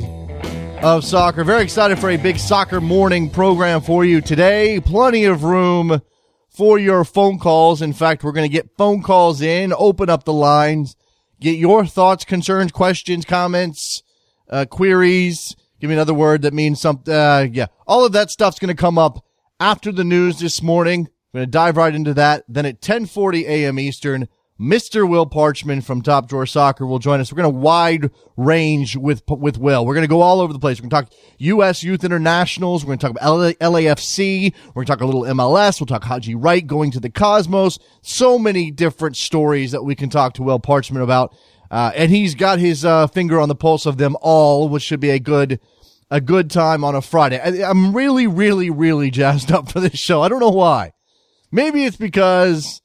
of 0.81 1.03
soccer. 1.03 1.43
Very 1.43 1.63
excited 1.63 1.99
for 1.99 2.09
a 2.09 2.15
big 2.15 2.37
soccer 2.37 2.79
morning 2.79 3.29
program 3.29 3.81
for 3.81 4.05
you 4.05 4.21
today. 4.21 4.79
Plenty 4.79 5.25
of 5.25 5.43
room 5.43 6.01
for 6.47 6.79
your 6.79 7.03
phone 7.03 7.39
calls. 7.39 7.81
In 7.81 7.91
fact, 7.91 8.23
we're 8.23 8.31
going 8.31 8.49
to 8.49 8.53
get 8.53 8.77
phone 8.77 9.03
calls 9.03 9.41
in, 9.41 9.73
open 9.77 10.09
up 10.09 10.23
the 10.23 10.31
lines, 10.31 10.95
get 11.41 11.57
your 11.57 11.85
thoughts, 11.85 12.23
concerns, 12.23 12.71
questions, 12.71 13.25
comments, 13.25 14.01
uh, 14.49 14.65
queries. 14.65 15.55
Give 15.79 15.89
me 15.89 15.95
another 15.95 16.13
word 16.13 16.41
that 16.41 16.53
means 16.53 16.81
something. 16.81 17.13
Uh, 17.13 17.47
yeah, 17.51 17.67
all 17.87 18.05
of 18.05 18.11
that 18.13 18.31
stuff's 18.31 18.59
going 18.59 18.75
to 18.75 18.79
come 18.79 18.97
up 18.97 19.25
after 19.59 19.91
the 19.91 20.03
news 20.03 20.39
this 20.39 20.61
morning. 20.61 21.07
I'm 21.33 21.37
going 21.37 21.47
to 21.47 21.51
dive 21.51 21.77
right 21.77 21.93
into 21.93 22.13
that. 22.15 22.43
Then 22.47 22.65
at 22.65 22.81
10:40 22.81 23.43
a.m. 23.43 23.79
Eastern, 23.79 24.27
Mr. 24.59 25.07
Will 25.07 25.25
Parchman 25.25 25.81
from 25.81 26.01
Top 26.01 26.27
Drawer 26.27 26.45
Soccer 26.45 26.85
will 26.85 26.99
join 26.99 27.21
us. 27.21 27.31
We're 27.31 27.41
going 27.41 27.53
to 27.53 27.59
wide 27.59 28.11
range 28.35 28.97
with 28.97 29.23
with 29.29 29.57
Will. 29.57 29.85
We're 29.85 29.93
going 29.93 30.03
to 30.03 30.09
go 30.09 30.21
all 30.21 30.41
over 30.41 30.51
the 30.51 30.59
place. 30.59 30.81
We're 30.81 30.89
going 30.89 31.05
to 31.05 31.09
talk 31.11 31.19
U.S. 31.37 31.81
Youth 31.81 32.03
Internationals. 32.03 32.83
We're 32.83 32.89
going 32.89 32.99
to 32.99 33.07
talk 33.07 33.11
about 33.11 33.37
LA, 33.37 33.51
LAFC. 33.53 34.53
We're 34.67 34.73
going 34.73 34.85
to 34.85 34.91
talk 34.91 35.01
a 35.01 35.05
little 35.05 35.23
MLS. 35.23 35.79
We'll 35.79 35.87
talk 35.87 36.03
Haji 36.03 36.35
Wright 36.35 36.65
going 36.65 36.91
to 36.91 36.99
the 36.99 37.09
Cosmos. 37.09 37.79
So 38.01 38.37
many 38.37 38.69
different 38.69 39.15
stories 39.15 39.71
that 39.71 39.83
we 39.83 39.95
can 39.95 40.09
talk 40.09 40.33
to 40.33 40.43
Will 40.43 40.59
Parchman 40.59 41.01
about. 41.01 41.33
Uh, 41.71 41.91
and 41.95 42.11
he's 42.11 42.35
got 42.35 42.59
his 42.59 42.83
uh, 42.83 43.07
finger 43.07 43.39
on 43.39 43.49
the 43.49 43.55
pulse 43.55 43.85
of 43.85 43.97
them 43.97 44.15
all, 44.21 44.69
which 44.69 44.83
should 44.83 44.99
be 44.99 45.11
a 45.11 45.19
good 45.19 45.59
a 46.11 46.19
good 46.19 46.49
time 46.49 46.83
on 46.83 46.95
a 46.95 47.01
Friday. 47.01 47.39
I, 47.39 47.69
I'm 47.69 47.95
really, 47.95 48.25
really, 48.25 48.69
really 48.69 49.11
jazzed 49.11 49.51
up 49.51 49.71
for 49.71 49.79
this 49.79 49.99
show. 49.99 50.21
I 50.21 50.29
don't 50.29 50.39
know 50.39 50.49
why. 50.49 50.93
Maybe 51.51 51.85
it's 51.85 51.97
because 51.97 52.81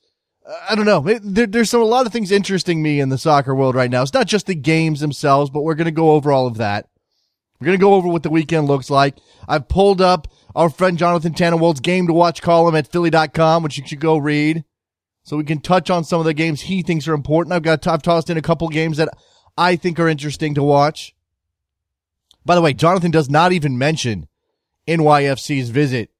I 0.69 0.75
don't 0.75 0.87
know. 0.87 1.01
There, 1.01 1.47
there's 1.47 1.71
some, 1.71 1.81
a 1.81 1.85
lot 1.85 2.07
of 2.07 2.13
things 2.13 2.31
interesting 2.31 2.83
me 2.83 3.01
in 3.01 3.09
the 3.09 3.19
soccer 3.19 3.55
world 3.55 3.75
right 3.75 3.91
now. 3.91 4.03
It's 4.03 4.13
not 4.13 4.27
just 4.27 4.47
the 4.47 4.55
games 4.55 5.01
themselves, 5.01 5.51
but 5.51 5.63
we're 5.63 5.75
going 5.75 5.87
to 5.87 5.91
go 5.91 6.13
over 6.13 6.33
all 6.33 6.47
of 6.47 6.59
that. 6.59 6.89
We're 7.61 7.67
going 7.67 7.79
to 7.79 7.83
go 7.83 7.95
over 7.95 8.09
what 8.09 8.23
the 8.23 8.31
weekend 8.31 8.67
looks 8.67 8.91
like. 8.91 9.17
I've 9.49 9.69
pulled 9.69 10.03
up 10.03 10.29
our 10.55 10.69
friend 10.69 10.99
Jonathan 10.99 11.33
Tannenwald's 11.33 11.81
game 11.81 12.07
to 12.09 12.13
watch 12.13 12.43
column 12.43 12.75
at 12.75 12.89
Philly.com, 12.89 13.63
which 13.63 13.79
you 13.79 13.87
should 13.87 14.01
go 14.01 14.19
read. 14.19 14.65
So 15.25 15.39
we 15.39 15.45
can 15.45 15.61
touch 15.61 15.91
on 15.91 16.05
some 16.05 16.21
of 16.21 16.27
the 16.27 16.35
games 16.35 16.63
he 16.63 16.83
thinks 16.83 17.09
are 17.09 17.15
important. 17.15 17.55
I've 17.55 17.63
got, 17.63 17.87
I've 17.87 18.03
tossed 18.03 18.31
in 18.31 18.37
a 18.37 18.43
couple 18.43 18.69
games 18.69 18.99
that 18.99 19.09
I 19.57 19.75
think 19.77 19.99
are 19.99 20.09
interesting 20.09 20.55
to 20.55 20.63
watch. 20.63 21.15
By 22.45 22.55
the 22.55 22.61
way, 22.61 22.75
Jonathan 22.75 23.11
does 23.11 23.31
not 23.31 23.53
even 23.53 23.79
mention 23.79 24.29
NYFC's 24.87 25.71
visit 25.71 26.11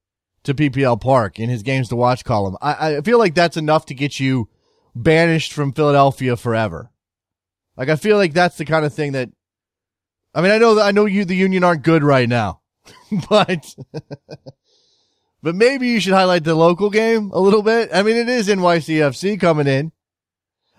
to 0.43 0.55
PPL 0.55 0.99
Park 0.99 1.39
in 1.39 1.49
his 1.49 1.61
games 1.61 1.89
to 1.89 1.95
watch 1.95 2.23
column. 2.23 2.57
I, 2.61 2.97
I 2.97 3.01
feel 3.01 3.19
like 3.19 3.35
that's 3.35 3.57
enough 3.57 3.85
to 3.87 3.93
get 3.93 4.19
you 4.19 4.49
banished 4.95 5.53
from 5.53 5.71
Philadelphia 5.71 6.35
forever. 6.35 6.91
Like 7.77 7.89
I 7.89 7.95
feel 7.95 8.17
like 8.17 8.33
that's 8.33 8.57
the 8.57 8.65
kind 8.65 8.85
of 8.85 8.93
thing 8.93 9.11
that, 9.11 9.29
I 10.33 10.41
mean, 10.41 10.51
I 10.51 10.57
know 10.57 10.75
that 10.75 10.85
I 10.85 10.91
know 10.91 11.05
you, 11.05 11.25
the 11.25 11.35
union 11.35 11.63
aren't 11.63 11.83
good 11.83 12.03
right 12.03 12.27
now, 12.27 12.61
but, 13.29 13.75
but 15.45 15.53
maybe 15.53 15.87
you 15.87 15.99
should 15.99 16.13
highlight 16.13 16.43
the 16.43 16.55
local 16.55 16.89
game 16.89 17.29
a 17.31 17.39
little 17.39 17.61
bit. 17.61 17.89
I 17.93 18.01
mean, 18.01 18.17
it 18.17 18.27
is 18.27 18.47
NYCFC 18.47 19.39
coming 19.39 19.67
in. 19.67 19.91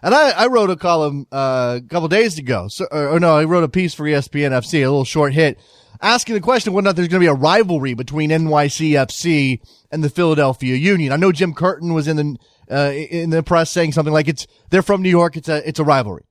And 0.02 0.12
I, 0.12 0.30
I 0.30 0.46
wrote 0.48 0.70
a 0.70 0.76
column, 0.76 1.28
uh, 1.30 1.78
a 1.82 1.88
couple 1.88 2.08
days 2.08 2.36
ago. 2.36 2.66
So, 2.66 2.86
or, 2.90 3.10
or 3.10 3.20
no, 3.20 3.36
I 3.36 3.44
wrote 3.44 3.62
a 3.62 3.68
piece 3.68 3.94
for 3.94 4.02
ESPN 4.02 4.50
FC, 4.50 4.80
a 4.80 4.80
little 4.80 5.04
short 5.04 5.34
hit 5.34 5.58
asking 6.02 6.34
the 6.34 6.40
question 6.40 6.72
whether 6.72 6.84
or 6.84 6.88
not 6.88 6.96
there's 6.96 7.08
going 7.08 7.20
to 7.20 7.24
be 7.24 7.30
a 7.30 7.34
rivalry 7.34 7.94
between 7.94 8.30
NYCFC 8.30 9.60
and 9.90 10.02
the 10.02 10.10
Philadelphia 10.10 10.74
Union. 10.74 11.12
I 11.12 11.16
know 11.16 11.32
Jim 11.32 11.54
Curtin 11.54 11.94
was 11.94 12.08
in 12.08 12.16
the 12.16 12.36
uh, 12.68 12.92
in 12.92 13.30
the 13.30 13.42
press 13.42 13.70
saying 13.70 13.92
something 13.92 14.12
like 14.12 14.28
it's 14.28 14.46
they're 14.70 14.82
from 14.82 15.02
New 15.02 15.10
York. 15.10 15.36
It's 15.36 15.48
a 15.48 15.66
it's 15.66 15.78
a 15.78 15.84
rivalry. 15.84 16.24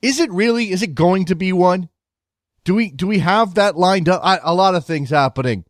Is 0.00 0.18
it 0.18 0.30
really? 0.32 0.70
Is 0.70 0.82
it 0.82 0.94
going 0.94 1.26
to 1.26 1.36
be 1.36 1.52
one? 1.52 1.88
Do 2.64 2.74
we 2.74 2.90
do 2.90 3.06
we 3.06 3.18
have 3.18 3.54
that 3.54 3.76
lined 3.76 4.08
up? 4.08 4.22
I, 4.24 4.38
a 4.42 4.54
lot 4.54 4.74
of 4.74 4.86
things 4.86 5.10
happening 5.10 5.64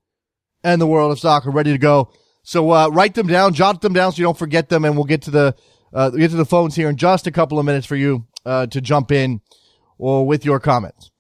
in 0.65 0.79
the 0.79 0.87
world 0.87 1.13
of 1.13 1.19
soccer, 1.19 1.51
ready 1.51 1.73
to 1.73 1.79
go. 1.79 2.11
So 2.43 2.71
uh, 2.71 2.89
write 2.89 3.15
them 3.15 3.27
down, 3.27 3.55
jot 3.55 3.83
them 3.83 3.93
down, 3.93 4.13
so 4.13 4.19
you 4.19 4.25
don't 4.25 4.39
forget 4.39 4.69
them, 4.69 4.85
and 4.85 4.97
we'll 4.97 5.05
get 5.05 5.23
to 5.23 5.31
the 5.31 5.55
uh, 5.93 6.11
get 6.11 6.31
to 6.31 6.37
the 6.37 6.45
phones 6.45 6.75
here 6.75 6.89
in 6.89 6.97
just 6.97 7.27
a 7.27 7.31
couple 7.31 7.59
of 7.59 7.67
minutes 7.67 7.87
for 7.87 7.97
you 7.97 8.27
uh, 8.47 8.67
to 8.67 8.81
jump 8.81 9.13
in 9.13 9.41
or 9.99 10.27
with 10.27 10.45
your 10.45 10.59
comments. 10.59 11.11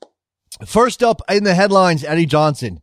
First 0.66 1.02
up 1.02 1.20
in 1.28 1.44
the 1.44 1.54
headlines, 1.54 2.04
Eddie 2.04 2.26
Johnson, 2.26 2.81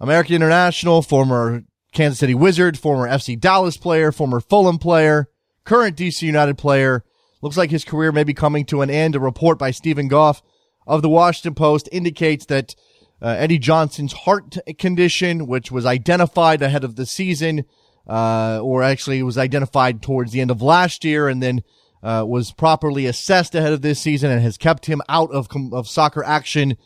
American 0.00 0.34
international, 0.34 1.02
former 1.02 1.64
Kansas 1.92 2.18
City 2.18 2.34
Wizard, 2.34 2.78
former 2.78 3.08
FC 3.08 3.38
Dallas 3.38 3.76
player, 3.76 4.12
former 4.12 4.40
Fulham 4.40 4.78
player, 4.78 5.28
current 5.64 5.96
DC 5.96 6.22
United 6.22 6.58
player. 6.58 7.04
Looks 7.40 7.56
like 7.56 7.70
his 7.70 7.84
career 7.84 8.12
may 8.12 8.24
be 8.24 8.34
coming 8.34 8.64
to 8.66 8.82
an 8.82 8.90
end. 8.90 9.16
A 9.16 9.20
report 9.20 9.58
by 9.58 9.72
Steven 9.72 10.08
Goff 10.08 10.42
of 10.86 11.02
the 11.02 11.08
Washington 11.08 11.54
Post 11.54 11.88
indicates 11.92 12.46
that 12.46 12.74
uh, 13.22 13.36
Eddie 13.38 13.58
Johnson's 13.58 14.12
heart 14.12 14.56
condition, 14.78 15.46
which 15.46 15.70
was 15.70 15.86
identified 15.86 16.60
ahead 16.60 16.84
of 16.84 16.96
the 16.96 17.06
season, 17.06 17.64
uh, 18.06 18.60
or 18.60 18.82
actually 18.82 19.22
was 19.22 19.38
identified 19.38 20.02
towards 20.02 20.32
the 20.32 20.40
end 20.40 20.50
of 20.50 20.60
last 20.60 21.04
year 21.04 21.28
and 21.28 21.42
then 21.42 21.62
uh, 22.02 22.24
was 22.26 22.52
properly 22.52 23.06
assessed 23.06 23.54
ahead 23.54 23.72
of 23.72 23.82
this 23.82 24.00
season 24.00 24.30
and 24.30 24.42
has 24.42 24.58
kept 24.58 24.86
him 24.86 25.00
out 25.08 25.30
of, 25.30 25.48
of 25.72 25.88
soccer 25.88 26.24
action 26.24 26.76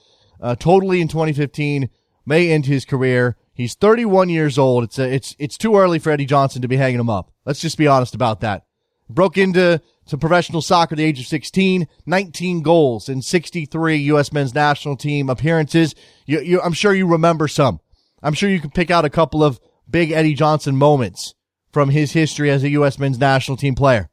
uh, 0.40 0.54
totally 0.54 1.00
in 1.00 1.08
2015, 1.08 1.88
may 2.26 2.50
end 2.50 2.66
his 2.66 2.84
career. 2.84 3.36
He's 3.54 3.74
31 3.74 4.28
years 4.28 4.58
old. 4.58 4.84
It's 4.84 4.98
a, 4.98 5.10
it's 5.10 5.34
it's 5.38 5.56
too 5.56 5.76
early 5.76 5.98
for 5.98 6.10
Eddie 6.10 6.26
Johnson 6.26 6.60
to 6.62 6.68
be 6.68 6.76
hanging 6.76 7.00
him 7.00 7.08
up. 7.08 7.32
Let's 7.46 7.60
just 7.60 7.78
be 7.78 7.86
honest 7.86 8.14
about 8.14 8.40
that. 8.40 8.66
Broke 9.08 9.38
into 9.38 9.80
to 10.06 10.18
professional 10.18 10.62
soccer 10.62 10.94
at 10.94 10.98
the 10.98 11.04
age 11.04 11.20
of 11.20 11.26
16, 11.26 11.86
19 12.06 12.62
goals 12.62 13.08
in 13.08 13.22
63 13.22 13.96
U.S. 13.96 14.32
men's 14.32 14.54
national 14.54 14.96
team 14.96 15.28
appearances. 15.28 15.94
You, 16.26 16.40
you, 16.40 16.60
I'm 16.62 16.72
sure 16.72 16.94
you 16.94 17.06
remember 17.06 17.48
some. 17.48 17.80
I'm 18.22 18.34
sure 18.34 18.48
you 18.48 18.60
can 18.60 18.70
pick 18.70 18.90
out 18.90 19.04
a 19.04 19.10
couple 19.10 19.42
of 19.42 19.60
big 19.88 20.10
Eddie 20.10 20.34
Johnson 20.34 20.76
moments 20.76 21.34
from 21.72 21.90
his 21.90 22.12
history 22.12 22.50
as 22.50 22.62
a 22.62 22.70
U.S. 22.70 22.98
men's 22.98 23.18
national 23.18 23.56
team 23.56 23.74
player. 23.74 24.08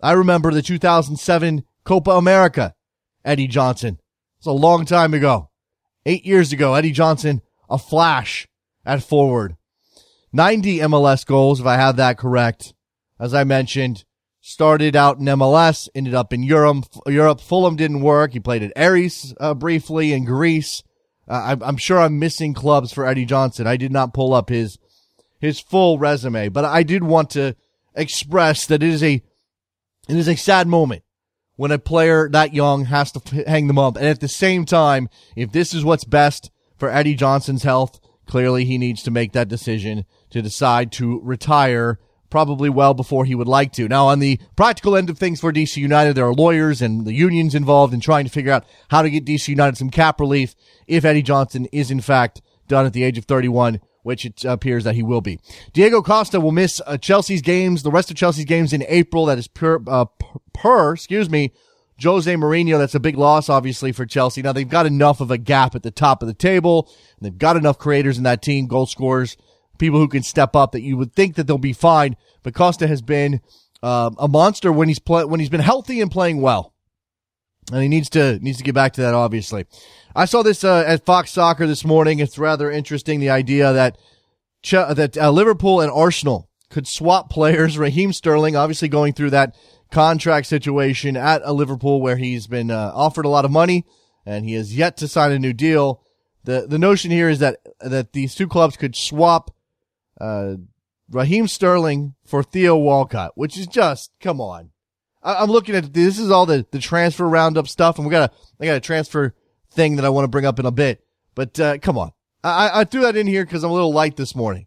I 0.00 0.12
remember 0.12 0.52
the 0.52 0.62
2007 0.62 1.64
Copa 1.84 2.12
America, 2.12 2.74
Eddie 3.24 3.48
Johnson. 3.48 3.98
It's 4.38 4.46
a 4.46 4.52
long 4.52 4.86
time 4.86 5.12
ago. 5.12 5.50
Eight 6.06 6.24
years 6.24 6.52
ago, 6.52 6.74
Eddie 6.74 6.92
Johnson, 6.92 7.42
a 7.68 7.76
flash 7.76 8.48
at 8.86 9.02
forward. 9.02 9.56
90 10.32 10.78
MLS 10.78 11.26
goals, 11.26 11.60
if 11.60 11.66
I 11.66 11.76
have 11.76 11.96
that 11.96 12.16
correct. 12.16 12.72
As 13.18 13.34
I 13.34 13.44
mentioned, 13.44 14.04
started 14.50 14.96
out 14.96 15.18
in 15.18 15.26
MLS, 15.26 15.88
ended 15.94 16.14
up 16.14 16.32
in 16.32 16.42
Europe. 16.42 16.84
Europe, 17.06 17.40
Fulham 17.40 17.76
didn't 17.76 18.00
work. 18.00 18.32
He 18.32 18.40
played 18.40 18.62
at 18.62 18.72
Aris 18.76 19.32
uh, 19.38 19.54
briefly 19.54 20.12
in 20.12 20.24
Greece. 20.24 20.82
Uh, 21.28 21.42
I'm, 21.46 21.62
I'm 21.62 21.76
sure 21.76 22.00
I'm 22.00 22.18
missing 22.18 22.52
clubs 22.52 22.92
for 22.92 23.06
Eddie 23.06 23.24
Johnson. 23.24 23.68
I 23.68 23.76
did 23.76 23.92
not 23.92 24.12
pull 24.12 24.34
up 24.34 24.48
his 24.48 24.78
his 25.38 25.60
full 25.60 25.98
resume, 25.98 26.48
but 26.48 26.64
I 26.64 26.82
did 26.82 27.04
want 27.04 27.30
to 27.30 27.54
express 27.94 28.66
that 28.66 28.82
it 28.82 28.88
is 28.88 29.02
a 29.02 29.22
it 30.08 30.16
is 30.16 30.28
a 30.28 30.36
sad 30.36 30.66
moment 30.66 31.04
when 31.54 31.70
a 31.70 31.78
player 31.78 32.28
that 32.30 32.52
young 32.52 32.86
has 32.86 33.12
to 33.12 33.44
hang 33.46 33.68
them 33.68 33.78
up. 33.78 33.96
And 33.96 34.06
at 34.06 34.20
the 34.20 34.28
same 34.28 34.64
time, 34.64 35.08
if 35.36 35.52
this 35.52 35.72
is 35.72 35.84
what's 35.84 36.04
best 36.04 36.50
for 36.76 36.90
Eddie 36.90 37.14
Johnson's 37.14 37.62
health, 37.62 38.00
clearly 38.26 38.64
he 38.64 38.78
needs 38.78 39.02
to 39.04 39.10
make 39.10 39.32
that 39.32 39.48
decision 39.48 40.06
to 40.30 40.42
decide 40.42 40.90
to 40.92 41.20
retire 41.22 42.00
probably 42.30 42.70
well 42.70 42.94
before 42.94 43.24
he 43.24 43.34
would 43.34 43.48
like 43.48 43.72
to. 43.74 43.88
Now, 43.88 44.06
on 44.06 44.18
the 44.18 44.40
practical 44.56 44.96
end 44.96 45.10
of 45.10 45.18
things 45.18 45.40
for 45.40 45.52
DC 45.52 45.76
United, 45.76 46.14
there 46.14 46.26
are 46.26 46.34
lawyers 46.34 46.80
and 46.80 47.04
the 47.04 47.12
unions 47.12 47.54
involved 47.54 47.92
in 47.92 48.00
trying 48.00 48.24
to 48.24 48.30
figure 48.30 48.52
out 48.52 48.64
how 48.88 49.02
to 49.02 49.10
get 49.10 49.24
DC 49.24 49.48
United 49.48 49.76
some 49.76 49.90
cap 49.90 50.20
relief 50.20 50.54
if 50.86 51.04
Eddie 51.04 51.22
Johnson 51.22 51.66
is 51.72 51.90
in 51.90 52.00
fact 52.00 52.40
done 52.68 52.86
at 52.86 52.92
the 52.92 53.02
age 53.02 53.18
of 53.18 53.24
31 53.24 53.80
which 54.02 54.24
it 54.24 54.44
appears 54.44 54.84
that 54.84 54.94
he 54.94 55.02
will 55.02 55.20
be. 55.20 55.38
Diego 55.72 56.02
Costa 56.02 56.40
will 56.40 56.52
miss 56.52 56.80
uh, 56.86 56.96
Chelsea's 56.96 57.42
games, 57.42 57.82
the 57.82 57.90
rest 57.90 58.10
of 58.10 58.16
Chelsea's 58.16 58.44
games 58.44 58.72
in 58.72 58.84
April. 58.88 59.26
That 59.26 59.38
is 59.38 59.48
per, 59.48 59.82
uh, 59.86 60.06
per, 60.52 60.94
excuse 60.94 61.28
me, 61.28 61.52
Jose 62.02 62.32
Mourinho. 62.34 62.78
That's 62.78 62.94
a 62.94 63.00
big 63.00 63.16
loss, 63.16 63.48
obviously, 63.48 63.92
for 63.92 64.06
Chelsea. 64.06 64.42
Now 64.42 64.52
they've 64.52 64.68
got 64.68 64.86
enough 64.86 65.20
of 65.20 65.30
a 65.30 65.38
gap 65.38 65.74
at 65.74 65.82
the 65.82 65.90
top 65.90 66.22
of 66.22 66.28
the 66.28 66.34
table. 66.34 66.90
they've 67.20 67.36
got 67.36 67.56
enough 67.56 67.78
creators 67.78 68.16
in 68.16 68.24
that 68.24 68.42
team, 68.42 68.66
goal 68.66 68.86
scorers, 68.86 69.36
people 69.80 69.98
who 69.98 70.08
can 70.08 70.22
step 70.22 70.54
up 70.54 70.72
that 70.72 70.82
you 70.82 70.96
would 70.96 71.12
think 71.14 71.34
that 71.34 71.46
they'll 71.46 71.58
be 71.58 71.72
fine. 71.72 72.16
But 72.42 72.54
Costa 72.54 72.86
has 72.86 73.02
been, 73.02 73.40
uh, 73.82 74.10
a 74.18 74.28
monster 74.28 74.70
when 74.70 74.88
he's 74.88 74.98
play, 74.98 75.24
when 75.24 75.40
he's 75.40 75.48
been 75.48 75.60
healthy 75.60 76.00
and 76.00 76.10
playing 76.10 76.40
well. 76.40 76.74
And 77.72 77.82
he 77.82 77.88
needs 77.88 78.08
to, 78.10 78.38
needs 78.40 78.58
to 78.58 78.64
get 78.64 78.74
back 78.74 78.92
to 78.94 79.00
that, 79.02 79.14
obviously. 79.14 79.66
I 80.14 80.24
saw 80.24 80.42
this 80.42 80.64
uh, 80.64 80.84
at 80.86 81.04
Fox 81.04 81.30
Soccer 81.30 81.66
this 81.66 81.84
morning. 81.84 82.18
It's 82.18 82.38
rather 82.38 82.70
interesting 82.70 83.20
the 83.20 83.30
idea 83.30 83.72
that 83.72 83.98
Ch- 84.62 84.72
that 84.72 85.16
uh, 85.16 85.30
Liverpool 85.30 85.80
and 85.80 85.90
Arsenal 85.90 86.48
could 86.68 86.86
swap 86.86 87.30
players. 87.30 87.78
Raheem 87.78 88.12
Sterling, 88.12 88.56
obviously 88.56 88.88
going 88.88 89.12
through 89.12 89.30
that 89.30 89.56
contract 89.90 90.46
situation 90.46 91.16
at 91.16 91.42
a 91.44 91.52
Liverpool 91.52 92.00
where 92.00 92.16
he's 92.16 92.46
been 92.46 92.70
uh, 92.70 92.92
offered 92.94 93.24
a 93.24 93.28
lot 93.28 93.44
of 93.44 93.50
money 93.50 93.84
and 94.26 94.44
he 94.44 94.54
has 94.54 94.76
yet 94.76 94.96
to 94.98 95.08
sign 95.08 95.32
a 95.32 95.38
new 95.38 95.52
deal. 95.52 96.02
the 96.44 96.66
the 96.68 96.78
notion 96.78 97.10
here 97.10 97.28
is 97.28 97.38
that 97.40 97.58
that 97.80 98.12
these 98.12 98.34
two 98.34 98.46
clubs 98.46 98.76
could 98.76 98.94
swap 98.94 99.50
uh, 100.20 100.54
Raheem 101.10 101.48
Sterling 101.48 102.14
for 102.24 102.42
Theo 102.42 102.76
Walcott, 102.76 103.32
which 103.34 103.58
is 103.58 103.66
just 103.66 104.12
come 104.20 104.40
on. 104.40 104.70
I, 105.22 105.42
am 105.42 105.50
looking 105.50 105.74
at 105.74 105.92
this 105.92 106.18
is 106.18 106.30
all 106.30 106.46
the 106.46 106.66
the 106.70 106.78
transfer 106.78 107.28
roundup 107.28 107.68
stuff, 107.68 107.98
and 107.98 108.06
we 108.06 108.10
got 108.10 108.30
a 108.30 108.34
I 108.60 108.66
got 108.66 108.76
a 108.76 108.80
transfer 108.80 109.34
thing 109.72 109.96
that 109.96 110.04
I 110.04 110.10
want 110.10 110.24
to 110.24 110.28
bring 110.28 110.46
up 110.46 110.58
in 110.58 110.66
a 110.66 110.70
bit. 110.70 111.04
But 111.34 111.58
uh, 111.58 111.78
come 111.78 111.98
on, 111.98 112.12
I, 112.44 112.80
I 112.80 112.84
threw 112.84 113.02
that 113.02 113.16
in 113.16 113.26
here 113.26 113.44
because 113.44 113.64
I'm 113.64 113.70
a 113.70 113.74
little 113.74 113.92
light 113.92 114.16
this 114.16 114.34
morning. 114.34 114.66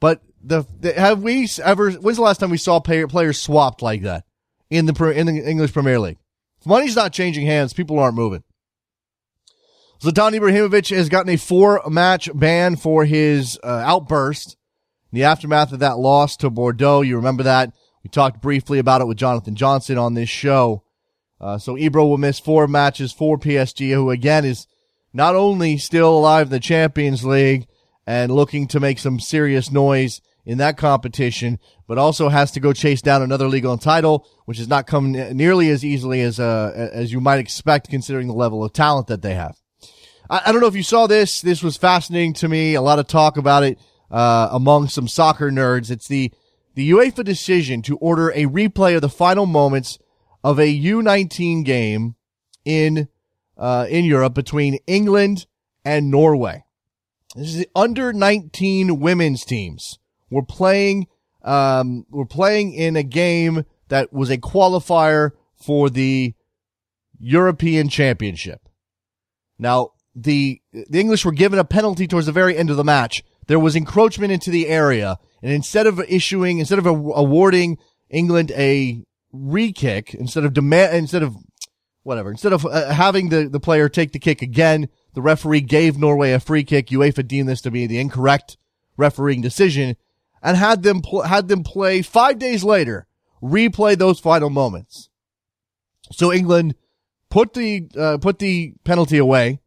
But 0.00 0.20
the, 0.42 0.64
the 0.80 0.92
have 0.92 1.22
we 1.22 1.48
ever? 1.62 1.92
When's 1.92 2.16
the 2.16 2.22
last 2.22 2.38
time 2.38 2.50
we 2.50 2.58
saw 2.58 2.80
players 2.80 3.40
swapped 3.40 3.82
like 3.82 4.02
that 4.02 4.24
in 4.70 4.86
the 4.86 5.10
in 5.10 5.26
the 5.26 5.48
English 5.48 5.72
Premier 5.72 5.98
League? 5.98 6.18
If 6.60 6.66
money's 6.66 6.96
not 6.96 7.12
changing 7.12 7.46
hands, 7.46 7.72
people 7.72 7.98
aren't 7.98 8.14
moving. 8.14 8.44
Zlatan 10.00 10.36
Ibrahimovic 10.38 10.94
has 10.94 11.08
gotten 11.08 11.32
a 11.32 11.36
four 11.36 11.82
match 11.88 12.28
ban 12.34 12.76
for 12.76 13.04
his 13.04 13.58
uh, 13.62 13.68
outburst 13.68 14.56
in 15.12 15.18
the 15.18 15.24
aftermath 15.24 15.72
of 15.72 15.80
that 15.80 15.98
loss 15.98 16.36
to 16.38 16.50
Bordeaux. 16.50 17.02
You 17.02 17.16
remember 17.16 17.42
that? 17.42 17.72
We 18.02 18.10
talked 18.10 18.40
briefly 18.40 18.78
about 18.78 19.00
it 19.00 19.06
with 19.06 19.18
Jonathan 19.18 19.54
Johnson 19.54 19.98
on 19.98 20.14
this 20.14 20.28
show. 20.28 20.82
Uh, 21.40 21.58
so 21.58 21.74
Ibra 21.74 22.08
will 22.08 22.18
miss 22.18 22.38
four 22.38 22.66
matches 22.66 23.12
for 23.12 23.36
PSG, 23.36 23.92
who 23.92 24.10
again 24.10 24.44
is 24.44 24.66
not 25.12 25.34
only 25.34 25.76
still 25.76 26.16
alive 26.16 26.46
in 26.46 26.52
the 26.52 26.60
Champions 26.60 27.24
League 27.24 27.66
and 28.06 28.32
looking 28.32 28.66
to 28.68 28.80
make 28.80 28.98
some 28.98 29.20
serious 29.20 29.70
noise 29.70 30.20
in 30.44 30.58
that 30.58 30.76
competition, 30.76 31.58
but 31.86 31.98
also 31.98 32.28
has 32.28 32.50
to 32.52 32.60
go 32.60 32.72
chase 32.72 33.02
down 33.02 33.22
another 33.22 33.46
league 33.46 33.66
title, 33.80 34.26
which 34.46 34.58
has 34.58 34.68
not 34.68 34.86
come 34.86 35.12
nearly 35.12 35.68
as 35.68 35.84
easily 35.84 36.20
as 36.20 36.40
uh, 36.40 36.90
as 36.92 37.12
you 37.12 37.20
might 37.20 37.38
expect, 37.38 37.90
considering 37.90 38.26
the 38.26 38.34
level 38.34 38.64
of 38.64 38.72
talent 38.72 39.06
that 39.08 39.22
they 39.22 39.34
have. 39.34 39.56
I, 40.28 40.42
I, 40.46 40.52
don't 40.52 40.60
know 40.60 40.66
if 40.66 40.74
you 40.74 40.82
saw 40.82 41.06
this. 41.06 41.40
This 41.40 41.62
was 41.62 41.76
fascinating 41.76 42.34
to 42.34 42.48
me. 42.48 42.74
A 42.74 42.82
lot 42.82 42.98
of 42.98 43.06
talk 43.06 43.36
about 43.36 43.62
it 43.62 43.78
uh, 44.12 44.50
among 44.52 44.88
some 44.88 45.08
soccer 45.08 45.50
nerds. 45.50 45.90
It's 45.90 46.06
the 46.06 46.30
the 46.74 46.90
UEFA 46.90 47.24
decision 47.24 47.82
to 47.82 47.96
order 47.98 48.30
a 48.30 48.46
replay 48.46 48.94
of 48.94 49.02
the 49.02 49.08
final 49.08 49.46
moments 49.46 49.98
of 50.44 50.58
a 50.58 50.80
U19 50.80 51.64
game 51.64 52.14
in 52.64 53.08
uh, 53.56 53.86
in 53.88 54.04
Europe 54.04 54.34
between 54.34 54.78
England 54.86 55.46
and 55.84 56.10
Norway. 56.10 56.64
This 57.34 57.48
is 57.48 57.56
the 57.56 57.68
under 57.74 58.12
19 58.12 59.00
women's 59.00 59.44
teams. 59.44 59.98
We're 60.30 60.42
playing 60.42 61.08
um, 61.42 62.06
we're 62.10 62.24
playing 62.24 62.74
in 62.74 62.96
a 62.96 63.02
game 63.02 63.64
that 63.88 64.12
was 64.12 64.30
a 64.30 64.38
qualifier 64.38 65.32
for 65.54 65.90
the 65.90 66.34
European 67.18 67.88
Championship. 67.88 68.68
Now, 69.58 69.90
the 70.14 70.60
the 70.72 71.00
English 71.00 71.24
were 71.24 71.32
given 71.32 71.58
a 71.58 71.64
penalty 71.64 72.06
towards 72.06 72.26
the 72.26 72.32
very 72.32 72.56
end 72.56 72.70
of 72.70 72.76
the 72.76 72.84
match. 72.84 73.22
There 73.52 73.58
was 73.58 73.76
encroachment 73.76 74.32
into 74.32 74.50
the 74.50 74.66
area, 74.66 75.18
and 75.42 75.52
instead 75.52 75.86
of 75.86 76.00
issuing, 76.08 76.58
instead 76.58 76.78
of 76.78 76.86
awarding 76.86 77.76
England 78.08 78.50
a 78.52 79.04
re-kick, 79.30 80.14
instead 80.14 80.46
of 80.46 80.54
demand, 80.54 80.96
instead 80.96 81.22
of 81.22 81.36
whatever, 82.02 82.30
instead 82.30 82.54
of 82.54 82.64
uh, 82.64 82.94
having 82.94 83.28
the 83.28 83.50
the 83.50 83.60
player 83.60 83.90
take 83.90 84.12
the 84.12 84.18
kick 84.18 84.40
again, 84.40 84.88
the 85.12 85.20
referee 85.20 85.60
gave 85.60 85.98
Norway 85.98 86.32
a 86.32 86.40
free 86.40 86.64
kick. 86.64 86.86
UEFA 86.86 87.28
deemed 87.28 87.46
this 87.46 87.60
to 87.60 87.70
be 87.70 87.86
the 87.86 87.98
incorrect 87.98 88.56
refereeing 88.96 89.42
decision, 89.42 89.96
and 90.42 90.56
had 90.56 90.82
them 90.82 91.02
pl- 91.02 91.24
had 91.24 91.48
them 91.48 91.62
play 91.62 92.00
five 92.00 92.38
days 92.38 92.64
later, 92.64 93.06
replay 93.42 93.98
those 93.98 94.18
final 94.18 94.48
moments. 94.48 95.10
So 96.10 96.32
England 96.32 96.74
put 97.28 97.52
the 97.52 97.86
uh, 97.98 98.16
put 98.16 98.38
the 98.38 98.72
penalty 98.82 99.18
away 99.18 99.60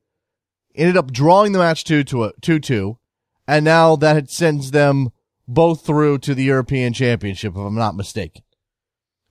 ended 0.74 0.98
up 0.98 1.12
drawing 1.12 1.52
the 1.52 1.60
match 1.60 1.84
two 1.84 2.04
to 2.04 2.34
two 2.42 2.60
two, 2.60 2.98
and 3.48 3.66
now 3.66 3.96
that 3.96 4.30
sends 4.30 4.72
them 4.72 5.10
both 5.48 5.86
through 5.86 6.20
to 6.20 6.34
the 6.34 6.44
European 6.44 6.94
Championship, 6.94 7.54
if 7.54 7.58
I'm 7.58 7.76
not 7.76 7.96
mistaken. 7.96 8.44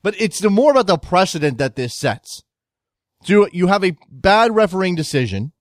But 0.03 0.21
it's 0.21 0.39
the 0.39 0.51
more 0.51 0.71
about 0.71 0.87
the 0.87 0.99
precedent 0.99 1.59
that 1.59 1.77
this 1.77 1.95
sets. 1.95 2.43
So 3.25 3.49
you 3.53 3.69
have 3.69 3.85
a 3.85 3.97
bad 4.11 4.55
refereeing 4.55 4.95
decision, 4.95 5.53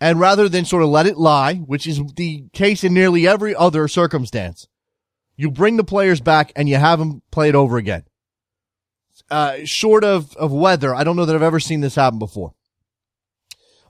and 0.00 0.20
rather 0.20 0.48
than 0.48 0.64
sort 0.64 0.82
of 0.82 0.90
let 0.90 1.06
it 1.06 1.16
lie, 1.16 1.54
which 1.54 1.86
is 1.86 2.00
the 2.16 2.44
case 2.52 2.84
in 2.84 2.92
nearly 2.92 3.26
every 3.26 3.54
other 3.54 3.88
circumstance, 3.88 4.66
you 5.36 5.50
bring 5.50 5.76
the 5.76 5.84
players 5.84 6.20
back 6.20 6.52
and 6.54 6.68
you 6.68 6.76
have 6.76 6.98
them 6.98 7.22
play 7.30 7.48
it 7.48 7.54
over 7.54 7.78
again. 7.78 8.04
Uh, 9.30 9.58
short 9.64 10.04
of, 10.04 10.36
of 10.36 10.52
weather, 10.52 10.94
I 10.94 11.04
don't 11.04 11.16
know 11.16 11.24
that 11.24 11.34
I've 11.34 11.42
ever 11.42 11.60
seen 11.60 11.80
this 11.80 11.94
happen 11.94 12.18
before. 12.18 12.52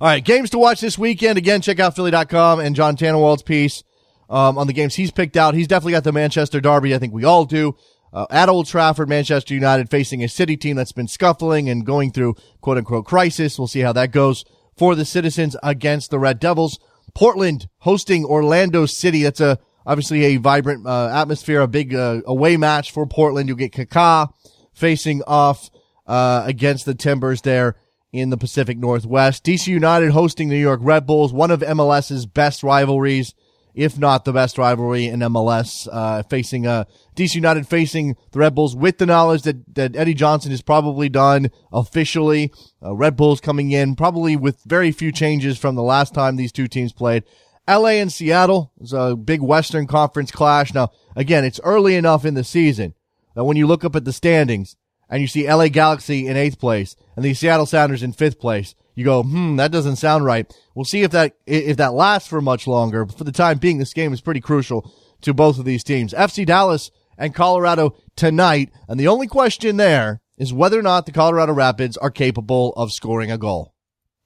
All 0.02 0.08
right, 0.08 0.24
games 0.24 0.50
to 0.50 0.58
watch 0.58 0.80
this 0.80 0.98
weekend. 0.98 1.38
Again, 1.38 1.60
check 1.60 1.78
out 1.78 1.94
Philly.com 1.94 2.58
and 2.58 2.74
John 2.74 2.96
Tannenwald's 2.96 3.44
piece 3.44 3.84
um, 4.28 4.58
on 4.58 4.66
the 4.66 4.72
games 4.72 4.96
he's 4.96 5.12
picked 5.12 5.36
out. 5.36 5.54
He's 5.54 5.68
definitely 5.68 5.92
got 5.92 6.02
the 6.02 6.10
Manchester 6.10 6.60
Derby. 6.60 6.92
I 6.92 6.98
think 6.98 7.14
we 7.14 7.22
all 7.22 7.44
do. 7.44 7.76
Uh, 8.12 8.26
at 8.28 8.48
Old 8.48 8.66
Trafford, 8.66 9.08
Manchester 9.08 9.54
United 9.54 9.92
facing 9.92 10.24
a 10.24 10.28
City 10.28 10.56
team 10.56 10.74
that's 10.74 10.90
been 10.90 11.06
scuffling 11.06 11.68
and 11.68 11.86
going 11.86 12.10
through 12.10 12.34
quote 12.60 12.78
unquote 12.78 13.04
crisis. 13.04 13.56
We'll 13.56 13.68
see 13.68 13.78
how 13.78 13.92
that 13.92 14.10
goes 14.10 14.44
for 14.76 14.96
the 14.96 15.04
Citizens 15.04 15.54
against 15.62 16.10
the 16.10 16.18
Red 16.18 16.40
Devils. 16.40 16.80
Portland 17.14 17.68
hosting 17.78 18.24
Orlando 18.24 18.86
City. 18.86 19.22
That's 19.22 19.40
a 19.40 19.60
obviously 19.86 20.24
a 20.24 20.36
vibrant 20.38 20.84
uh, 20.84 21.10
atmosphere, 21.14 21.60
a 21.60 21.68
big 21.68 21.94
uh, 21.94 22.22
away 22.26 22.56
match 22.56 22.90
for 22.90 23.06
Portland. 23.06 23.46
You'll 23.46 23.56
get 23.56 23.70
Kaká 23.70 24.32
facing 24.74 25.22
off 25.28 25.70
uh, 26.08 26.42
against 26.44 26.86
the 26.86 26.94
Timbers 26.96 27.42
there 27.42 27.76
in 28.12 28.30
the 28.30 28.36
Pacific 28.36 28.78
Northwest. 28.78 29.44
DC 29.44 29.66
United 29.66 30.10
hosting 30.10 30.48
the 30.48 30.56
New 30.56 30.60
York 30.60 30.80
Red 30.82 31.06
Bulls, 31.06 31.32
one 31.32 31.50
of 31.50 31.60
MLS's 31.60 32.26
best 32.26 32.62
rivalries, 32.62 33.34
if 33.74 33.98
not 33.98 34.26
the 34.26 34.34
best 34.34 34.58
rivalry 34.58 35.06
in 35.06 35.20
MLS, 35.20 35.88
uh, 35.90 36.22
facing, 36.24 36.66
uh, 36.66 36.84
DC 37.16 37.34
United 37.34 37.66
facing 37.66 38.16
the 38.32 38.38
Red 38.38 38.54
Bulls 38.54 38.76
with 38.76 38.98
the 38.98 39.06
knowledge 39.06 39.42
that, 39.42 39.74
that 39.74 39.96
Eddie 39.96 40.12
Johnson 40.12 40.52
is 40.52 40.60
probably 40.60 41.08
done 41.08 41.50
officially. 41.72 42.52
Uh, 42.82 42.94
Red 42.94 43.16
Bulls 43.16 43.40
coming 43.40 43.70
in 43.70 43.96
probably 43.96 44.36
with 44.36 44.62
very 44.64 44.92
few 44.92 45.10
changes 45.10 45.56
from 45.56 45.74
the 45.74 45.82
last 45.82 46.12
time 46.12 46.36
these 46.36 46.52
two 46.52 46.68
teams 46.68 46.92
played. 46.92 47.24
LA 47.66 47.90
and 47.90 48.12
Seattle 48.12 48.72
is 48.80 48.92
a 48.92 49.16
big 49.16 49.40
Western 49.40 49.86
Conference 49.86 50.30
clash. 50.30 50.74
Now, 50.74 50.90
again, 51.16 51.44
it's 51.44 51.60
early 51.64 51.94
enough 51.94 52.24
in 52.26 52.34
the 52.34 52.44
season 52.44 52.94
that 53.34 53.44
when 53.44 53.56
you 53.56 53.66
look 53.66 53.84
up 53.84 53.96
at 53.96 54.04
the 54.04 54.12
standings, 54.12 54.76
and 55.12 55.20
you 55.20 55.28
see 55.28 55.46
LA 55.46 55.68
Galaxy 55.68 56.26
in 56.26 56.38
eighth 56.38 56.58
place 56.58 56.96
and 57.14 57.24
the 57.24 57.34
Seattle 57.34 57.66
Sounders 57.66 58.02
in 58.02 58.14
fifth 58.14 58.40
place, 58.40 58.74
you 58.94 59.04
go, 59.04 59.22
hmm, 59.22 59.56
that 59.56 59.70
doesn't 59.70 59.96
sound 59.96 60.24
right. 60.24 60.50
We'll 60.74 60.86
see 60.86 61.02
if 61.02 61.10
that, 61.10 61.36
if 61.46 61.76
that 61.76 61.92
lasts 61.92 62.30
for 62.30 62.40
much 62.40 62.66
longer. 62.66 63.04
But 63.04 63.18
for 63.18 63.24
the 63.24 63.30
time 63.30 63.58
being, 63.58 63.76
this 63.76 63.92
game 63.92 64.14
is 64.14 64.22
pretty 64.22 64.40
crucial 64.40 64.90
to 65.20 65.34
both 65.34 65.58
of 65.58 65.66
these 65.66 65.84
teams. 65.84 66.14
FC 66.14 66.46
Dallas 66.46 66.90
and 67.18 67.34
Colorado 67.34 67.94
tonight. 68.16 68.70
And 68.88 68.98
the 68.98 69.08
only 69.08 69.26
question 69.26 69.76
there 69.76 70.22
is 70.38 70.50
whether 70.50 70.78
or 70.78 70.82
not 70.82 71.04
the 71.04 71.12
Colorado 71.12 71.52
Rapids 71.52 71.98
are 71.98 72.10
capable 72.10 72.72
of 72.72 72.90
scoring 72.90 73.30
a 73.30 73.36
goal. 73.36 73.74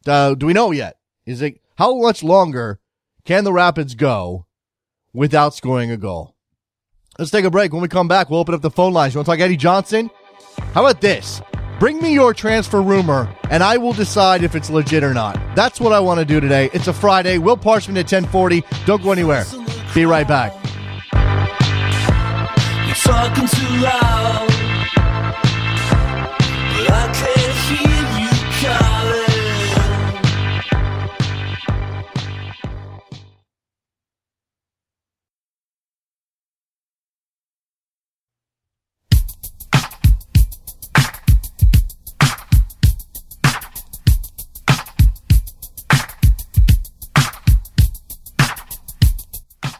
Uh, 0.06 0.34
do 0.34 0.46
we 0.46 0.52
know 0.52 0.70
yet? 0.70 0.98
Is 1.26 1.42
it, 1.42 1.60
how 1.78 2.00
much 2.00 2.22
longer 2.22 2.78
can 3.24 3.42
the 3.42 3.52
Rapids 3.52 3.96
go 3.96 4.46
without 5.12 5.52
scoring 5.52 5.90
a 5.90 5.96
goal? 5.96 6.36
Let's 7.18 7.32
take 7.32 7.44
a 7.44 7.50
break. 7.50 7.72
When 7.72 7.82
we 7.82 7.88
come 7.88 8.06
back, 8.06 8.30
we'll 8.30 8.38
open 8.38 8.54
up 8.54 8.62
the 8.62 8.70
phone 8.70 8.92
lines. 8.92 9.14
You 9.14 9.18
want 9.18 9.26
to 9.26 9.32
talk 9.32 9.40
Eddie 9.40 9.56
Johnson? 9.56 10.10
How 10.74 10.84
about 10.84 11.00
this? 11.00 11.40
Bring 11.78 12.00
me 12.00 12.12
your 12.12 12.32
transfer 12.32 12.80
rumor, 12.80 13.28
and 13.50 13.62
I 13.62 13.76
will 13.76 13.92
decide 13.92 14.42
if 14.42 14.54
it's 14.54 14.70
legit 14.70 15.04
or 15.04 15.12
not. 15.12 15.38
That's 15.54 15.80
what 15.80 15.92
I 15.92 16.00
want 16.00 16.20
to 16.20 16.24
do 16.24 16.40
today. 16.40 16.70
It's 16.72 16.88
a 16.88 16.92
Friday. 16.92 17.38
Will 17.38 17.56
Parchman 17.56 17.98
at 17.98 18.10
1040. 18.10 18.64
Don't 18.86 19.02
go 19.02 19.12
anywhere. 19.12 19.44
Be 19.94 20.06
right 20.06 20.26
back. 20.26 20.52
You're 22.86 22.94
talking 22.94 23.48
too 23.48 23.82
loud. 23.82 24.16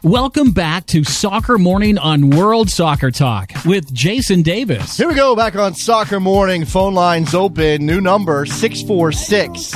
Welcome 0.07 0.51
back 0.51 0.85
to 0.85 1.03
Soccer 1.03 1.57
Morning 1.57 1.97
on 1.97 2.29
World 2.29 2.69
Soccer 2.69 3.11
Talk 3.11 3.51
with 3.65 3.93
Jason 3.93 4.41
Davis. 4.41 4.95
Here 4.95 5.09
we 5.09 5.15
go, 5.15 5.35
back 5.35 5.57
on 5.57 5.73
Soccer 5.73 6.21
Morning. 6.21 6.63
Phone 6.63 6.93
lines 6.93 7.35
open. 7.35 7.85
New 7.85 7.99
number 7.99 8.45
646 8.45 9.73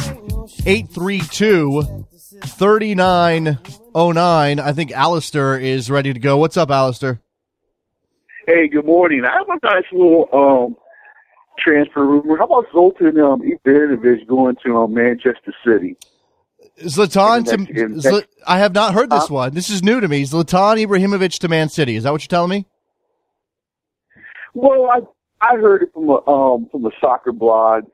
832 0.65 2.05
3909. 2.45 4.59
I 4.61 4.71
think 4.71 4.93
Alistair 4.93 5.59
is 5.59 5.91
ready 5.91 6.13
to 6.13 6.19
go. 6.19 6.37
What's 6.37 6.55
up, 6.55 6.71
Alistair? 6.71 7.19
Hey, 8.47 8.69
good 8.69 8.85
morning. 8.85 9.25
I 9.25 9.33
have 9.33 9.49
a 9.49 9.59
nice 9.61 9.83
little 9.91 10.29
um, 10.31 10.77
transfer 11.59 12.05
rumor. 12.05 12.37
How 12.37 12.45
about 12.45 12.67
Zoltan 12.71 13.19
um, 13.19 13.41
Ibrahimovic 13.41 14.27
going 14.27 14.55
to 14.65 14.77
um, 14.77 14.93
Manchester 14.93 15.53
City? 15.67 15.97
Zlatan 16.83 17.45
to, 17.45 17.53
In 17.53 17.65
the 17.65 18.01
next- 18.01 18.05
Zl- 18.07 18.25
I 18.47 18.57
have 18.59 18.73
not 18.73 18.93
heard 18.93 19.09
this 19.09 19.27
Huh? 19.27 19.33
one. 19.35 19.53
This 19.53 19.69
is 19.69 19.83
new 19.83 19.99
to 19.99 20.07
me. 20.07 20.23
Zlatan 20.23 20.85
Ibrahimovic 20.85 21.39
to 21.39 21.47
Man 21.47 21.69
City. 21.69 21.95
Is 21.95 22.03
that 22.03 22.11
what 22.11 22.21
you're 22.23 22.27
telling 22.27 22.49
me? 22.49 22.65
Well, 24.53 24.89
I 24.89 24.99
I 25.43 25.55
heard 25.57 25.83
it 25.83 25.93
from 25.93 26.09
a 26.09 26.27
um 26.29 26.67
from 26.71 26.85
a 26.85 26.91
soccer 26.99 27.31
blog 27.31 27.85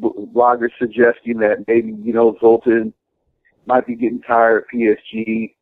blogger 0.00 0.68
suggesting 0.78 1.38
that 1.38 1.64
maybe 1.66 1.92
you 2.02 2.12
know 2.12 2.36
Zoltan 2.40 2.92
might 3.66 3.86
be 3.86 3.94
getting 3.94 4.22
tired 4.22 4.62
of 4.62 4.68
PSG, 4.72 5.54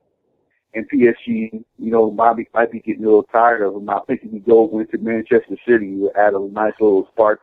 and 0.75 0.88
PSG 0.88 1.64
you 1.78 1.90
know 1.90 2.11
might 2.11 2.35
be 2.35 2.47
might 2.55 2.71
be 2.71 2.81
getting 2.81 3.02
a 3.05 3.07
little 3.07 3.25
tired 3.25 3.62
of 3.62 3.75
him. 3.75 3.88
I 3.90 3.99
think 4.07 4.21
if 4.23 4.31
he 4.31 4.38
goes 4.38 4.71
into 4.73 4.99
Manchester 4.99 5.57
City, 5.66 5.88
he 5.88 5.97
would 5.97 6.16
add 6.16 6.35
a 6.35 6.40
nice 6.40 6.75
little 6.81 7.09
spark 7.12 7.40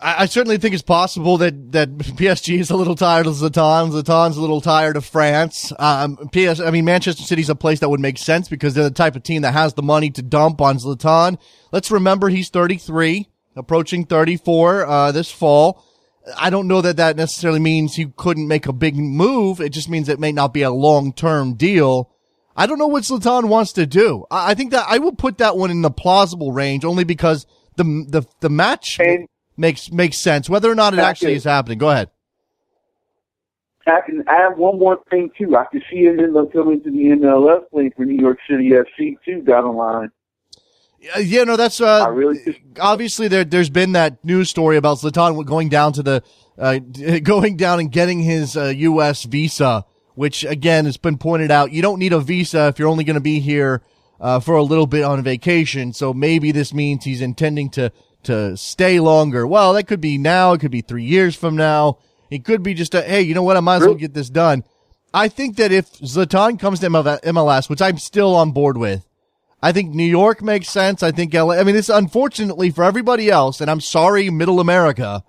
I, 0.00 0.22
I 0.22 0.26
certainly 0.26 0.58
think 0.58 0.74
it's 0.74 0.82
possible 0.82 1.38
that, 1.38 1.72
that 1.72 1.96
PSG 1.98 2.58
is 2.58 2.70
a 2.70 2.76
little 2.76 2.94
tired 2.94 3.26
of 3.26 3.34
Zlatan. 3.34 3.90
Zlatan's 3.90 4.36
a 4.36 4.40
little 4.40 4.60
tired 4.60 4.96
of 4.96 5.04
France. 5.04 5.72
Um, 5.78 6.16
PS, 6.32 6.60
I 6.60 6.70
mean, 6.70 6.84
Manchester 6.84 7.22
City's 7.22 7.48
a 7.48 7.54
place 7.54 7.80
that 7.80 7.88
would 7.88 8.00
make 8.00 8.18
sense 8.18 8.48
because 8.48 8.74
they're 8.74 8.84
the 8.84 8.90
type 8.90 9.16
of 9.16 9.22
team 9.22 9.42
that 9.42 9.52
has 9.52 9.74
the 9.74 9.82
money 9.82 10.10
to 10.10 10.22
dump 10.22 10.60
on 10.60 10.78
Zlatan. 10.78 11.38
Let's 11.72 11.90
remember 11.90 12.28
he's 12.28 12.48
33, 12.50 13.28
approaching 13.54 14.04
34, 14.04 14.86
uh, 14.86 15.12
this 15.12 15.30
fall. 15.30 15.82
I 16.36 16.50
don't 16.50 16.66
know 16.66 16.80
that 16.80 16.96
that 16.96 17.16
necessarily 17.16 17.60
means 17.60 17.94
he 17.94 18.06
couldn't 18.16 18.48
make 18.48 18.66
a 18.66 18.72
big 18.72 18.96
move. 18.96 19.60
It 19.60 19.70
just 19.70 19.88
means 19.88 20.08
it 20.08 20.18
may 20.18 20.32
not 20.32 20.52
be 20.52 20.62
a 20.62 20.70
long-term 20.70 21.54
deal. 21.54 22.10
I 22.56 22.66
don't 22.66 22.78
know 22.78 22.86
what 22.88 23.04
Zlatan 23.04 23.48
wants 23.48 23.72
to 23.74 23.86
do. 23.86 24.24
I, 24.30 24.50
I 24.50 24.54
think 24.54 24.72
that 24.72 24.86
I 24.88 24.98
will 24.98 25.12
put 25.12 25.38
that 25.38 25.56
one 25.56 25.70
in 25.70 25.82
the 25.82 25.90
plausible 25.90 26.52
range 26.52 26.84
only 26.84 27.04
because 27.04 27.46
the, 27.76 27.84
the, 28.08 28.22
the 28.40 28.48
match 28.48 28.98
And 28.98 29.28
makes 29.56 29.90
makes 29.90 30.18
sense. 30.18 30.48
Whether 30.48 30.70
or 30.70 30.74
not 30.74 30.94
it 30.94 31.00
actually 31.00 31.34
is 31.34 31.44
happening. 31.44 31.78
Go 31.78 31.90
ahead. 31.90 32.10
I 33.86 34.00
can 34.04 34.24
add 34.26 34.56
one 34.56 34.78
more 34.78 34.98
thing 35.10 35.30
too. 35.38 35.56
I 35.56 35.64
can 35.70 35.80
see 35.90 36.04
him 36.04 36.18
in 36.18 36.32
the 36.32 36.46
coming 36.46 36.82
to 36.82 36.90
the 36.90 36.96
MLS 36.96 37.70
playing 37.70 37.92
for 37.96 38.04
New 38.04 38.20
York 38.20 38.38
City 38.50 38.70
FC 38.70 39.16
too 39.24 39.42
down 39.42 39.64
the 39.64 39.70
line. 39.70 40.10
Uh, 41.14 41.20
yeah, 41.20 41.44
no, 41.44 41.56
that's 41.56 41.80
uh, 41.80 42.06
really 42.10 42.42
just 42.44 42.58
obviously 42.80 43.28
there. 43.28 43.44
There's 43.44 43.70
been 43.70 43.92
that 43.92 44.24
news 44.24 44.50
story 44.50 44.76
about 44.76 44.98
Zlatan 44.98 45.44
going 45.44 45.68
down 45.68 45.92
to 45.94 46.02
the 46.02 46.22
uh, 46.58 46.78
going 47.22 47.56
down 47.56 47.78
and 47.78 47.92
getting 47.92 48.20
his 48.20 48.56
uh, 48.56 48.72
U.S. 48.76 49.22
visa, 49.22 49.84
which 50.14 50.44
again 50.44 50.86
has 50.86 50.96
been 50.96 51.18
pointed 51.18 51.52
out. 51.52 51.70
You 51.70 51.82
don't 51.82 52.00
need 52.00 52.12
a 52.12 52.20
visa 52.20 52.68
if 52.68 52.78
you're 52.78 52.88
only 52.88 53.04
going 53.04 53.14
to 53.14 53.20
be 53.20 53.38
here 53.38 53.82
uh, 54.20 54.40
for 54.40 54.56
a 54.56 54.62
little 54.62 54.86
bit 54.86 55.04
on 55.04 55.22
vacation. 55.22 55.92
So 55.92 56.12
maybe 56.12 56.50
this 56.50 56.74
means 56.74 57.04
he's 57.04 57.20
intending 57.20 57.70
to 57.70 57.92
to 58.26 58.56
stay 58.56 59.00
longer. 59.00 59.46
Well, 59.46 59.72
that 59.74 59.84
could 59.84 60.00
be 60.00 60.18
now. 60.18 60.52
It 60.52 60.60
could 60.60 60.70
be 60.70 60.82
three 60.82 61.04
years 61.04 61.34
from 61.34 61.56
now. 61.56 61.98
It 62.30 62.44
could 62.44 62.62
be 62.62 62.74
just 62.74 62.94
a 62.94 63.02
hey, 63.02 63.22
you 63.22 63.34
know 63.34 63.42
what? 63.42 63.56
I 63.56 63.60
might 63.60 63.76
as 63.76 63.86
well 63.86 63.94
get 63.94 64.14
this 64.14 64.30
done. 64.30 64.64
I 65.14 65.28
think 65.28 65.56
that 65.56 65.72
if 65.72 65.92
Zlatan 66.00 66.58
comes 66.58 66.80
to 66.80 66.88
MLS, 66.88 67.70
which 67.70 67.80
I'm 67.80 67.98
still 67.98 68.34
on 68.34 68.52
board 68.52 68.76
with, 68.76 69.06
I 69.62 69.72
think 69.72 69.94
New 69.94 70.04
York 70.04 70.42
makes 70.42 70.68
sense. 70.68 71.02
I 71.02 71.12
think 71.12 71.32
LA. 71.32 71.54
I 71.54 71.64
mean, 71.64 71.76
it's 71.76 71.88
unfortunately 71.88 72.70
for 72.70 72.84
everybody 72.84 73.30
else, 73.30 73.60
and 73.60 73.70
I'm 73.70 73.80
sorry, 73.80 74.30
Middle 74.30 74.60
America. 74.60 75.24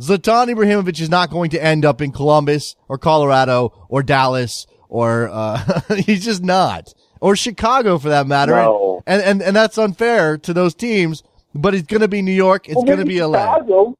Zlatan 0.00 0.54
Ibrahimovic 0.54 1.00
is 1.00 1.10
not 1.10 1.30
going 1.30 1.50
to 1.50 1.62
end 1.62 1.84
up 1.84 2.00
in 2.00 2.12
Columbus 2.12 2.76
or 2.88 2.98
Colorado 2.98 3.86
or 3.88 4.02
Dallas 4.02 4.66
or 4.88 5.28
uh, 5.28 5.80
he's 5.96 6.24
just 6.24 6.42
not, 6.42 6.92
or 7.20 7.36
Chicago 7.36 7.98
for 7.98 8.08
that 8.08 8.26
matter. 8.26 8.52
No. 8.52 9.02
And 9.06 9.22
and 9.22 9.42
and 9.42 9.56
that's 9.56 9.78
unfair 9.78 10.38
to 10.38 10.52
those 10.52 10.74
teams. 10.74 11.22
But 11.60 11.74
it's 11.74 11.86
going 11.86 12.02
to 12.02 12.08
be 12.08 12.22
New 12.22 12.32
York. 12.32 12.68
It's 12.68 12.76
well, 12.76 12.84
going 12.84 12.98
to 13.00 13.04
be 13.04 13.20
LA. 13.20 13.38
Chicago, 13.38 13.94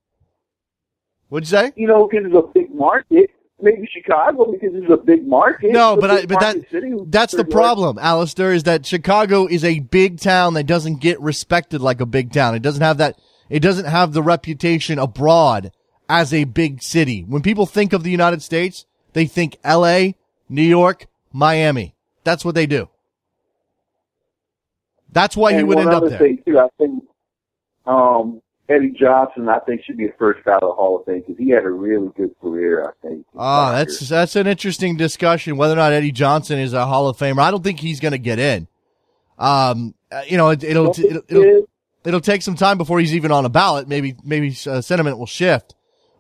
What'd 1.29 1.51
you 1.51 1.59
say? 1.59 1.73
you 1.77 1.87
know, 1.87 2.09
because 2.09 2.27
it's 2.27 2.35
a 2.35 2.49
big 2.55 2.75
market. 2.75 3.31
Maybe 3.61 3.89
Chicago 3.93 4.53
because 4.53 4.71
it's 4.73 4.91
a 4.91 4.97
big 4.97 5.27
market. 5.27 5.73
No, 5.73 5.97
but 5.97 6.11
I, 6.11 6.27
but 6.27 6.39
that 6.39 6.57
city. 6.71 6.93
that's 7.07 7.35
the 7.35 7.45
problem, 7.45 7.99
Alistair, 7.99 8.53
is 8.53 8.63
that 8.63 8.87
Chicago 8.87 9.49
is 9.49 9.65
a 9.65 9.81
big 9.81 10.21
town 10.21 10.55
that 10.55 10.65
doesn't 10.65 11.01
get 11.01 11.21
respected 11.21 11.81
like 11.81 12.01
a 12.01 12.07
big 12.07 12.33
town. 12.33 12.55
It 12.55 12.63
doesn't 12.63 12.83
have 12.83 12.99
that. 12.99 13.19
It 13.51 13.59
doesn't 13.61 13.87
have 13.87 14.13
the 14.13 14.23
reputation 14.23 15.01
abroad 15.01 15.73
as 16.09 16.33
a 16.33 16.45
big 16.45 16.83
city. 16.83 17.23
When 17.23 17.43
people 17.43 17.67
think 17.67 17.93
of 17.93 18.05
the 18.05 18.13
United 18.13 18.43
States, 18.43 18.87
they 19.13 19.27
think 19.27 19.57
L.A., 19.65 20.15
New 20.49 20.63
York, 20.63 21.07
Miami. 21.33 21.97
That's 22.23 22.45
what 22.45 22.55
they 22.55 22.67
do. 22.67 22.89
That's 25.11 25.37
why 25.37 25.53
he 25.53 25.59
and 25.59 25.69
would 25.69 25.79
end 25.79 25.89
up 25.89 26.09
there. 26.09 26.19
too, 26.19 26.59
I 26.59 26.69
think 26.79 27.03
um, 27.89 28.43
Eddie 28.69 28.95
Johnson, 28.99 29.49
I 29.49 29.61
think, 29.61 29.83
should 29.85 29.97
be 29.97 30.07
a 30.07 30.13
first 30.19 30.45
ballot 30.45 30.63
Hall 30.63 30.99
of 30.99 31.07
Fame 31.07 31.21
because 31.27 31.39
he 31.39 31.51
had 31.51 31.65
a 31.65 31.71
really 31.71 32.11
good 32.17 32.39
career. 32.41 32.85
I 32.85 33.07
think. 33.07 33.25
Ah, 33.37 33.73
that's 33.73 33.99
that's 34.09 34.37
an 34.37 34.47
interesting 34.47 34.97
discussion 34.97 35.57
whether 35.57 35.73
or 35.73 35.77
not 35.77 35.93
Eddie 35.93 36.13
Johnson 36.13 36.59
is 36.59 36.75
a 36.75 36.87
Hall 36.87 37.09
of 37.09 37.17
Famer. 37.17 37.41
I 37.41 37.51
don't 37.51 37.65
think 37.65 37.81
he's 37.81 38.01
going 38.01 38.13
to 38.13 38.19
get 38.19 38.39
in. 38.39 38.69
Um, 39.39 39.95
uh, 40.13 40.23
you 40.27 40.37
know, 40.37 40.51
it, 40.51 40.63
it'll, 40.65 40.93
Don't 40.93 40.99
it'll, 40.99 41.23
it'll 41.29 41.69
it'll 42.05 42.21
take 42.21 42.43
some 42.43 42.57
time 42.57 42.77
before 42.77 43.01
he's 43.01 43.15
even 43.15 43.33
on 43.33 43.47
a 43.47 43.49
ballot. 43.49 43.89
Maybe 43.89 44.17
maybe 44.23 44.55
uh, 44.67 44.83
sentiment 44.83 45.19
will 45.19 45.27
shift, 45.27 45.75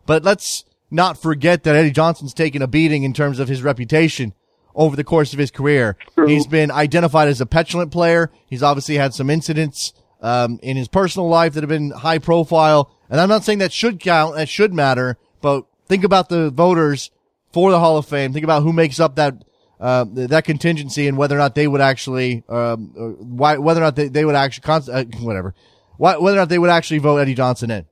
but 0.07 0.25
let's 0.25 0.65
not 0.91 1.21
forget 1.21 1.65
that 1.65 1.77
Eddie 1.77 1.91
Johnson's 1.91 2.33
taken 2.33 2.63
a 2.63 2.67
beating 2.67 3.03
in 3.03 3.13
terms 3.13 3.41
of 3.41 3.49
his 3.49 3.63
reputation 3.63 4.33
over 4.75 4.97
the 4.97 5.05
course 5.05 5.35
of 5.35 5.39
his 5.39 5.51
career. 5.51 5.97
True. 6.15 6.27
He's 6.27 6.47
been 6.47 6.71
identified 6.71 7.29
as 7.29 7.43
a 7.43 7.47
petulant 7.47 7.91
player. 7.91 8.31
He's 8.47 8.63
obviously 8.63 8.95
had 8.95 9.13
some 9.13 9.29
incidents 9.29 9.93
um, 10.21 10.59
in 10.63 10.77
his 10.77 10.89
personal 10.89 11.29
life 11.29 11.55
that 11.55 11.63
have 11.63 11.69
been 11.69 11.91
high 11.91 12.19
profile, 12.19 12.91
and 13.11 13.21
I'm 13.21 13.29
not 13.29 13.45
saying 13.45 13.59
that 13.59 13.73
should 13.73 14.01
count, 14.01 14.37
that 14.37 14.49
should 14.49 14.73
matter, 14.73 15.19
but 15.41 15.65
think 15.87 16.05
about 16.05 16.29
the 16.29 16.51
voters 16.51 17.11
for 17.53 17.71
the 17.71 17.79
Hall 17.79 17.97
of 17.97 18.07
Fame. 18.07 18.33
Think 18.33 18.45
about 18.45 18.63
who 18.63 18.73
makes 18.73 19.01
up 19.01 19.17
that 19.17 19.45
uh, 19.81 20.05
that 20.09 20.45
contingency 20.45 21.07
and 21.07 21.17
whether 21.17 21.37
or 21.37 21.39
not 21.39 21.55
they 21.55 21.69
would 21.69 21.81
actually, 21.81 22.43
um, 22.49 22.93
uh, 22.99 23.23
why, 23.23 23.59
whether 23.59 23.81
or 23.81 23.85
not 23.85 23.95
they, 23.95 24.09
they 24.09 24.25
would 24.25 24.35
actually, 24.35 24.63
cons- 24.63 24.89
uh, 24.89 25.05
whatever, 25.21 25.55
why, 25.97 26.17
whether 26.17 26.37
or 26.37 26.41
not 26.41 26.49
they 26.49 26.59
would 26.59 26.71
actually 26.71 26.99
vote 26.99 27.19
Eddie 27.19 27.35
Johnson 27.35 27.71
in. 27.71 27.87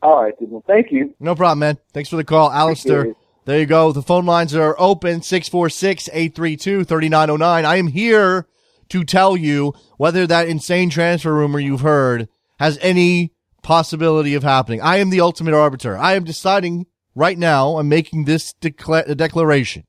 All 0.00 0.22
right. 0.22 0.32
Well, 0.40 0.64
thank 0.66 0.90
you. 0.90 1.14
No 1.20 1.34
problem, 1.34 1.58
man. 1.60 1.76
Thanks 1.92 2.08
for 2.08 2.16
the 2.16 2.24
call, 2.24 2.50
Alistair. 2.50 3.14
There 3.44 3.58
you 3.58 3.66
go. 3.66 3.92
The 3.92 4.02
phone 4.02 4.24
lines 4.24 4.54
are 4.54 4.74
open 4.78 5.20
646-832-3909. 5.20 7.64
I 7.64 7.76
am 7.76 7.88
here 7.88 8.46
to 8.92 9.04
tell 9.04 9.38
you 9.38 9.72
whether 9.96 10.26
that 10.26 10.48
insane 10.48 10.90
transfer 10.90 11.32
rumor 11.32 11.58
you've 11.58 11.80
heard 11.80 12.28
has 12.58 12.78
any 12.82 13.32
possibility 13.62 14.34
of 14.34 14.42
happening. 14.42 14.82
I 14.82 14.98
am 14.98 15.08
the 15.08 15.22
ultimate 15.22 15.54
arbiter. 15.54 15.96
I 15.96 16.12
am 16.12 16.24
deciding 16.24 16.84
right 17.14 17.38
now, 17.38 17.78
I'm 17.78 17.88
making 17.88 18.26
this 18.26 18.52
decla- 18.60 19.16
declaration 19.16 19.84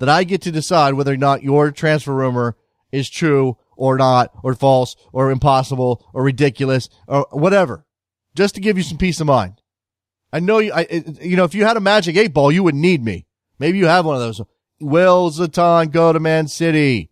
that 0.00 0.08
I 0.08 0.24
get 0.24 0.42
to 0.42 0.50
decide 0.50 0.94
whether 0.94 1.12
or 1.12 1.16
not 1.16 1.44
your 1.44 1.70
transfer 1.70 2.12
rumor 2.12 2.56
is 2.90 3.08
true 3.08 3.56
or 3.76 3.96
not, 3.96 4.30
or 4.42 4.54
false, 4.54 4.96
or 5.12 5.30
impossible, 5.30 6.04
or 6.12 6.24
ridiculous, 6.24 6.88
or 7.06 7.26
whatever. 7.30 7.84
Just 8.34 8.56
to 8.56 8.60
give 8.60 8.76
you 8.76 8.82
some 8.82 8.98
peace 8.98 9.20
of 9.20 9.26
mind. 9.28 9.60
I 10.32 10.40
know 10.40 10.58
you, 10.58 10.72
I, 10.72 10.86
you 11.20 11.36
know, 11.36 11.44
if 11.44 11.54
you 11.54 11.64
had 11.64 11.76
a 11.76 11.80
magic 11.80 12.16
eight 12.16 12.34
ball, 12.34 12.50
you 12.50 12.62
wouldn't 12.62 12.82
need 12.82 13.04
me. 13.04 13.26
Maybe 13.58 13.78
you 13.78 13.86
have 13.86 14.04
one 14.04 14.16
of 14.16 14.20
those. 14.20 14.40
Will 14.80 15.30
Zlatan 15.30 15.92
go 15.92 16.12
to 16.12 16.20
Man 16.20 16.48
City? 16.48 17.11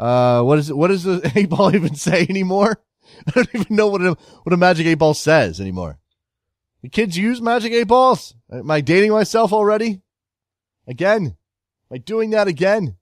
Uh, 0.00 0.42
what 0.42 0.58
is 0.58 0.70
it? 0.70 0.76
What 0.76 0.88
does 0.88 1.04
the 1.04 1.30
eight 1.36 1.50
ball 1.50 1.74
even 1.74 1.94
say 1.94 2.26
anymore? 2.28 2.80
I 3.26 3.30
don't 3.32 3.54
even 3.54 3.76
know 3.76 3.88
what 3.88 4.00
a, 4.00 4.16
what 4.44 4.52
a 4.52 4.56
magic 4.56 4.86
eight 4.86 4.94
ball 4.94 5.12
says 5.12 5.60
anymore. 5.60 5.98
The 6.82 6.88
kids 6.88 7.18
use 7.18 7.42
magic 7.42 7.72
eight 7.72 7.86
balls. 7.86 8.34
Am 8.50 8.70
I 8.70 8.80
dating 8.80 9.10
myself 9.10 9.52
already? 9.52 10.00
Again? 10.86 11.36
Am 11.90 11.94
I 11.94 11.98
doing 11.98 12.30
that 12.30 12.48
again? 12.48 12.96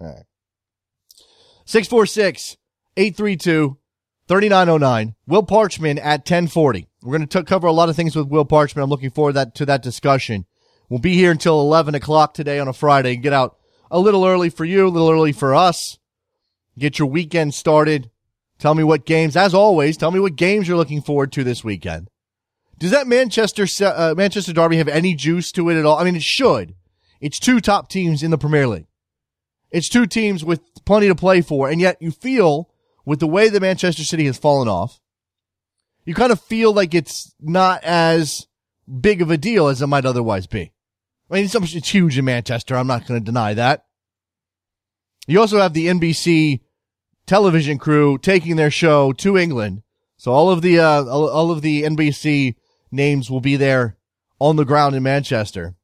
All 0.00 0.06
right. 0.06 0.24
646 1.64 2.56
832 2.96 3.78
3909. 4.28 5.14
Will 5.26 5.42
Parchman 5.42 5.98
at 5.98 6.20
1040. 6.20 6.86
We're 7.02 7.18
going 7.18 7.26
to 7.26 7.42
cover 7.42 7.66
a 7.66 7.72
lot 7.72 7.88
of 7.88 7.96
things 7.96 8.14
with 8.14 8.28
Will 8.28 8.46
Parchman. 8.46 8.84
I'm 8.84 8.90
looking 8.90 9.10
forward 9.10 9.32
that, 9.32 9.56
to 9.56 9.66
that 9.66 9.82
discussion. 9.82 10.46
We'll 10.88 11.00
be 11.00 11.14
here 11.14 11.32
until 11.32 11.60
11 11.62 11.96
o'clock 11.96 12.32
today 12.32 12.60
on 12.60 12.68
a 12.68 12.72
Friday. 12.72 13.14
and 13.14 13.22
Get 13.24 13.32
out 13.32 13.58
a 13.90 13.98
little 13.98 14.24
early 14.24 14.50
for 14.50 14.64
you, 14.64 14.86
a 14.86 14.88
little 14.88 15.10
early 15.10 15.32
for 15.32 15.54
us. 15.54 15.98
Get 16.78 16.98
your 16.98 17.08
weekend 17.08 17.54
started. 17.54 18.10
Tell 18.58 18.74
me 18.74 18.84
what 18.84 19.04
games, 19.04 19.36
as 19.36 19.54
always, 19.54 19.96
tell 19.96 20.10
me 20.10 20.20
what 20.20 20.36
games 20.36 20.68
you're 20.68 20.76
looking 20.76 21.02
forward 21.02 21.32
to 21.32 21.44
this 21.44 21.64
weekend. 21.64 22.08
Does 22.78 22.90
that 22.90 23.06
Manchester, 23.06 23.66
uh, 23.84 24.14
Manchester 24.16 24.52
Derby 24.52 24.78
have 24.78 24.88
any 24.88 25.14
juice 25.14 25.52
to 25.52 25.68
it 25.70 25.78
at 25.78 25.84
all? 25.84 25.98
I 25.98 26.04
mean, 26.04 26.16
it 26.16 26.22
should. 26.22 26.74
It's 27.20 27.38
two 27.38 27.60
top 27.60 27.88
teams 27.88 28.22
in 28.22 28.30
the 28.30 28.38
Premier 28.38 28.66
League. 28.66 28.86
It's 29.70 29.88
two 29.88 30.06
teams 30.06 30.44
with 30.44 30.60
plenty 30.84 31.08
to 31.08 31.14
play 31.14 31.40
for, 31.40 31.68
and 31.68 31.80
yet 31.80 32.00
you 32.00 32.10
feel 32.10 32.70
with 33.04 33.20
the 33.20 33.26
way 33.26 33.48
that 33.48 33.60
Manchester 33.60 34.04
City 34.04 34.26
has 34.26 34.38
fallen 34.38 34.68
off, 34.68 35.00
you 36.04 36.14
kind 36.14 36.32
of 36.32 36.40
feel 36.40 36.72
like 36.72 36.94
it's 36.94 37.34
not 37.40 37.82
as 37.82 38.46
big 39.00 39.22
of 39.22 39.30
a 39.30 39.36
deal 39.36 39.68
as 39.68 39.82
it 39.82 39.86
might 39.86 40.06
otherwise 40.06 40.46
be. 40.46 40.72
I 41.30 41.34
mean, 41.34 41.44
it's, 41.44 41.54
it's 41.54 41.88
huge 41.88 42.18
in 42.18 42.24
Manchester. 42.24 42.76
I'm 42.76 42.86
not 42.86 43.06
going 43.06 43.20
to 43.20 43.24
deny 43.24 43.54
that. 43.54 43.86
You 45.26 45.40
also 45.40 45.58
have 45.58 45.72
the 45.72 45.86
NBC 45.86 46.60
television 47.26 47.78
crew 47.78 48.18
taking 48.18 48.56
their 48.56 48.70
show 48.70 49.12
to 49.14 49.38
England. 49.38 49.82
So 50.16 50.32
all 50.32 50.50
of 50.50 50.62
the, 50.62 50.78
uh, 50.78 51.04
all, 51.04 51.50
of 51.50 51.62
the 51.62 51.82
NBC 51.82 52.54
names 52.90 53.30
will 53.30 53.40
be 53.40 53.56
there 53.56 53.96
on 54.38 54.56
the 54.56 54.64
ground 54.64 54.94
in 54.94 55.02
Manchester. 55.02 55.74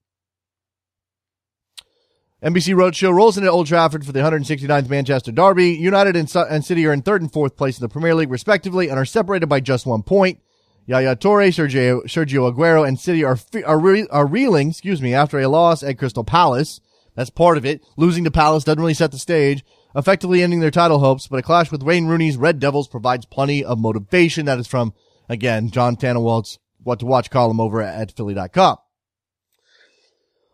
NBC 2.43 2.75
Roadshow 2.75 3.13
rolls 3.13 3.37
into 3.37 3.51
Old 3.51 3.67
Trafford 3.67 4.07
for 4.07 4.13
the 4.13 4.21
169th 4.21 4.89
Manchester 4.89 5.31
Derby. 5.31 5.73
United 5.73 6.17
and, 6.17 6.35
and 6.35 6.65
City 6.65 6.87
are 6.87 6.93
in 6.93 7.03
third 7.03 7.21
and 7.21 7.31
fourth 7.31 7.57
place 7.57 7.79
in 7.79 7.83
the 7.83 7.89
Premier 7.89 8.15
League, 8.15 8.31
respectively, 8.31 8.89
and 8.89 8.99
are 8.99 9.05
separated 9.05 9.47
by 9.47 9.61
just 9.61 9.85
one 9.85 10.03
point. 10.03 10.41
Yaya 10.87 11.17
Toure, 11.17 11.49
Sergio, 11.49 12.03
Sergio 12.05 12.51
Aguero, 12.51 12.89
and 12.89 12.99
City 12.99 13.23
are, 13.25 13.39
are, 13.67 13.79
re- 13.79 14.09
are 14.11 14.27
reeling, 14.27 14.71
excuse 14.71 15.03
me, 15.03 15.13
after 15.13 15.39
a 15.39 15.49
loss 15.49 15.83
at 15.83 15.99
Crystal 15.99 16.25
Palace. 16.25 16.81
That's 17.15 17.31
part 17.31 17.59
of 17.59 17.65
it. 17.65 17.83
Losing 17.97 18.25
to 18.25 18.31
Palace 18.31 18.65
doesn't 18.65 18.81
really 18.81 18.95
set 18.95 19.13
the 19.13 19.19
stage, 19.19 19.65
effectively 19.95 20.43
ending 20.43 20.61
their 20.61 20.71
title 20.71 20.99
hopes, 20.99 21.27
but 21.27 21.39
a 21.39 21.43
clash 21.43 21.71
with 21.71 21.83
Wayne 21.83 22.07
Rooney's 22.07 22.37
Red 22.37 22.61
Devils 22.61 22.89
provides 22.89 23.27
plenty 23.27 23.65
of 23.65 23.79
motivation. 23.79 24.47
That 24.47 24.59
is 24.59 24.67
from, 24.67 24.95
again, 25.29 25.71
John 25.71 25.97
Tannenwald's 25.97 26.59
What 26.83 27.01
to 27.01 27.07
Watch 27.07 27.31
column 27.31 27.61
over 27.61 27.83
at 27.83 28.13
Philly.com. 28.13 28.79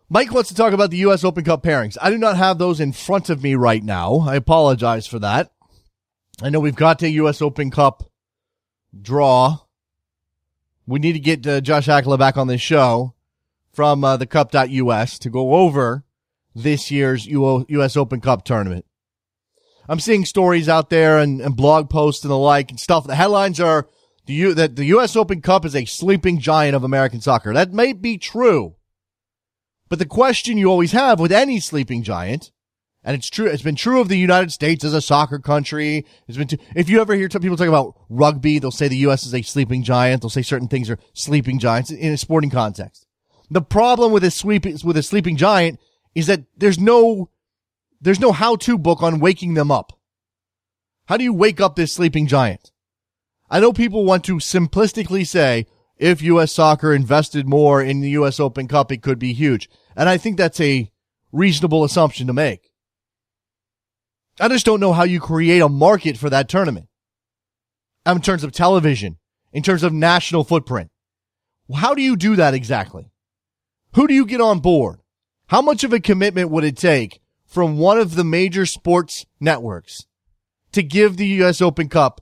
Mike 0.09 0.33
wants 0.33 0.49
to 0.51 0.55
talk 0.55 0.73
about 0.73 0.91
the 0.91 0.99
U.S. 0.99 1.25
Open 1.25 1.43
Cup 1.43 1.65
pairings. 1.65 1.97
I 2.01 2.11
do 2.11 2.19
not 2.19 2.37
have 2.37 2.59
those 2.59 2.79
in 2.79 2.93
front 2.93 3.29
of 3.29 3.43
me 3.43 3.57
right 3.57 3.83
now. 3.83 4.21
I 4.21 4.37
apologize 4.37 5.07
for 5.07 5.19
that. 5.19 5.51
I 6.41 6.49
know 6.49 6.61
we've 6.61 6.77
got 6.77 7.03
a 7.03 7.11
U.S. 7.11 7.43
Open 7.43 7.73
Cup 7.73 8.09
draw. 9.01 9.59
We 10.87 11.01
need 11.01 11.15
to 11.15 11.19
get 11.19 11.45
uh, 11.47 11.61
Josh 11.61 11.89
Hakala 11.89 12.19
back 12.19 12.37
on 12.37 12.47
this 12.47 12.61
show 12.61 13.15
from 13.73 14.05
uh, 14.05 14.17
the 14.17 14.27
cup.us 14.27 15.19
to 15.19 15.29
go 15.29 15.55
over 15.55 16.05
this 16.57 16.91
year's 16.91 17.27
U.S. 17.27 17.97
Open 17.97 18.21
Cup 18.21 18.45
tournament. 18.45 18.85
I'm 19.89 20.01
seeing 20.01 20.25
stories 20.25 20.69
out 20.69 20.91
there 20.91 21.19
and, 21.19 21.41
and 21.41 21.55
blog 21.55 21.91
posts 21.91 22.25
and 22.25 22.31
the 22.31 22.39
like 22.39 22.71
and 22.71 22.81
stuff. 22.81 23.07
The 23.07 23.15
headlines 23.15 23.61
are 23.61 23.89
the 24.25 24.33
U- 24.33 24.55
that 24.55 24.75
the 24.75 24.87
U.S. 24.87 25.15
Open 25.15 25.43
Cup 25.43 25.65
is 25.65 25.77
a 25.77 25.85
sleeping 25.85 26.41
giant 26.41 26.75
of 26.75 26.83
American 26.83 27.21
soccer. 27.21 27.53
That 27.53 27.73
may 27.73 27.93
be 27.93 28.19
true. 28.19 28.75
But 29.89 30.01
the 30.01 30.07
question 30.07 30.59
you 30.59 30.69
always 30.69 30.93
have 30.93 31.21
with 31.21 31.31
any 31.31 31.61
sleeping 31.61 32.03
giant, 32.03 32.51
and 33.05 33.15
it's 33.15 33.31
true, 33.31 33.47
it's 33.47 33.63
been 33.63 33.77
true 33.77 34.01
of 34.01 34.09
the 34.09 34.19
United 34.19 34.51
States 34.51 34.83
as 34.83 34.95
a 34.95 35.01
soccer 35.01 35.39
country. 35.39 36.05
It's 36.27 36.39
been, 36.39 36.49
if 36.75 36.89
you 36.89 37.01
ever 37.01 37.15
hear 37.15 37.29
people 37.29 37.57
talk 37.57 37.69
about 37.69 37.95
rugby, 38.09 38.59
they'll 38.59 38.73
say 38.73 38.89
the 38.89 38.97
U.S. 38.97 39.25
is 39.27 39.35
a 39.35 39.43
sleeping 39.43 39.85
giant. 39.85 40.23
They'll 40.23 40.31
say 40.31 40.43
certain 40.43 40.69
things 40.69 40.91
are 40.91 40.99
sleeping 41.13 41.61
giants 41.61 41.93
in 41.93 42.13
a 42.13 42.17
sporting 42.17 42.51
context. 42.51 43.07
The 43.49 43.63
problem 43.63 44.11
with 44.11 44.25
a 44.25 44.33
sweeping, 44.33 44.77
with 44.83 44.97
a 44.97 45.05
sleeping 45.05 45.37
giant 45.37 45.79
is 46.17 46.27
that 46.29 46.45
there's 46.57 46.81
no, 46.81 47.29
there's 48.01 48.19
no 48.19 48.33
how-to 48.33 48.79
book 48.79 49.03
on 49.03 49.21
waking 49.21 49.53
them 49.53 49.71
up. 49.71 49.93
How 51.05 51.19
do 51.19 51.25
you 51.25 51.33
wake 51.35 51.61
up 51.61 51.77
this 51.77 51.93
sleeping 51.93 52.27
giant? 52.27 52.73
I 53.51 53.61
know 53.61 53.73
people 53.75 54.07
want 54.07 54.25
to 54.25 54.37
simplistically 54.37 55.27
say, 55.27 55.67
if 55.99 56.23
U.S. 56.23 56.53
soccer 56.53 56.95
invested 56.95 57.47
more 57.47 57.83
in 57.83 58.01
the 58.01 58.11
U.S. 58.11 58.41
Open 58.41 58.67
Cup, 58.67 58.91
it 58.91 59.03
could 59.03 59.19
be 59.19 59.35
huge. 59.35 59.69
And 59.95 60.09
I 60.09 60.17
think 60.17 60.39
that's 60.39 60.61
a 60.61 60.91
reasonable 61.33 61.85
assumption 61.85 62.27
to 62.29 62.33
make. 62.33 62.71
I 64.41 64.49
just 64.49 64.65
don't 64.65 64.81
know 64.81 64.95
how 64.95 65.05
you 65.05 65.21
create 65.21 65.61
a 65.61 65.69
market 65.69 66.17
for 66.17 66.31
that 66.31 66.49
tournament. 66.49 66.89
In 68.07 68.23
terms 68.23 68.43
of 68.43 68.53
television, 68.53 69.19
in 69.53 69.63
terms 69.63 69.83
of 69.83 69.93
national 69.93 70.45
footprint. 70.45 70.91
How 71.75 71.95
do 71.95 72.01
you 72.01 72.17
do 72.17 72.37
that 72.37 72.55
exactly? 72.55 73.11
Who 73.95 74.09
do 74.09 74.15
you 74.15 74.25
get 74.25 74.41
on 74.41 74.61
board? 74.61 75.01
How 75.49 75.62
much 75.62 75.85
of 75.85 75.93
a 75.93 76.00
commitment 76.00 76.50
would 76.50 76.65
it 76.65 76.76
take 76.76 77.21
from 77.45 77.79
one 77.79 77.99
of 77.99 78.15
the 78.15 78.25
major 78.25 78.67
sports 78.67 79.26
networks 79.41 80.07
to 80.73 80.83
give 80.83 81.17
the 81.17 81.26
U.S. 81.26 81.61
Open 81.61 81.88
Cup 81.88 82.21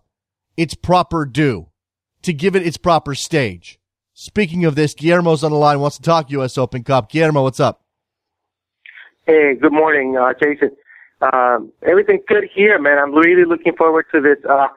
its 0.57 0.75
proper 0.75 1.25
due? 1.25 1.69
to 2.25 2.33
give 2.33 2.57
it 2.57 2.67
its 2.67 2.77
proper 2.77 3.15
stage. 3.15 3.79
Speaking 4.15 4.65
of 4.65 4.75
this, 4.75 4.95
Guillermo's 4.95 5.45
on 5.45 5.51
the 5.51 5.59
line, 5.59 5.81
wants 5.81 5.97
to 5.97 6.03
talk 6.03 6.31
U.S. 6.31 6.59
Open 6.59 6.83
Cup. 6.83 7.11
Guillermo, 7.11 7.43
what's 7.43 7.61
up? 7.61 7.83
Hey, 9.27 9.55
good 9.55 9.73
morning, 9.73 10.17
uh, 10.17 10.33
Jason. 10.43 10.71
Um, 11.21 11.73
everything's 11.83 12.23
good 12.27 12.45
here, 12.55 12.79
man. 12.79 12.99
I'm 12.99 13.15
really 13.15 13.45
looking 13.45 13.75
forward 13.77 14.07
to 14.13 14.21
this 14.21 14.39
uh, 14.49 14.69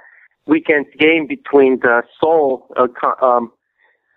weekend's 0.46 0.90
game 1.00 1.28
between 1.28 1.80
the 1.80 2.04
Sol, 2.20 2.68
uh, 2.78 2.88
um, 3.26 3.52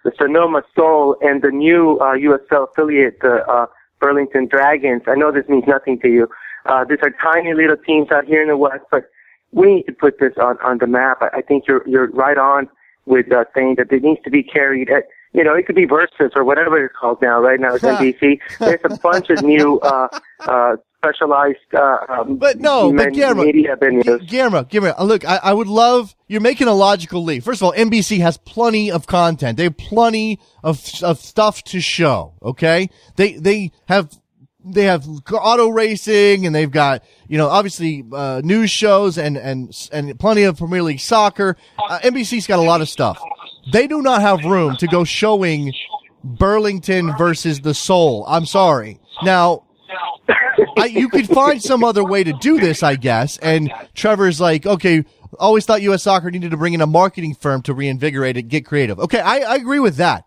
the 0.05 0.12
Sonoma 0.19 0.62
Sol, 0.77 1.16
and 1.21 1.43
the 1.43 1.51
new 1.51 1.99
uh, 1.99 2.14
USL 2.14 2.69
affiliate, 2.71 3.21
the 3.21 3.45
uh, 3.49 3.66
Burlingame 4.01 4.49
Dragons. 4.49 5.03
I 5.07 5.15
know 5.15 5.31
this 5.31 5.49
means 5.49 5.65
nothing 5.67 5.99
to 6.01 6.09
you. 6.09 6.29
Uh, 6.67 6.85
these 6.85 6.99
are 7.03 7.13
tiny 7.23 7.55
little 7.55 7.77
teams 7.77 8.11
out 8.11 8.25
here 8.25 8.43
in 8.43 8.49
the 8.49 8.57
West, 8.57 8.85
but 8.91 9.05
we 9.53 9.75
need 9.77 9.83
to 9.85 9.93
put 9.93 10.19
this 10.19 10.33
on 10.37 10.59
on 10.63 10.79
the 10.79 10.87
map. 10.87 11.19
I, 11.21 11.39
I 11.39 11.43
think 11.43 11.67
you're 11.67 11.87
you're 11.89 12.11
right 12.11 12.39
on 12.39 12.69
with 13.07 13.31
uh, 13.33 13.45
saying 13.55 13.77
that 13.77 13.93
it 13.93 14.03
needs 14.03 14.21
to 14.25 14.31
be 14.31 14.43
carried 14.43 14.91
at, 14.91 15.05
you 15.33 15.43
know, 15.43 15.55
it 15.55 15.67
could 15.67 15.77
be 15.77 15.85
Versus 15.85 16.33
or 16.35 16.45
whatever 16.45 16.85
it's 16.85 16.95
called 16.99 17.21
now. 17.23 17.41
Right 17.41 17.59
now 17.59 17.75
it's 17.75 17.85
NBC. 17.85 18.39
There's 18.59 18.81
a 18.85 18.97
bunch 18.99 19.31
of 19.31 19.43
new 19.43 19.79
uh, 19.83 20.09
uh, 20.41 20.77
specialized 21.01 21.59
uh, 21.73 21.97
um, 22.09 22.37
but 22.37 22.61
no, 22.61 22.93
but 22.93 23.13
Guillermo, 23.13 23.45
media 23.45 23.77
venues. 23.77 24.27
Guillermo, 24.29 24.65
Guillermo, 24.65 24.95
uh, 24.99 25.05
look, 25.05 25.25
I, 25.25 25.41
I 25.43 25.53
would 25.53 25.67
love, 25.67 26.15
you're 26.29 26.43
making 26.43 26.69
a 26.69 26.75
logical 26.75 27.25
leap. 27.25 27.43
First 27.43 27.63
of 27.63 27.67
all, 27.67 27.73
NBC 27.73 28.21
has 28.21 28.37
plenty 28.37 28.91
of 28.91 29.07
content. 29.07 29.57
They 29.57 29.65
have 29.65 29.77
plenty 29.77 30.41
of, 30.63 30.83
of 31.03 31.19
stuff 31.19 31.65
to 31.65 31.81
show. 31.81 32.35
Okay. 32.43 32.91
They, 33.17 33.33
they 33.35 33.73
have 33.87 34.15
they 34.63 34.85
have 34.85 35.07
auto 35.33 35.69
racing 35.69 36.45
and 36.45 36.55
they've 36.55 36.71
got, 36.71 37.03
you 37.29 37.39
know, 37.39 37.49
obviously, 37.49 38.05
uh, 38.13 38.43
news 38.45 38.71
shows 38.71 39.17
and, 39.17 39.39
and, 39.39 39.75
and 39.91 40.19
plenty 40.21 40.43
of 40.43 40.59
Premier 40.59 40.83
League 40.83 41.01
soccer. 41.01 41.57
Uh, 41.89 41.99
NBC's 42.01 42.47
got 42.47 42.59
a 42.59 42.63
lot 42.63 42.83
of 42.83 42.89
stuff. 42.91 43.19
They 43.73 43.87
do 43.87 44.03
not 44.03 44.21
have 44.21 44.45
room 44.45 44.77
to 44.77 44.87
go 44.87 45.05
showing 45.05 45.73
Burlingame 46.23 47.17
versus 47.17 47.61
the 47.63 47.73
Sol. 47.73 48.27
I'm 48.29 48.45
sorry. 48.45 49.01
Now, 49.23 49.65
I, 50.76 50.87
you 50.87 51.09
could 51.09 51.26
find 51.26 51.62
some 51.62 51.85
other 51.85 52.05
way 52.05 52.24
to 52.24 52.33
do 52.35 52.59
this, 52.59 52.83
I 52.83 52.96
guess. 52.96 53.38
And 53.38 53.72
Trevor's 53.94 54.40
like, 54.40 54.66
okay, 54.66 55.05
always 55.38 55.66
thought 55.66 55.83
U.S. 55.83 56.03
soccer 56.03 56.31
needed 56.31 56.50
to 56.50 56.57
bring 56.57 56.74
in 56.74 56.81
a 56.81 56.87
marketing 56.87 57.35
firm 57.35 57.62
to 57.62 57.74
reinvigorate 57.74 58.37
it, 58.37 58.42
get 58.42 58.66
creative. 58.66 58.98
Okay. 58.98 59.20
I, 59.20 59.38
I 59.38 59.55
agree 59.57 59.81
with 59.81 59.96
that. 59.96 60.24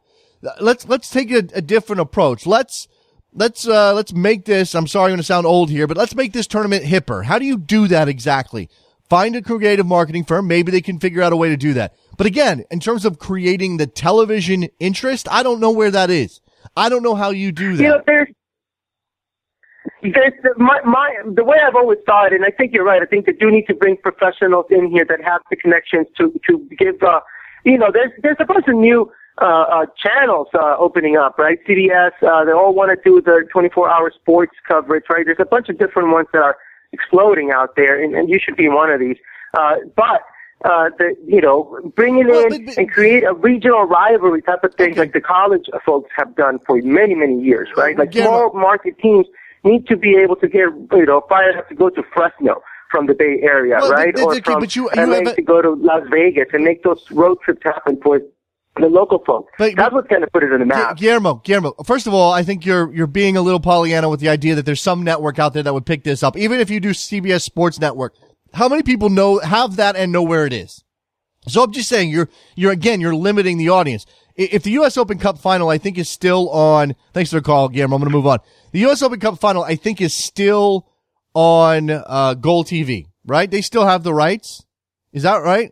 Let's, 0.60 0.88
let's 0.88 1.10
take 1.10 1.32
a, 1.32 1.44
a 1.54 1.62
different 1.62 2.02
approach. 2.02 2.46
Let's, 2.46 2.88
let's 3.34 3.68
uh, 3.68 3.94
let's 3.94 4.14
make 4.14 4.46
this. 4.46 4.76
I'm 4.76 4.88
sorry, 4.88 5.06
I'm 5.06 5.12
going 5.12 5.18
to 5.18 5.24
sound 5.24 5.46
old 5.46 5.70
here, 5.70 5.88
but 5.88 5.98
let's 5.98 6.16
make 6.16 6.34
this 6.34 6.48
tournament 6.48 6.86
hipper. 6.86 7.26
How 7.26 7.40
do 7.40 7.46
you 7.46 7.58
do 7.58 7.88
that 7.88 8.08
exactly? 8.08 8.70
Find 9.10 9.36
a 9.36 9.42
creative 9.42 9.86
marketing 9.86 10.24
firm. 10.24 10.48
Maybe 10.48 10.72
they 10.72 10.82
can 10.82 11.00
figure 11.00 11.22
out 11.22 11.34
a 11.34 11.38
way 11.38 11.50
to 11.50 11.58
do 11.58 11.74
that. 11.74 11.96
But 12.18 12.28
again, 12.28 12.66
in 12.72 12.80
terms 12.80 13.06
of 13.06 13.20
creating 13.20 13.78
the 13.78 13.88
television 13.88 14.70
interest, 14.80 15.28
I 15.30 15.44
don't 15.44 15.60
know 15.60 15.72
where 15.72 15.92
that 15.92 16.10
is. 16.10 16.42
I 16.76 16.90
don't 16.90 17.04
know 17.04 17.16
how 17.16 17.32
you 17.32 17.52
do 17.52 17.76
that. 17.78 17.84
You 17.84 17.90
know, 17.90 18.26
there's 20.04 20.34
the, 20.44 20.54
my, 20.58 20.80
my, 20.86 21.16
the 21.34 21.44
way 21.44 21.58
I've 21.66 21.76
always 21.76 22.00
thought, 22.06 22.34
and 22.34 22.44
I 22.46 22.52
think 22.52 22.74
you're 22.74 22.84
right. 22.84 23.02
I 23.02 23.06
think 23.06 23.26
they 23.26 23.34
do 23.34 23.50
need 23.50 23.68
to 23.68 23.74
bring 23.74 23.98
professionals 23.98 24.66
in 24.70 24.92
here 24.92 25.06
that 25.08 25.24
have 25.24 25.42
the 25.50 25.56
connections 25.56 26.08
to 26.18 26.40
to 26.48 26.60
give. 26.78 27.02
Uh, 27.02 27.22
you 27.64 27.78
know, 27.78 27.90
there's 27.92 28.12
there's 28.22 28.38
a 28.40 28.46
bunch 28.46 28.68
of 28.68 28.76
new 28.76 29.12
uh, 29.42 29.46
uh, 29.46 29.86
channels 29.98 30.48
uh, 30.54 30.76
opening 30.78 31.18
up, 31.18 31.38
right? 31.38 31.58
CBS, 31.68 32.12
uh, 32.22 32.46
they 32.46 32.52
all 32.52 32.74
want 32.74 32.92
to 32.92 33.10
do 33.10 33.20
the 33.22 33.48
24-hour 33.54 34.12
sports 34.14 34.54
coverage, 34.68 35.06
right? 35.10 35.26
There's 35.26 35.40
a 35.40 35.46
bunch 35.46 35.70
of 35.70 35.80
different 35.80 36.12
ones 36.12 36.28
that 36.34 36.42
are 36.44 36.58
exploding 36.92 37.52
out 37.52 37.76
there, 37.76 38.02
and, 38.02 38.14
and 38.14 38.30
you 38.30 38.40
should 38.44 38.56
be 38.56 38.70
one 38.70 38.92
of 38.92 39.00
these. 39.00 39.18
Uh, 39.58 39.78
but 39.96 40.22
uh, 40.66 40.90
the, 40.98 41.16
you 41.26 41.42
know, 41.42 41.80
bringing 41.96 42.28
well, 42.28 42.44
in 42.44 42.50
but, 42.50 42.66
but, 42.68 42.78
and 42.78 42.92
create 42.92 43.24
a 43.24 43.34
regional 43.34 43.84
rivalry 43.84 44.42
type 44.42 44.64
of 44.64 44.74
thing, 44.76 44.92
okay. 44.92 45.00
like 45.00 45.14
the 45.14 45.22
college 45.22 45.66
folks 45.86 46.10
have 46.16 46.36
done 46.36 46.60
for 46.66 46.80
many, 46.82 47.16
many 47.16 47.42
years, 47.42 47.70
right? 47.76 47.98
Like 47.98 48.14
yeah. 48.14 48.26
small 48.26 48.54
market 48.54 48.98
teams 49.00 49.26
need 49.64 49.88
to 49.88 49.98
be 49.98 50.16
able 50.16 50.36
to 50.38 50.48
get, 50.48 50.68
you 50.92 51.06
know, 51.06 51.24
fired 51.30 51.58
up 51.58 51.70
to 51.70 51.76
go 51.76 51.90
to 51.90 52.04
Fresno 52.14 52.62
from 52.92 53.08
the 53.08 53.14
Bay 53.14 53.40
Area, 53.42 53.78
well, 53.80 53.92
right? 53.92 54.18
or 54.20 54.40
from 54.42 54.64
you, 54.64 54.68
you 54.70 54.90
LA 54.96 55.18
a, 55.18 55.36
to 55.36 55.42
go 55.42 55.62
to 55.62 55.72
Las 55.72 56.04
Vegas 56.12 56.48
and 56.54 56.64
make 56.64 56.84
those 56.84 57.04
road 57.12 57.40
trips 57.44 57.62
happen 57.64 58.00
for 58.04 58.22
the 58.80 58.88
local 58.88 59.24
folks. 59.26 59.52
But, 59.58 59.76
That's 59.76 59.94
what's 59.94 60.08
going 60.08 60.22
to 60.22 60.28
put 60.28 60.44
it 60.44 60.52
in 60.52 60.60
the 60.60 60.66
map. 60.66 60.98
Guillermo, 60.98 61.42
Guillermo. 61.44 61.74
First 61.86 62.08
of 62.08 62.14
all, 62.14 62.32
I 62.32 62.44
think 62.44 62.66
you're 62.66 62.94
you're 62.94 63.08
being 63.08 63.38
a 63.38 63.42
little 63.42 63.60
Pollyanna 63.60 64.10
with 64.10 64.20
the 64.20 64.30
idea 64.30 64.56
that 64.56 64.66
there's 64.66 64.82
some 64.82 65.04
network 65.04 65.40
out 65.40 65.54
there 65.54 65.64
that 65.64 65.74
would 65.74 65.86
pick 65.86 66.04
this 66.04 66.24
up, 66.24 66.38
even 66.38 66.60
if 66.60 66.70
you 66.70 66.80
do 66.80 66.92
CBS 66.92 67.42
Sports 67.42 67.80
Network. 67.80 68.14
How 68.54 68.70
many 68.70 68.84
people 68.84 69.10
know 69.10 69.40
have 69.40 69.78
that 69.78 69.96
and 69.96 70.12
know 70.12 70.22
where 70.22 70.46
it 70.46 70.54
is? 70.54 70.84
So 71.48 71.64
I'm 71.64 71.72
just 71.72 71.90
saying, 71.90 72.10
you're 72.10 72.30
you're 72.56 72.72
again, 72.72 73.02
you're 73.02 73.16
limiting 73.16 73.58
the 73.58 73.70
audience. 73.70 74.06
If 74.36 74.64
the 74.64 74.72
U.S. 74.72 74.98
Open 74.98 75.20
Cup 75.20 75.38
final, 75.38 75.70
I 75.70 75.78
think 75.78 75.98
is 75.98 76.10
still 76.10 76.50
on. 76.50 76.96
Thanks 77.14 77.30
for 77.30 77.36
the 77.38 77.44
call, 77.44 77.70
Guillermo. 77.70 77.98
I'm 77.98 78.02
going 78.02 78.12
to 78.12 78.18
move 78.18 78.26
on. 78.26 78.40
The 78.72 78.80
U.S. 78.80 79.02
Open 79.04 79.20
Cup 79.20 79.40
final, 79.40 79.64
I 79.64 79.76
think, 79.76 80.02
is 80.02 80.14
still 80.14 80.88
on 81.36 81.90
uh, 81.92 82.36
GolTV. 82.36 83.08
Right? 83.26 83.50
They 83.50 83.62
still 83.62 83.86
have 83.86 84.04
the 84.04 84.14
rights. 84.14 84.66
Is 85.12 85.24
that 85.24 85.44
right? 85.44 85.72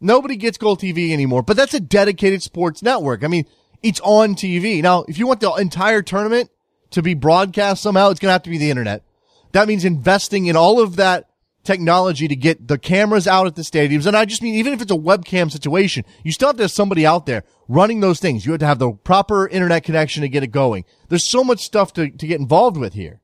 Nobody 0.00 0.36
gets 0.36 0.58
GolTV 0.58 1.12
anymore, 1.12 1.42
but 1.42 1.56
that's 1.56 1.74
a 1.74 1.80
dedicated 1.80 2.42
sports 2.42 2.82
network. 2.82 3.22
I 3.22 3.28
mean, 3.28 3.46
it's 3.82 4.00
on 4.00 4.34
TV. 4.34 4.82
Now, 4.82 5.04
if 5.06 5.18
you 5.18 5.26
want 5.26 5.40
the 5.40 5.52
entire 5.52 6.02
tournament 6.02 6.50
to 6.90 7.02
be 7.02 7.14
broadcast 7.14 7.82
somehow, 7.82 8.10
it's 8.10 8.20
going 8.20 8.28
to 8.28 8.32
have 8.32 8.42
to 8.44 8.50
be 8.50 8.58
the 8.58 8.70
internet. 8.70 9.04
That 9.52 9.68
means 9.68 9.84
investing 9.84 10.46
in 10.46 10.56
all 10.56 10.80
of 10.80 10.96
that 10.96 11.26
technology 11.64 12.28
to 12.28 12.36
get 12.36 12.68
the 12.68 12.78
cameras 12.78 13.26
out 13.26 13.46
at 13.46 13.54
the 13.54 13.62
stadiums. 13.62 14.06
And 14.06 14.16
I 14.16 14.24
just 14.24 14.42
mean, 14.42 14.54
even 14.54 14.72
if 14.72 14.82
it's 14.82 14.92
a 14.92 14.96
webcam 14.96 15.50
situation, 15.50 16.04
you 16.24 16.32
still 16.32 16.48
have 16.48 16.56
to 16.56 16.64
have 16.64 16.70
somebody 16.70 17.06
out 17.06 17.26
there 17.26 17.44
running 17.68 18.00
those 18.00 18.20
things. 18.20 18.44
You 18.44 18.52
have 18.52 18.60
to 18.60 18.66
have 18.66 18.78
the 18.78 18.92
proper 18.92 19.46
internet 19.48 19.84
connection 19.84 20.22
to 20.22 20.28
get 20.28 20.42
it 20.42 20.48
going. 20.48 20.84
There's 21.08 21.26
so 21.26 21.44
much 21.44 21.60
stuff 21.60 21.92
to, 21.94 22.10
to 22.10 22.26
get 22.26 22.40
involved 22.40 22.76
with 22.76 22.94
here. 22.94 23.20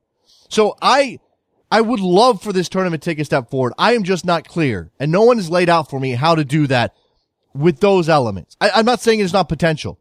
So 0.48 0.76
I, 0.80 1.18
I 1.70 1.80
would 1.80 2.00
love 2.00 2.42
for 2.42 2.52
this 2.52 2.68
tournament 2.68 3.02
to 3.02 3.10
take 3.10 3.18
a 3.18 3.24
step 3.24 3.50
forward. 3.50 3.74
I 3.78 3.94
am 3.94 4.04
just 4.04 4.24
not 4.24 4.48
clear 4.48 4.90
and 4.98 5.12
no 5.12 5.22
one 5.22 5.36
has 5.36 5.50
laid 5.50 5.68
out 5.68 5.90
for 5.90 6.00
me 6.00 6.12
how 6.12 6.34
to 6.34 6.44
do 6.44 6.66
that 6.68 6.94
with 7.54 7.80
those 7.80 8.08
elements. 8.08 8.56
I, 8.60 8.70
I'm 8.70 8.86
not 8.86 9.00
saying 9.00 9.20
it's 9.20 9.32
not 9.32 9.48
potential. 9.48 9.98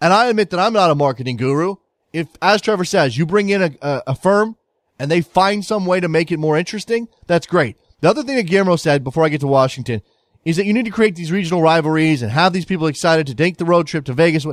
And 0.00 0.12
I 0.12 0.26
admit 0.26 0.50
that 0.50 0.60
I'm 0.60 0.74
not 0.74 0.90
a 0.90 0.94
marketing 0.94 1.36
guru. 1.36 1.76
If, 2.12 2.28
as 2.42 2.60
Trevor 2.60 2.84
says, 2.84 3.16
you 3.16 3.26
bring 3.26 3.48
in 3.48 3.62
a, 3.62 3.70
a, 3.80 4.02
a 4.08 4.14
firm 4.14 4.56
and 4.98 5.10
they 5.10 5.20
find 5.20 5.64
some 5.64 5.86
way 5.86 6.00
to 6.00 6.08
make 6.08 6.32
it 6.32 6.38
more 6.38 6.56
interesting, 6.56 7.08
that's 7.26 7.46
great. 7.46 7.76
The 8.00 8.08
other 8.08 8.22
thing 8.22 8.36
that 8.36 8.44
Guillermo 8.44 8.76
said 8.76 9.04
before 9.04 9.24
I 9.24 9.28
get 9.28 9.40
to 9.40 9.46
Washington 9.46 10.02
is 10.44 10.56
that 10.56 10.66
you 10.66 10.72
need 10.72 10.84
to 10.84 10.90
create 10.90 11.16
these 11.16 11.32
regional 11.32 11.62
rivalries 11.62 12.22
and 12.22 12.30
have 12.30 12.52
these 12.52 12.64
people 12.64 12.86
excited 12.86 13.26
to 13.26 13.34
take 13.34 13.56
the 13.56 13.64
road 13.64 13.86
trip 13.86 14.04
to 14.04 14.12
Vegas. 14.12 14.46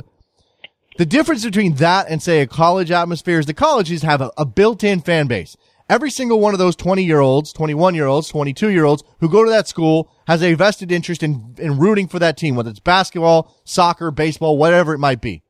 The 0.96 1.06
difference 1.06 1.44
between 1.44 1.74
that 1.76 2.08
and 2.08 2.22
say 2.22 2.40
a 2.40 2.46
college 2.46 2.90
atmosphere 2.90 3.38
is 3.38 3.46
the 3.46 3.54
colleges 3.54 4.02
have 4.02 4.20
a, 4.20 4.30
a 4.36 4.44
built-in 4.44 5.00
fan 5.00 5.26
base. 5.26 5.56
Every 5.88 6.10
single 6.10 6.40
one 6.40 6.54
of 6.54 6.58
those 6.58 6.76
20 6.76 7.04
year 7.04 7.20
olds, 7.20 7.52
21 7.52 7.94
year 7.94 8.06
olds, 8.06 8.28
22 8.28 8.70
year 8.70 8.84
olds 8.84 9.04
who 9.20 9.28
go 9.28 9.44
to 9.44 9.50
that 9.50 9.68
school 9.68 10.10
has 10.26 10.42
a 10.42 10.54
vested 10.54 10.90
interest 10.90 11.22
in, 11.22 11.54
in 11.58 11.78
rooting 11.78 12.08
for 12.08 12.18
that 12.18 12.36
team, 12.36 12.56
whether 12.56 12.70
it's 12.70 12.80
basketball, 12.80 13.54
soccer, 13.64 14.10
baseball, 14.10 14.56
whatever 14.56 14.94
it 14.94 14.98
might 14.98 15.20
be. 15.20 15.42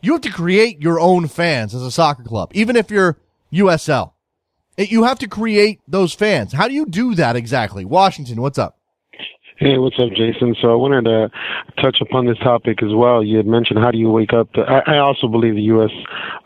You 0.00 0.12
have 0.12 0.22
to 0.22 0.30
create 0.30 0.80
your 0.80 0.98
own 0.98 1.28
fans 1.28 1.74
as 1.74 1.82
a 1.82 1.90
soccer 1.90 2.22
club, 2.22 2.50
even 2.54 2.76
if 2.76 2.90
you're 2.90 3.18
USL. 3.52 4.12
You 4.78 5.02
have 5.02 5.18
to 5.18 5.28
create 5.28 5.80
those 5.88 6.14
fans. 6.14 6.52
How 6.52 6.68
do 6.68 6.74
you 6.74 6.86
do 6.86 7.16
that 7.16 7.34
exactly? 7.34 7.84
Washington, 7.84 8.40
what's 8.40 8.58
up? 8.58 8.78
Hey, 9.56 9.76
what's 9.76 9.98
up, 9.98 10.10
Jason? 10.10 10.54
So 10.62 10.70
I 10.70 10.76
wanted 10.76 11.06
to 11.06 11.30
touch 11.82 11.98
upon 12.00 12.26
this 12.26 12.38
topic 12.38 12.80
as 12.80 12.94
well. 12.94 13.24
You 13.24 13.38
had 13.38 13.46
mentioned 13.46 13.80
how 13.80 13.90
do 13.90 13.98
you 13.98 14.08
wake 14.08 14.32
up? 14.32 14.48
I, 14.54 14.82
I 14.86 14.98
also 14.98 15.26
believe 15.26 15.56
the 15.56 15.62
U.S. 15.62 15.90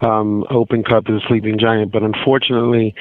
Um, 0.01 0.47
Open 0.49 0.83
Cup 0.83 1.11
is 1.11 1.17
a 1.17 1.29
sleeping 1.29 1.59
giant, 1.59 1.93
but 1.93 2.03
unfortunately, 2.03 2.95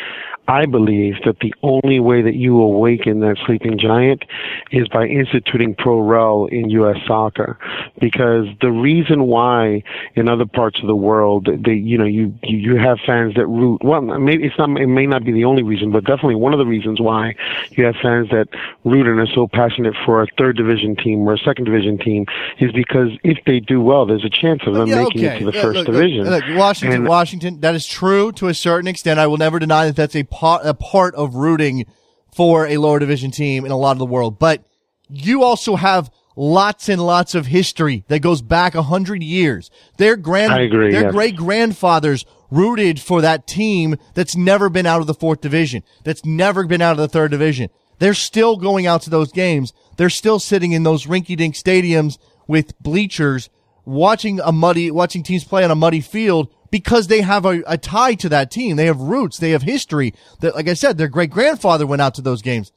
I 0.51 0.65
believe 0.65 1.13
that 1.23 1.39
the 1.39 1.53
only 1.63 2.01
way 2.01 2.21
that 2.21 2.35
you 2.35 2.59
awaken 2.59 3.21
that 3.21 3.37
sleeping 3.45 3.79
giant 3.79 4.25
is 4.71 4.85
by 4.89 5.05
instituting 5.05 5.75
pro 5.75 6.01
rel 6.01 6.47
in 6.51 6.69
U.S. 6.71 6.97
soccer. 7.07 7.57
Because 8.01 8.47
the 8.59 8.69
reason 8.69 9.27
why 9.27 9.81
in 10.15 10.27
other 10.27 10.45
parts 10.45 10.81
of 10.81 10.87
the 10.87 10.95
world, 10.95 11.47
they, 11.63 11.75
you 11.75 11.97
know, 11.97 12.03
you, 12.03 12.37
you 12.43 12.75
have 12.75 12.97
fans 13.05 13.35
that 13.35 13.47
root, 13.47 13.81
well, 13.81 14.01
maybe 14.01 14.43
it's 14.43 14.57
not, 14.57 14.69
it 14.77 14.87
may 14.87 15.05
not 15.05 15.23
be 15.23 15.31
the 15.31 15.45
only 15.45 15.63
reason, 15.63 15.89
but 15.89 16.03
definitely 16.03 16.35
one 16.35 16.51
of 16.51 16.59
the 16.59 16.65
reasons 16.65 16.99
why 16.99 17.33
you 17.71 17.85
have 17.85 17.95
fans 18.03 18.27
that 18.31 18.47
root 18.83 19.07
and 19.07 19.21
are 19.21 19.33
so 19.33 19.47
passionate 19.47 19.95
for 20.05 20.21
a 20.21 20.27
third 20.37 20.57
division 20.57 20.97
team 20.97 21.21
or 21.21 21.35
a 21.35 21.39
second 21.39 21.63
division 21.63 21.97
team 21.97 22.25
is 22.59 22.73
because 22.73 23.07
if 23.23 23.37
they 23.45 23.61
do 23.61 23.79
well, 23.79 24.05
there's 24.05 24.25
a 24.25 24.29
chance 24.29 24.63
of 24.67 24.73
them 24.73 24.89
yeah, 24.89 25.03
making 25.03 25.25
okay. 25.25 25.37
it 25.37 25.39
to 25.39 25.45
the 25.45 25.53
yeah, 25.53 25.61
first 25.61 25.77
look, 25.77 25.85
division. 25.85 26.25
Look, 26.25 26.43
look, 26.45 26.57
Washington, 26.57 26.99
And- 26.99 27.07
Washington, 27.07 27.61
that 27.61 27.73
is 27.73 27.85
true 27.85 28.33
to 28.33 28.49
a 28.49 28.53
certain 28.53 28.89
extent. 28.89 29.17
I 29.17 29.27
will 29.27 29.37
never 29.37 29.57
deny 29.57 29.85
that 29.85 29.95
that's 29.95 30.15
a 30.17 30.23
part, 30.41 30.65
a 30.65 30.73
part 30.73 31.13
of 31.13 31.35
rooting 31.35 31.85
for 32.33 32.65
a 32.65 32.77
lower 32.77 32.97
division 32.97 33.29
team 33.29 33.63
in 33.63 33.71
a 33.71 33.77
lot 33.77 33.91
of 33.91 33.99
the 33.99 34.05
world. 34.05 34.39
But 34.39 34.65
you 35.07 35.43
also 35.43 35.75
have 35.75 36.09
lots 36.35 36.89
and 36.89 37.05
lots 37.05 37.35
of 37.35 37.45
history 37.45 38.03
that 38.07 38.21
goes 38.21 38.41
back 38.41 38.73
a 38.73 38.81
hundred 38.81 39.21
years. 39.21 39.69
Their 39.97 40.17
grand, 40.17 40.53
agree, 40.53 40.91
their 40.91 41.11
great 41.11 41.35
grandfathers 41.35 42.25
rooted 42.49 42.99
for 42.99 43.21
that 43.21 43.45
team 43.45 43.95
that's 44.15 44.35
never 44.35 44.69
been 44.69 44.87
out 44.87 44.99
of 44.99 45.07
the 45.07 45.13
fourth 45.13 45.41
division, 45.41 45.83
that's 46.03 46.25
never 46.25 46.65
been 46.65 46.81
out 46.81 46.93
of 46.93 46.97
the 46.97 47.07
third 47.07 47.29
division. 47.29 47.69
They're 47.99 48.15
still 48.15 48.57
going 48.57 48.87
out 48.87 49.03
to 49.03 49.11
those 49.11 49.31
games. 49.31 49.73
They're 49.97 50.09
still 50.09 50.39
sitting 50.39 50.71
in 50.71 50.81
those 50.81 51.05
rinky 51.05 51.37
dink 51.37 51.53
stadiums 51.53 52.17
with 52.47 52.77
bleachers 52.79 53.49
watching 53.85 54.39
a 54.39 54.51
muddy, 54.51 54.89
watching 54.89 55.21
teams 55.21 55.43
play 55.43 55.63
on 55.63 55.69
a 55.69 55.75
muddy 55.75 56.01
field 56.01 56.51
because 56.71 57.07
they 57.07 57.21
have 57.21 57.45
a, 57.45 57.61
a 57.67 57.77
tie 57.77 58.15
to 58.15 58.29
that 58.29 58.49
team. 58.49 58.77
They 58.77 58.85
have 58.87 58.99
roots. 58.99 59.37
They 59.37 59.51
have 59.51 59.61
history 59.61 60.13
that, 60.39 60.55
like 60.55 60.67
I 60.67 60.73
said, 60.73 60.97
their 60.97 61.07
great 61.09 61.29
grandfather 61.29 61.85
went 61.85 62.01
out 62.01 62.15
to 62.15 62.21
those 62.21 62.41
games. 62.41 62.71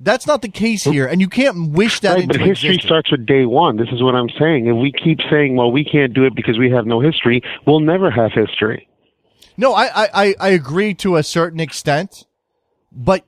That's 0.00 0.26
not 0.26 0.42
the 0.42 0.48
case 0.48 0.84
here. 0.84 1.06
And 1.06 1.20
you 1.20 1.28
can't 1.28 1.70
wish 1.72 2.00
that 2.00 2.14
Right, 2.16 2.26
but 2.28 2.36
history 2.36 2.70
existence. 2.70 2.84
starts 2.84 3.10
with 3.10 3.26
day 3.26 3.46
one. 3.46 3.76
This 3.76 3.88
is 3.90 4.00
what 4.02 4.14
I'm 4.14 4.28
saying. 4.38 4.66
If 4.66 4.76
we 4.76 4.92
keep 4.92 5.18
saying, 5.30 5.56
well, 5.56 5.72
we 5.72 5.84
can't 5.84 6.14
do 6.14 6.24
it 6.24 6.34
because 6.36 6.56
we 6.58 6.70
have 6.70 6.86
no 6.86 7.00
history, 7.00 7.42
we'll 7.66 7.80
never 7.80 8.10
have 8.10 8.32
history. 8.32 8.88
No, 9.56 9.72
I, 9.74 9.86
I, 10.04 10.08
I- 10.14 10.34
I 10.38 10.48
agree 10.50 10.94
to 10.94 11.16
a 11.16 11.22
certain 11.24 11.58
extent, 11.58 12.26
but 12.92 13.24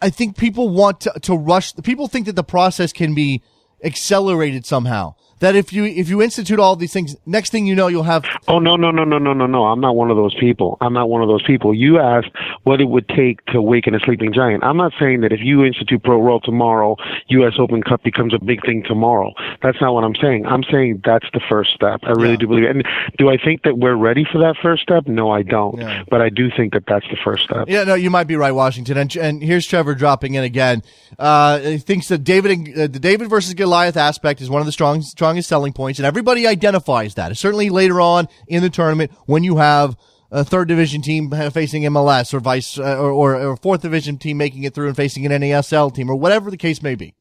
I 0.00 0.10
think 0.10 0.36
people 0.36 0.68
want 0.68 1.00
to, 1.00 1.12
to 1.22 1.34
rush. 1.34 1.74
People 1.82 2.06
think 2.06 2.26
that 2.26 2.36
the 2.36 2.44
process 2.44 2.92
can 2.92 3.14
be 3.14 3.42
accelerated 3.82 4.64
somehow. 4.64 5.16
That 5.42 5.54
if 5.56 5.72
you, 5.72 5.84
if 5.84 6.08
you 6.08 6.22
institute 6.22 6.58
all 6.58 6.74
these 6.76 6.92
things, 6.92 7.14
next 7.26 7.50
thing 7.50 7.66
you 7.66 7.74
know, 7.74 7.88
you'll 7.88 8.02
have, 8.04 8.24
Oh 8.48 8.58
no 8.58 8.76
no 8.76 8.90
no 8.90 9.04
no 9.04 9.18
no 9.18 9.32
no 9.34 9.46
no! 9.46 9.64
I'm 9.66 9.80
not 9.80 9.94
one 9.96 10.10
of 10.10 10.16
those 10.16 10.34
people. 10.34 10.78
I'm 10.80 10.92
not 10.94 11.08
one 11.08 11.20
of 11.22 11.28
those 11.28 11.42
people. 11.42 11.74
You 11.74 11.98
asked 11.98 12.30
what 12.64 12.80
it 12.80 12.84
would 12.86 13.08
take 13.08 13.44
to 13.46 13.58
awaken 13.58 13.94
a 13.94 14.00
sleeping 14.00 14.32
giant. 14.32 14.64
I'm 14.64 14.76
not 14.76 14.92
saying 14.98 15.20
that 15.20 15.32
if 15.32 15.40
you 15.40 15.64
institute 15.64 16.02
pro 16.02 16.20
rel 16.20 16.40
tomorrow, 16.40 16.96
U.S. 17.28 17.54
Open 17.58 17.82
Cup 17.82 18.02
becomes 18.02 18.32
a 18.34 18.38
big 18.38 18.64
thing 18.64 18.82
tomorrow. 18.86 19.32
That's 19.62 19.80
not 19.80 19.92
what 19.94 20.04
I'm 20.04 20.14
saying. 20.14 20.46
I'm 20.46 20.62
saying 20.70 21.02
that's 21.04 21.26
the 21.34 21.40
first 21.48 21.74
step. 21.74 22.00
I 22.04 22.10
really 22.10 22.30
Yeah. 22.30 22.36
do 22.36 22.46
believe 22.46 22.64
it. 22.64 22.70
And 22.76 22.84
do 23.18 23.28
I 23.28 23.36
think 23.36 23.62
that 23.64 23.76
we're 23.78 23.94
ready 23.96 24.24
for 24.30 24.38
that 24.38 24.56
first 24.62 24.82
step? 24.82 25.06
No, 25.06 25.30
I 25.30 25.42
don't. 25.42 25.78
Yeah. 25.78 26.04
But 26.08 26.22
I 26.22 26.28
do 26.28 26.50
think 26.56 26.72
that 26.72 26.84
that's 26.86 27.06
the 27.10 27.18
first 27.24 27.44
step. 27.44 27.68
yeah, 27.68 27.84
no, 27.84 27.94
you 27.94 28.10
might 28.10 28.28
be 28.28 28.36
right, 28.36 28.52
Washington. 28.52 28.96
And, 28.96 29.14
and 29.16 29.42
here's 29.42 29.66
Trevor 29.66 29.94
dropping 29.94 30.34
in 30.34 30.44
again. 30.44 30.82
Uh, 31.18 31.58
he 31.58 31.78
thinks 31.78 32.08
that 32.08 32.18
David, 32.24 32.68
uh, 32.78 32.82
the 32.86 32.98
David 33.00 33.28
versus 33.28 33.54
Goliath 33.54 33.96
aspect 33.96 34.40
is 34.40 34.48
one 34.48 34.60
of 34.60 34.66
the 34.66 34.72
strong 34.72 35.02
strong, 35.02 35.31
strongest 35.32 35.48
selling 35.48 35.72
points, 35.72 35.98
and 35.98 36.04
everybody 36.04 36.46
identifies 36.46 37.14
that. 37.14 37.34
Certainly 37.38 37.70
later 37.70 38.00
on 38.00 38.28
in 38.48 38.62
the 38.62 38.68
tournament 38.68 39.10
when 39.24 39.42
you 39.42 39.56
have 39.56 39.96
a 40.30 40.44
third 40.44 40.68
division 40.68 41.00
team 41.00 41.30
facing 41.50 41.84
MLS 41.84 42.34
or 42.34 42.40
vice, 42.40 42.78
uh, 42.78 42.98
or, 42.98 43.34
or, 43.34 43.56
fourth 43.56 43.82
division 43.82 44.18
team 44.18 44.36
making 44.36 44.64
it 44.64 44.74
through 44.74 44.88
and 44.88 44.96
facing 44.96 45.24
an 45.24 45.32
NASL 45.32 45.94
team 45.94 46.10
or 46.10 46.16
whatever 46.16 46.50
the 46.50 46.56
case 46.58 46.82
may 46.82 46.94
be. 46.94 47.14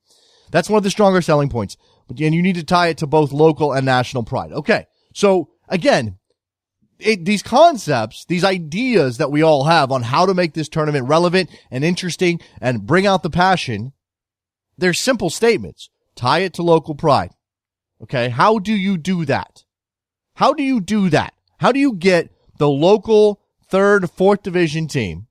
That's 0.51 0.69
one 0.69 0.77
of 0.77 0.83
the 0.83 0.89
stronger 0.89 1.21
selling 1.21 1.49
points. 1.49 1.77
But 2.07 2.19
and 2.19 2.35
you 2.35 2.41
need 2.41 2.55
to 2.55 2.63
tie 2.63 2.87
it 2.87 2.97
to 2.97 3.07
both 3.07 3.31
local 3.31 3.71
and 3.71 3.85
national 3.85 4.23
pride. 4.23 4.51
Okay. 4.51 4.87
So 5.13 5.49
again, 5.69 6.17
it, 6.99 7.23
these 7.23 7.43
concepts, 7.43 8.25
these 8.25 8.43
ideas 8.43 9.17
that 9.17 9.31
we 9.31 9.41
all 9.41 9.65
have 9.65 9.91
on 9.91 10.03
how 10.03 10.25
to 10.25 10.33
make 10.33 10.53
this 10.53 10.69
tournament 10.69 11.07
relevant 11.07 11.49
and 11.69 11.83
interesting 11.85 12.41
and 12.59 12.85
bring 12.85 13.07
out 13.07 13.23
the 13.23 13.29
passion, 13.29 13.93
they're 14.77 14.93
simple 14.93 15.29
statements. 15.29 15.89
Tie 16.15 16.39
it 16.39 16.53
to 16.55 16.63
local 16.63 16.95
pride. 16.95 17.31
Okay. 18.03 18.29
How 18.29 18.59
do 18.59 18.73
you 18.73 18.97
do 18.97 19.25
that? 19.25 19.63
How 20.35 20.53
do 20.53 20.63
you 20.63 20.81
do 20.81 21.09
that? 21.09 21.33
How 21.59 21.71
do 21.71 21.79
you 21.79 21.93
get 21.93 22.31
the 22.57 22.69
local 22.69 23.41
third, 23.69 24.09
fourth 24.09 24.43
division 24.43 24.87
team? 24.87 25.27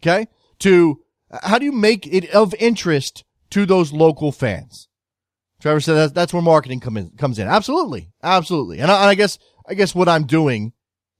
Okay. 0.00 0.26
To, 0.60 1.00
how 1.42 1.58
do 1.58 1.64
you 1.64 1.72
make 1.72 2.06
it 2.06 2.30
of 2.30 2.54
interest 2.58 3.24
to 3.50 3.64
those 3.64 3.92
local 3.92 4.32
fans? 4.32 4.88
Trevor 5.60 5.80
said 5.80 5.94
that's, 5.94 6.12
that's 6.12 6.32
where 6.32 6.42
marketing 6.42 6.80
come 6.80 6.96
in, 6.96 7.10
comes 7.10 7.38
in. 7.38 7.48
Absolutely. 7.48 8.10
Absolutely. 8.22 8.80
And 8.80 8.90
I, 8.90 9.02
and 9.02 9.10
I 9.10 9.14
guess, 9.14 9.38
I 9.66 9.74
guess 9.74 9.94
what 9.94 10.08
I'm 10.08 10.24
doing 10.24 10.72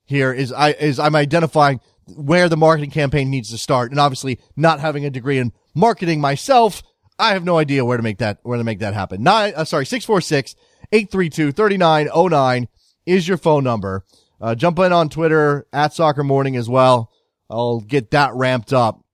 here 0.05 0.33
is 0.33 0.53
I, 0.53 0.73
is 0.73 0.99
I'm 0.99 1.15
identifying 1.15 1.81
where 2.07 2.49
the 2.49 2.57
marketing 2.57 2.91
campaign 2.91 3.31
needs 3.31 3.51
to 3.51 3.59
start. 3.59 3.93
And 3.93 4.01
obviously 4.01 4.41
not 4.57 4.81
having 4.81 5.05
a 5.05 5.11
degree 5.11 5.39
in 5.39 5.53
marketing 5.75 6.21
myself, 6.21 6.83
I 7.19 7.35
have 7.35 7.45
no 7.45 7.59
idea 7.59 7.85
where 7.85 7.97
to 7.97 8.03
make 8.03 8.19
that, 8.19 8.39
where 8.43 8.59
to 8.59 8.65
make 8.65 8.81
that 8.81 8.95
happen. 8.95 9.23
Nine, 9.23 9.53
uh, 9.55 9.65
sorry, 9.65 9.87
646 9.87 10.55
832 10.93 11.53
3909 11.53 12.69
is 13.07 13.29
your 13.29 13.37
phone 13.37 13.65
number. 13.65 14.05
Uh, 14.41 14.55
jump 14.55 14.79
in 14.81 14.93
on 14.93 15.09
Twitter 15.09 15.67
at 15.73 15.95
soccer 15.95 16.25
morning 16.25 16.57
as 16.57 16.69
well. 16.69 17.11
I'll 17.49 17.81
get 17.81 18.11
that 18.11 18.35
ramped 18.35 18.73
up. 18.73 19.05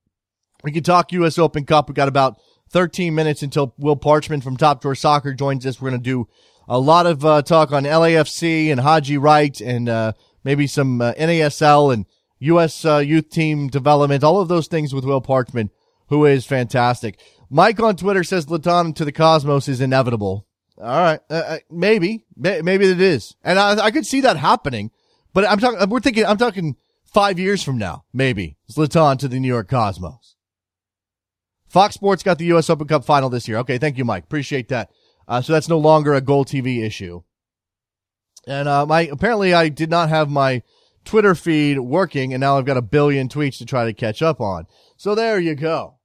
We 0.64 0.72
can 0.72 0.82
talk 0.82 1.12
U.S. 1.12 1.38
Open 1.38 1.64
Cup. 1.64 1.88
We 1.88 1.94
got 1.94 2.08
about 2.08 2.40
13 2.70 3.14
minutes 3.14 3.42
until 3.42 3.74
Will 3.78 3.96
Parchman 3.96 4.42
from 4.42 4.56
Top 4.56 4.80
Drawer 4.80 4.94
Soccer 4.94 5.34
joins 5.34 5.66
us. 5.66 5.80
We're 5.80 5.90
going 5.90 6.02
to 6.02 6.04
do 6.04 6.28
a 6.68 6.78
lot 6.78 7.06
of 7.06 7.24
uh, 7.24 7.42
talk 7.42 7.72
on 7.72 7.84
LAFC 7.84 8.70
and 8.70 8.80
Haji 8.80 9.18
Wright 9.18 9.58
and 9.61 9.88
uh, 9.88 10.12
maybe 10.44 10.66
some 10.66 11.00
uh, 11.00 11.14
NASL 11.14 11.92
and 11.92 12.06
U.S. 12.40 12.84
Uh, 12.84 12.98
youth 12.98 13.30
team 13.30 13.68
development. 13.68 14.24
All 14.24 14.40
of 14.40 14.48
those 14.48 14.66
things 14.66 14.94
with 14.94 15.04
Will 15.04 15.22
Parchman, 15.22 15.70
who 16.08 16.26
is 16.26 16.44
fantastic. 16.44 17.20
Mike 17.50 17.80
on 17.80 17.96
Twitter 17.96 18.24
says 18.24 18.46
Zlatan 18.46 18.94
to 18.96 19.04
the 19.04 19.12
Cosmos 19.12 19.68
is 19.68 19.80
inevitable. 19.80 20.46
All 20.80 20.87
right, 20.87 21.20
uh, 21.28 21.34
uh, 21.34 21.58
maybe, 21.70 22.24
maybe 22.37 22.87
it 22.87 23.00
is, 23.00 23.34
and 23.42 23.58
I, 23.58 23.87
I 23.87 23.90
could 23.90 24.06
see 24.06 24.20
that 24.20 24.37
happening. 24.37 24.92
But 25.32 25.44
I'm 25.48 25.58
talking. 25.58 25.88
We're 25.88 26.00
thinking. 26.00 26.24
I'm 26.24 26.37
talking 26.37 26.76
five 27.04 27.38
years 27.38 27.64
from 27.64 27.78
now, 27.78 28.04
maybe 28.12 28.56
Zlatan 28.70 29.18
to 29.18 29.28
the 29.28 29.40
New 29.40 29.48
York 29.48 29.68
Cosmos. 29.68 30.37
Fox 31.68 31.94
Sports 31.94 32.22
got 32.22 32.38
the 32.38 32.46
U.S. 32.46 32.70
Open 32.70 32.87
Cup 32.87 33.04
final 33.04 33.28
this 33.28 33.48
year. 33.48 33.58
Okay, 33.58 33.78
thank 33.78 33.98
you, 33.98 34.04
Mike. 34.04 34.24
Appreciate 34.24 34.68
that. 34.68 34.90
Uh, 35.26 35.42
so 35.42 35.52
that's 35.52 35.68
no 35.68 35.78
longer 35.78 36.14
a 36.14 36.22
GolTV 36.22 36.84
issue. 36.84 37.22
And 38.46 38.68
uh, 38.68 38.87
my 38.87 39.02
apparently 39.02 39.52
I 39.52 39.68
did 39.68 39.90
not 39.90 40.08
have 40.08 40.30
my 40.30 40.62
Twitter 41.04 41.34
feed 41.34 41.78
working, 41.80 42.32
and 42.32 42.40
now 42.40 42.56
I've 42.56 42.64
got 42.64 42.76
a 42.76 42.82
billion 42.82 43.28
tweets 43.28 43.58
to 43.58 43.66
try 43.66 43.84
to 43.84 43.92
catch 43.92 44.22
up 44.22 44.40
on. 44.40 44.66
So 44.96 45.14
there 45.14 45.38
you 45.38 45.54
go. 45.54 45.97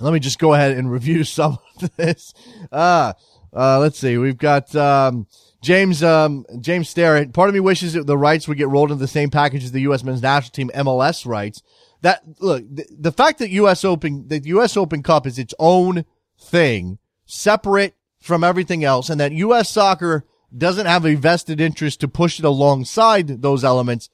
Let 0.00 0.12
me 0.12 0.20
just 0.20 0.38
go 0.38 0.54
ahead 0.54 0.76
and 0.76 0.90
review 0.92 1.24
some 1.24 1.58
of 1.82 1.96
this. 1.96 2.34
Uh, 2.70 3.12
uh, 3.52 3.78
let's 3.78 3.98
see. 3.98 4.18
We've 4.18 4.36
got, 4.38 4.74
um, 4.76 5.26
James, 5.62 6.02
um, 6.02 6.44
James 6.60 6.88
Starrett. 6.88 7.32
Part 7.32 7.48
of 7.48 7.54
me 7.54 7.60
wishes 7.60 7.94
that 7.94 8.06
the 8.06 8.18
rights 8.18 8.46
would 8.46 8.58
get 8.58 8.68
rolled 8.68 8.90
into 8.90 9.00
the 9.00 9.08
same 9.08 9.30
package 9.30 9.64
as 9.64 9.72
the 9.72 9.80
U.S. 9.82 10.04
men's 10.04 10.22
national 10.22 10.52
team 10.52 10.70
MLS 10.74 11.26
rights. 11.26 11.62
That, 12.02 12.22
look, 12.40 12.64
the, 12.70 12.86
the 12.90 13.12
fact 13.12 13.38
that 13.38 13.50
U.S. 13.50 13.84
Open, 13.84 14.28
the 14.28 14.40
U.S. 14.40 14.76
Open 14.76 15.02
Cup 15.02 15.26
is 15.26 15.38
its 15.38 15.54
own 15.58 16.04
thing, 16.38 16.98
separate 17.24 17.94
from 18.20 18.44
everything 18.44 18.84
else, 18.84 19.08
and 19.08 19.20
that 19.20 19.32
U.S. 19.32 19.70
soccer 19.70 20.24
doesn't 20.56 20.86
have 20.86 21.04
a 21.04 21.14
vested 21.14 21.60
interest 21.60 22.00
to 22.00 22.08
push 22.08 22.38
it 22.38 22.44
alongside 22.44 23.42
those 23.42 23.64
elements 23.64 24.10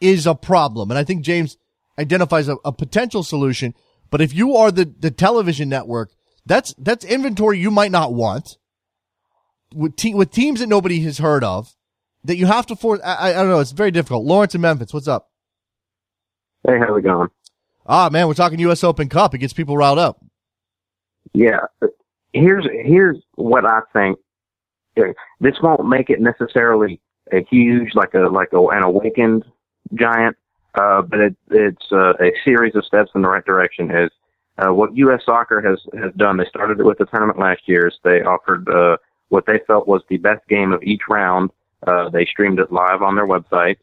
is 0.00 0.26
a 0.26 0.34
problem. 0.34 0.90
And 0.90 0.98
I 0.98 1.04
think 1.04 1.22
James 1.22 1.56
identifies 1.98 2.48
a, 2.48 2.56
a 2.64 2.72
potential 2.72 3.22
solution. 3.22 3.74
But 4.14 4.20
if 4.20 4.32
you 4.32 4.54
are 4.54 4.70
the, 4.70 4.84
the 4.84 5.10
television 5.10 5.68
network, 5.68 6.12
that's, 6.46 6.72
that's 6.78 7.04
inventory 7.04 7.58
you 7.58 7.72
might 7.72 7.90
not 7.90 8.14
want 8.14 8.58
with, 9.74 9.96
te- 9.96 10.14
with 10.14 10.30
teams 10.30 10.60
that 10.60 10.68
nobody 10.68 11.00
has 11.00 11.18
heard 11.18 11.42
of 11.42 11.74
that 12.22 12.36
you 12.36 12.46
have 12.46 12.64
to 12.66 12.76
force. 12.76 13.00
I, 13.04 13.30
I 13.30 13.32
don't 13.32 13.48
know. 13.48 13.58
It's 13.58 13.72
very 13.72 13.90
difficult. 13.90 14.24
Lawrence 14.24 14.54
in 14.54 14.60
Memphis, 14.60 14.94
what's 14.94 15.08
up? 15.08 15.32
Hey, 16.64 16.78
how's 16.78 16.96
it 16.96 17.02
going? 17.02 17.26
Ah, 17.88 18.08
man, 18.08 18.28
we're 18.28 18.34
talking 18.34 18.60
U.S. 18.60 18.84
Open 18.84 19.08
Cup. 19.08 19.34
It 19.34 19.38
gets 19.38 19.52
people 19.52 19.76
riled 19.76 19.98
up. 19.98 20.24
Yeah. 21.32 21.62
Here's, 22.32 22.68
here's 22.84 23.20
what 23.34 23.66
I 23.66 23.80
think. 23.92 24.20
This 25.40 25.54
won't 25.60 25.88
make 25.88 26.08
it 26.08 26.20
necessarily 26.20 27.00
a 27.32 27.44
huge, 27.50 27.96
like 27.96 28.14
a, 28.14 28.28
like 28.28 28.52
a, 28.52 28.64
an 28.64 28.84
awakened 28.84 29.44
giant, 29.92 30.36
uh, 30.74 31.02
but 31.02 31.20
it, 31.20 31.36
it's 31.50 31.92
uh, 31.92 32.14
a 32.20 32.32
series 32.44 32.74
of 32.74 32.84
steps 32.84 33.10
in 33.14 33.22
the 33.22 33.28
right 33.28 33.44
direction. 33.44 33.90
Is 33.90 34.10
uh, 34.58 34.72
what 34.72 34.96
U.S. 34.96 35.22
Soccer 35.24 35.60
has 35.60 35.80
has 36.00 36.12
done. 36.14 36.36
They 36.36 36.46
started 36.46 36.80
it 36.80 36.84
with 36.84 36.98
the 36.98 37.06
tournament 37.06 37.38
last 37.38 37.62
year. 37.66 37.90
So 37.90 37.98
they 38.08 38.22
offered 38.22 38.68
uh, 38.68 38.96
what 39.28 39.46
they 39.46 39.60
felt 39.66 39.88
was 39.88 40.02
the 40.08 40.18
best 40.18 40.46
game 40.48 40.72
of 40.72 40.82
each 40.82 41.02
round. 41.08 41.50
Uh, 41.86 42.08
they 42.08 42.24
streamed 42.24 42.58
it 42.58 42.72
live 42.72 43.02
on 43.02 43.14
their 43.14 43.26
website. 43.26 43.76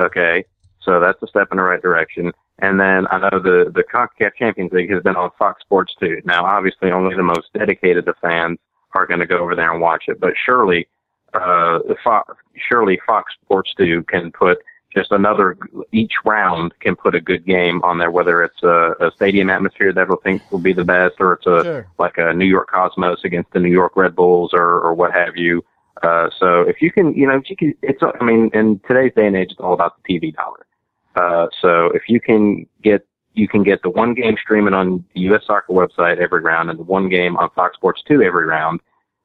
Okay, 0.00 0.44
so 0.80 1.00
that's 1.00 1.22
a 1.22 1.26
step 1.26 1.48
in 1.50 1.58
the 1.58 1.62
right 1.62 1.82
direction. 1.82 2.32
And 2.58 2.78
then 2.78 3.06
I 3.10 3.18
know 3.18 3.38
the 3.40 3.70
the 3.74 3.84
CONCACAF 3.84 4.34
Champions 4.38 4.72
League 4.72 4.90
has 4.90 5.02
been 5.02 5.16
on 5.16 5.30
Fox 5.38 5.62
Sports 5.62 5.94
too. 5.98 6.20
Now, 6.24 6.44
obviously, 6.44 6.90
only 6.90 7.14
the 7.14 7.22
most 7.22 7.52
dedicated 7.54 8.06
of 8.08 8.16
fans 8.20 8.58
are 8.94 9.06
going 9.06 9.20
to 9.20 9.26
go 9.26 9.38
over 9.38 9.54
there 9.54 9.72
and 9.72 9.80
watch 9.80 10.04
it, 10.08 10.20
but 10.20 10.34
surely, 10.44 10.86
uh, 11.34 11.78
Fox, 12.04 12.34
surely 12.68 13.00
Fox 13.06 13.32
Sports 13.42 13.72
2 13.78 14.04
can 14.04 14.30
put 14.30 14.58
just 14.94 15.10
another 15.12 15.56
each 15.92 16.12
round 16.24 16.72
can 16.80 16.96
put 16.96 17.14
a 17.14 17.20
good 17.20 17.44
game 17.46 17.82
on 17.82 17.98
there, 17.98 18.10
whether 18.10 18.42
it's 18.42 18.62
a, 18.62 18.94
a 19.00 19.10
stadium 19.14 19.50
atmosphere 19.50 19.92
that 19.92 20.08
will 20.08 20.18
think 20.18 20.42
will 20.50 20.58
be 20.58 20.72
the 20.72 20.84
best, 20.84 21.14
or 21.18 21.34
it's 21.34 21.46
a 21.46 21.62
sure. 21.64 21.86
like 21.98 22.18
a 22.18 22.32
New 22.32 22.46
York 22.46 22.70
Cosmos 22.70 23.20
against 23.24 23.52
the 23.52 23.60
New 23.60 23.70
York 23.70 23.96
Red 23.96 24.14
Bulls, 24.14 24.50
or 24.52 24.80
or 24.80 24.94
what 24.94 25.12
have 25.12 25.36
you. 25.36 25.64
Uh, 26.02 26.28
so 26.38 26.62
if 26.62 26.82
you 26.82 26.90
can, 26.90 27.14
you 27.14 27.26
know, 27.26 27.36
if 27.36 27.48
you 27.48 27.56
can, 27.56 27.74
it's 27.82 28.02
I 28.02 28.24
mean, 28.24 28.50
in 28.52 28.80
today's 28.86 29.12
day 29.14 29.26
and 29.26 29.36
age, 29.36 29.52
it's 29.52 29.60
all 29.60 29.74
about 29.74 30.02
the 30.02 30.18
TV 30.18 30.34
dollar. 30.34 30.66
Uh, 31.14 31.48
so 31.60 31.86
if 31.94 32.08
you 32.08 32.20
can 32.20 32.66
get 32.82 33.06
you 33.34 33.48
can 33.48 33.62
get 33.62 33.82
the 33.82 33.90
one 33.90 34.14
game 34.14 34.36
streaming 34.40 34.74
on 34.74 35.04
the 35.14 35.20
U.S. 35.22 35.42
Soccer 35.46 35.72
website 35.72 36.18
every 36.18 36.40
round, 36.40 36.70
and 36.70 36.78
the 36.78 36.84
one 36.84 37.08
game 37.08 37.36
on 37.36 37.50
Fox 37.50 37.76
Sports 37.76 38.02
Two 38.06 38.22
every 38.22 38.46
round. 38.46 38.80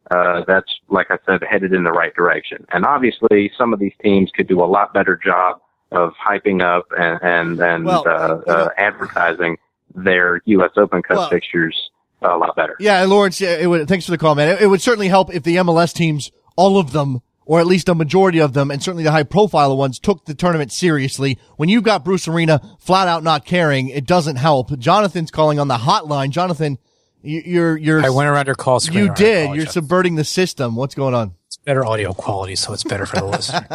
Uh, 0.09 0.43
that's, 0.47 0.71
like 0.89 1.07
I 1.09 1.17
said, 1.25 1.41
headed 1.49 1.73
in 1.73 1.83
the 1.83 1.91
right 1.91 2.13
direction. 2.15 2.65
And 2.71 2.85
obviously, 2.85 3.51
some 3.57 3.73
of 3.73 3.79
these 3.79 3.93
teams 4.01 4.31
could 4.33 4.47
do 4.47 4.63
a 4.63 4.65
lot 4.65 4.93
better 4.93 5.19
job 5.21 5.59
of 5.91 6.13
hyping 6.15 6.61
up 6.61 6.85
and 6.97 7.19
and, 7.21 7.59
and 7.61 7.85
well, 7.85 8.03
uh, 8.07 8.51
uh, 8.51 8.69
advertising 8.77 9.57
their 9.95 10.41
U.S. 10.45 10.71
Open 10.77 11.01
Cup 11.01 11.17
well, 11.17 11.29
fixtures 11.29 11.89
a 12.21 12.37
lot 12.37 12.55
better. 12.55 12.75
Yeah, 12.79 13.03
Lawrence, 13.05 13.41
it 13.41 13.69
would, 13.69 13.87
thanks 13.87 14.05
for 14.05 14.11
the 14.11 14.17
call, 14.17 14.35
man. 14.35 14.49
It, 14.49 14.61
it, 14.63 14.67
would 14.67 14.81
certainly 14.81 15.07
help 15.07 15.33
if 15.33 15.43
the 15.43 15.57
MLS 15.57 15.93
teams, 15.93 16.31
all 16.55 16.77
of 16.77 16.91
them, 16.91 17.21
or 17.45 17.59
at 17.59 17.67
least 17.67 17.89
a 17.89 17.95
majority 17.95 18.39
of 18.39 18.53
them, 18.53 18.71
and 18.71 18.83
certainly 18.83 19.03
the 19.03 19.11
high 19.11 19.23
profile 19.23 19.75
ones, 19.77 19.99
took 19.99 20.25
the 20.25 20.33
tournament 20.33 20.71
seriously. 20.71 21.37
When 21.55 21.69
you've 21.69 21.83
got 21.83 22.03
Bruce 22.03 22.27
Arena 22.27 22.61
flat 22.79 23.07
out 23.07 23.23
not 23.23 23.45
caring, 23.45 23.89
it 23.89 24.05
doesn't 24.05 24.35
help. 24.35 24.77
Jonathan's 24.77 25.31
calling 25.31 25.59
on 25.59 25.67
the 25.67 25.77
hotline. 25.77 26.31
Jonathan, 26.31 26.77
you're, 27.21 27.77
you're, 27.77 28.05
I 28.05 28.09
went 28.09 28.29
around 28.29 28.45
your 28.45 28.55
call 28.55 28.79
screen. 28.79 29.05
You 29.05 29.13
did. 29.13 29.55
You're 29.55 29.65
subverting 29.65 30.15
the 30.15 30.23
system. 30.23 30.75
What's 30.75 30.95
going 30.95 31.13
on? 31.13 31.33
It's 31.47 31.57
better 31.57 31.85
audio 31.85 32.13
quality, 32.13 32.55
so 32.55 32.73
it's 32.73 32.83
better 32.83 33.05
for 33.05 33.17
the 33.17 33.25
listener. 33.25 33.67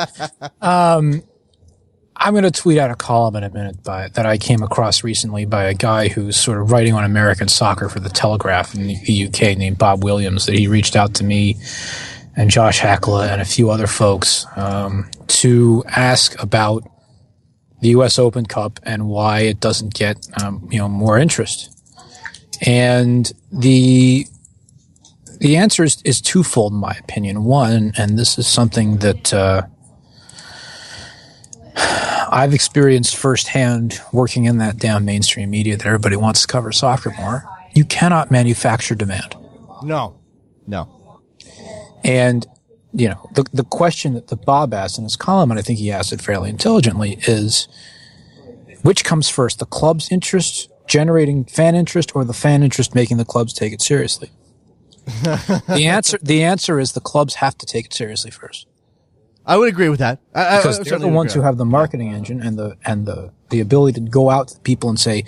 Um, 0.63 1.23
I'm 2.15 2.35
going 2.35 2.45
to 2.45 2.53
tweet 2.53 2.79
out 2.79 2.91
a 2.91 2.95
column 2.95 3.35
in 3.35 3.43
a 3.43 3.51
minute 3.51 3.83
by, 3.83 4.09
that 4.09 4.27
I 4.27 4.39
came 4.39 4.63
across 4.63 5.03
recently 5.03 5.45
by 5.45 5.65
a 5.65 5.75
guy 5.75 6.09
who's 6.09 6.37
sort 6.37 6.61
of 6.61 6.71
writing 6.71 6.95
on 6.95 7.03
American 7.03 7.49
soccer 7.49 7.89
for 7.89 7.99
the 7.99 8.09
Telegraph 8.09 8.77
in 8.77 8.87
the 8.87 9.27
UK 9.27 9.59
named 9.59 9.79
Bob 9.79 10.05
Williams. 10.05 10.47
That 10.47 10.55
he 10.55 10.69
reached 10.69 10.95
out 10.95 11.15
to 11.15 11.25
me 11.25 11.57
and 12.37 12.51
Josh 12.51 12.81
Hakala 12.81 13.29
and 13.29 13.41
a 13.41 13.45
few 13.45 13.71
other 13.71 13.87
folks 13.87 14.47
um, 14.57 15.11
to 15.27 15.83
ask 15.89 16.41
about 16.41 16.85
the 17.81 17.89
U.S. 17.89 18.19
Open 18.19 18.47
Cup 18.47 18.79
and 18.85 19.09
why 19.09 19.41
it 19.41 19.59
doesn't 19.59 19.93
get 19.93 20.25
um, 20.43 20.69
you 20.71 20.79
know 20.79 20.89
more 20.89 21.19
interest. 21.19 21.71
And 22.65 23.31
the 23.51 24.27
the 25.39 25.57
answer 25.57 25.83
is, 25.83 26.01
is 26.05 26.21
twofold, 26.21 26.73
in 26.73 26.79
my 26.79 26.93
opinion. 26.93 27.43
One, 27.43 27.93
and 27.99 28.17
this 28.17 28.39
is 28.39 28.47
something 28.47 28.99
that 28.99 29.35
uh, 29.35 29.63
I've 32.31 32.55
experienced 32.55 33.17
firsthand 33.17 34.01
working 34.13 34.45
in 34.45 34.59
that 34.59 34.77
damn 34.77 35.05
mainstream 35.05 35.51
media 35.51 35.77
that 35.77 35.87
everybody 35.87 36.15
wants 36.15 36.43
to 36.43 36.47
cover 36.47 36.71
soccer 36.71 37.13
more. 37.19 37.45
You 37.75 37.85
cannot 37.85 38.31
manufacture 38.31 38.95
demand. 38.95 39.35
No, 39.83 40.21
no. 40.67 41.21
And 42.05 42.47
you 42.95 43.09
know 43.09 43.29
the 43.35 43.45
the 43.53 43.65
question 43.65 44.15
that 44.15 44.29
the 44.29 44.37
Bob 44.37 44.73
asked 44.73 44.99
in 44.99 45.05
his 45.05 45.17
column, 45.17 45.51
and 45.51 45.59
I 45.59 45.63
think 45.63 45.81
he 45.81 45.91
asked 45.91 46.13
it 46.13 46.21
fairly 46.21 46.51
intelligently, 46.51 47.19
is 47.27 47.67
which 48.83 49.05
comes 49.05 49.29
first, 49.29 49.59
the 49.59 49.67
club's 49.67 50.11
interest 50.13 50.69
generating 50.87 51.45
fan 51.45 51.75
interest 51.75 52.15
or 52.15 52.25
the 52.25 52.33
fan 52.33 52.63
interest 52.63 52.95
making 52.95 53.17
the 53.17 53.25
clubs 53.25 53.53
take 53.53 53.73
it 53.73 53.83
seriously? 53.83 54.31
the 55.05 55.85
answer 55.87 56.19
the 56.23 56.45
answer 56.45 56.79
is 56.79 56.93
the 56.93 57.01
clubs 57.01 57.35
have 57.37 57.59
to 57.59 57.67
take 57.67 57.87
it 57.87 57.93
seriously 57.93 58.31
first. 58.31 58.67
I 59.45 59.57
would 59.57 59.69
agree 59.69 59.89
with 59.89 59.99
that. 59.99 60.21
I, 60.35 60.59
because 60.59 60.79
I, 60.79 60.83
they're 60.85 60.99
the 60.99 61.09
ones 61.09 61.35
who 61.35 61.41
have 61.41 61.57
the 61.57 61.65
marketing 61.65 62.13
engine 62.13 62.41
and 62.41 62.57
the 62.57 62.77
and 62.85 63.07
the 63.07 63.33
the 63.51 63.61
ability 63.61 64.01
to 64.01 64.09
go 64.09 64.31
out 64.31 64.49
to 64.49 64.61
people 64.61 64.89
and 64.89 65.01
say, 65.01 65.25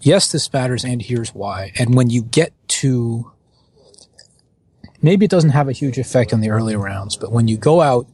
"Yes, 0.00 0.30
this 0.30 0.52
matters, 0.52 0.84
and 0.84 1.02
here's 1.02 1.34
why." 1.34 1.72
And 1.76 1.96
when 1.96 2.10
you 2.10 2.22
get 2.22 2.52
to 2.68 3.32
maybe 5.02 5.26
it 5.26 5.30
doesn't 5.30 5.50
have 5.50 5.68
a 5.68 5.72
huge 5.72 5.98
effect 5.98 6.32
on 6.32 6.40
the 6.40 6.50
early 6.50 6.76
rounds, 6.76 7.16
but 7.16 7.32
when 7.32 7.48
you 7.48 7.56
go 7.56 7.80
out 7.82 8.06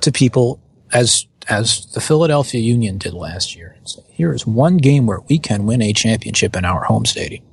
to 0.00 0.12
people 0.12 0.60
as 0.92 1.26
as 1.48 1.86
the 1.92 2.00
Philadelphia 2.00 2.60
Union 2.60 2.98
did 2.98 3.14
last 3.14 3.56
year 3.56 3.74
and 3.76 3.88
say, 3.88 4.02
here 4.10 4.32
is 4.32 4.46
one 4.46 4.76
game 4.76 5.06
where 5.06 5.20
we 5.28 5.38
can 5.38 5.66
win 5.66 5.80
a 5.80 5.92
championship 5.92 6.54
in 6.56 6.64
our 6.64 6.84
home 6.84 7.06
stadium. 7.06 7.44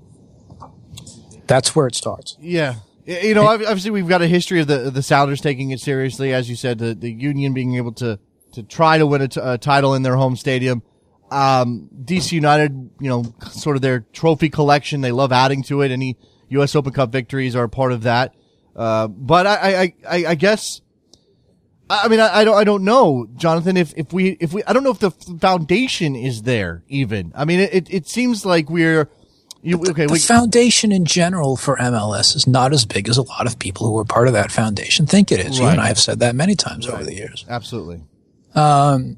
That's 1.47 1.75
where 1.75 1.87
it 1.87 1.95
starts. 1.95 2.37
Yeah. 2.39 2.75
You 3.05 3.35
know, 3.35 3.45
obviously 3.47 3.91
we've 3.91 4.07
got 4.07 4.21
a 4.23 4.27
history 4.27 4.59
of 4.61 4.67
the 4.67 4.89
the 4.89 5.03
Sounders 5.03 5.39
taking 5.39 5.69
it 5.69 5.79
seriously, 5.79 6.33
as 6.33 6.49
you 6.49 6.55
said, 6.55 6.79
the, 6.79 6.95
the 6.95 7.11
Union 7.11 7.53
being 7.53 7.75
able 7.75 7.91
to 7.93 8.19
to 8.53 8.63
try 8.63 8.97
to 8.97 9.05
win 9.05 9.21
a, 9.21 9.27
t- 9.27 9.39
a 9.43 9.57
title 9.57 9.93
in 9.93 10.01
their 10.01 10.15
home 10.15 10.35
stadium. 10.35 10.81
Um, 11.29 11.89
DC 12.03 12.31
United, 12.31 12.71
you 12.99 13.09
know, 13.09 13.25
sort 13.51 13.75
of 13.75 13.81
their 13.81 14.01
trophy 14.13 14.49
collection, 14.49 15.01
they 15.01 15.11
love 15.11 15.31
adding 15.31 15.61
to 15.63 15.81
it. 15.81 15.91
Any 15.91 16.17
U.S. 16.49 16.75
Open 16.75 16.93
Cup 16.93 17.11
victories 17.11 17.55
are 17.55 17.65
a 17.65 17.69
part 17.69 17.91
of 17.91 18.03
that. 18.03 18.33
Uh, 18.75 19.07
but 19.07 19.45
I, 19.45 19.55
I, 19.55 19.93
I, 20.09 20.25
I 20.27 20.35
guess 20.35 20.81
I 21.89 22.07
mean, 22.07 22.19
I, 22.19 22.37
I, 22.37 22.43
don't, 22.43 22.55
I 22.55 22.63
don't 22.63 22.83
know, 22.83 23.27
Jonathan. 23.35 23.77
If 23.77 23.93
if 23.95 24.11
we 24.11 24.31
if 24.39 24.53
we, 24.53 24.63
I 24.63 24.73
don't 24.73 24.83
know 24.83 24.91
if 24.91 24.99
the 24.99 25.11
foundation 25.11 26.15
is 26.15 26.41
there 26.41 26.83
even. 26.87 27.31
I 27.35 27.45
mean, 27.45 27.59
it 27.59 27.87
it 27.93 28.07
seems 28.07 28.45
like 28.45 28.69
we're. 28.69 29.09
You, 29.61 29.79
okay, 29.79 30.05
the 30.05 30.13
we, 30.13 30.19
foundation 30.19 30.91
in 30.91 31.05
general 31.05 31.57
for 31.57 31.75
MLS 31.77 32.35
is 32.35 32.45
not 32.45 32.71
as 32.71 32.85
big 32.85 33.09
as 33.09 33.17
a 33.17 33.23
lot 33.23 33.47
of 33.47 33.57
people 33.57 33.87
who 33.87 33.97
are 33.97 34.05
part 34.05 34.27
of 34.27 34.33
that 34.33 34.51
foundation 34.51 35.07
think 35.07 35.31
it 35.31 35.39
is. 35.39 35.59
Right. 35.59 35.65
You 35.65 35.71
and 35.71 35.81
I 35.81 35.87
have 35.87 35.97
said 35.97 36.19
that 36.19 36.35
many 36.35 36.55
times 36.55 36.87
right. 36.87 36.93
over 36.93 37.03
the 37.03 37.15
years. 37.15 37.45
Absolutely. 37.49 38.03
Um, 38.53 39.17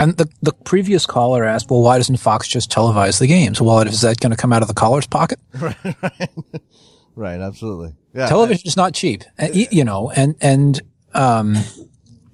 and 0.00 0.16
the 0.16 0.28
the 0.40 0.52
previous 0.64 1.06
caller 1.06 1.44
asked, 1.44 1.70
"Well, 1.70 1.82
why 1.82 1.98
doesn't 1.98 2.16
Fox 2.16 2.48
just 2.48 2.70
televise 2.70 3.18
the 3.18 3.26
games?" 3.26 3.60
Well, 3.60 3.80
is 3.80 4.00
that 4.00 4.18
going 4.20 4.30
to 4.30 4.36
come 4.36 4.52
out 4.52 4.62
of 4.62 4.68
the 4.68 4.74
caller's 4.74 5.06
pocket? 5.06 5.38
right, 5.54 5.76
right, 6.02 6.30
right. 7.14 7.40
Absolutely. 7.40 7.94
Yeah. 8.14 8.26
Television 8.26 8.66
is 8.66 8.76
not 8.76 8.94
cheap, 8.94 9.24
you 9.52 9.84
know, 9.84 10.10
and 10.10 10.34
and 10.40 10.80
um, 11.14 11.54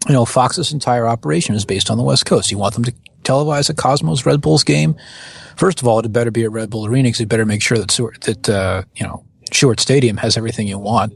you 0.06 0.12
know, 0.14 0.24
Fox's 0.24 0.72
entire 0.72 1.06
operation 1.06 1.54
is 1.54 1.64
based 1.64 1.90
on 1.90 1.96
the 1.98 2.04
West 2.04 2.26
Coast. 2.26 2.50
You 2.50 2.58
want 2.58 2.74
them 2.74 2.84
to 2.84 2.94
televise 3.22 3.68
a 3.68 3.74
Cosmos 3.74 4.24
Red 4.24 4.40
Bulls 4.40 4.64
game. 4.64 4.96
First 5.56 5.80
of 5.82 5.88
all, 5.88 5.98
it 5.98 6.12
better 6.12 6.30
be 6.30 6.44
at 6.44 6.52
Red 6.52 6.70
Bull 6.70 6.86
Arena 6.86 7.08
because 7.08 7.20
you 7.20 7.26
better 7.26 7.44
make 7.46 7.62
sure 7.62 7.78
that 7.78 7.88
that 8.22 8.48
uh, 8.48 8.82
you 8.94 9.04
know 9.06 9.24
Shuart 9.50 9.80
Stadium 9.80 10.16
has 10.18 10.36
everything 10.36 10.68
you 10.68 10.78
want 10.78 11.14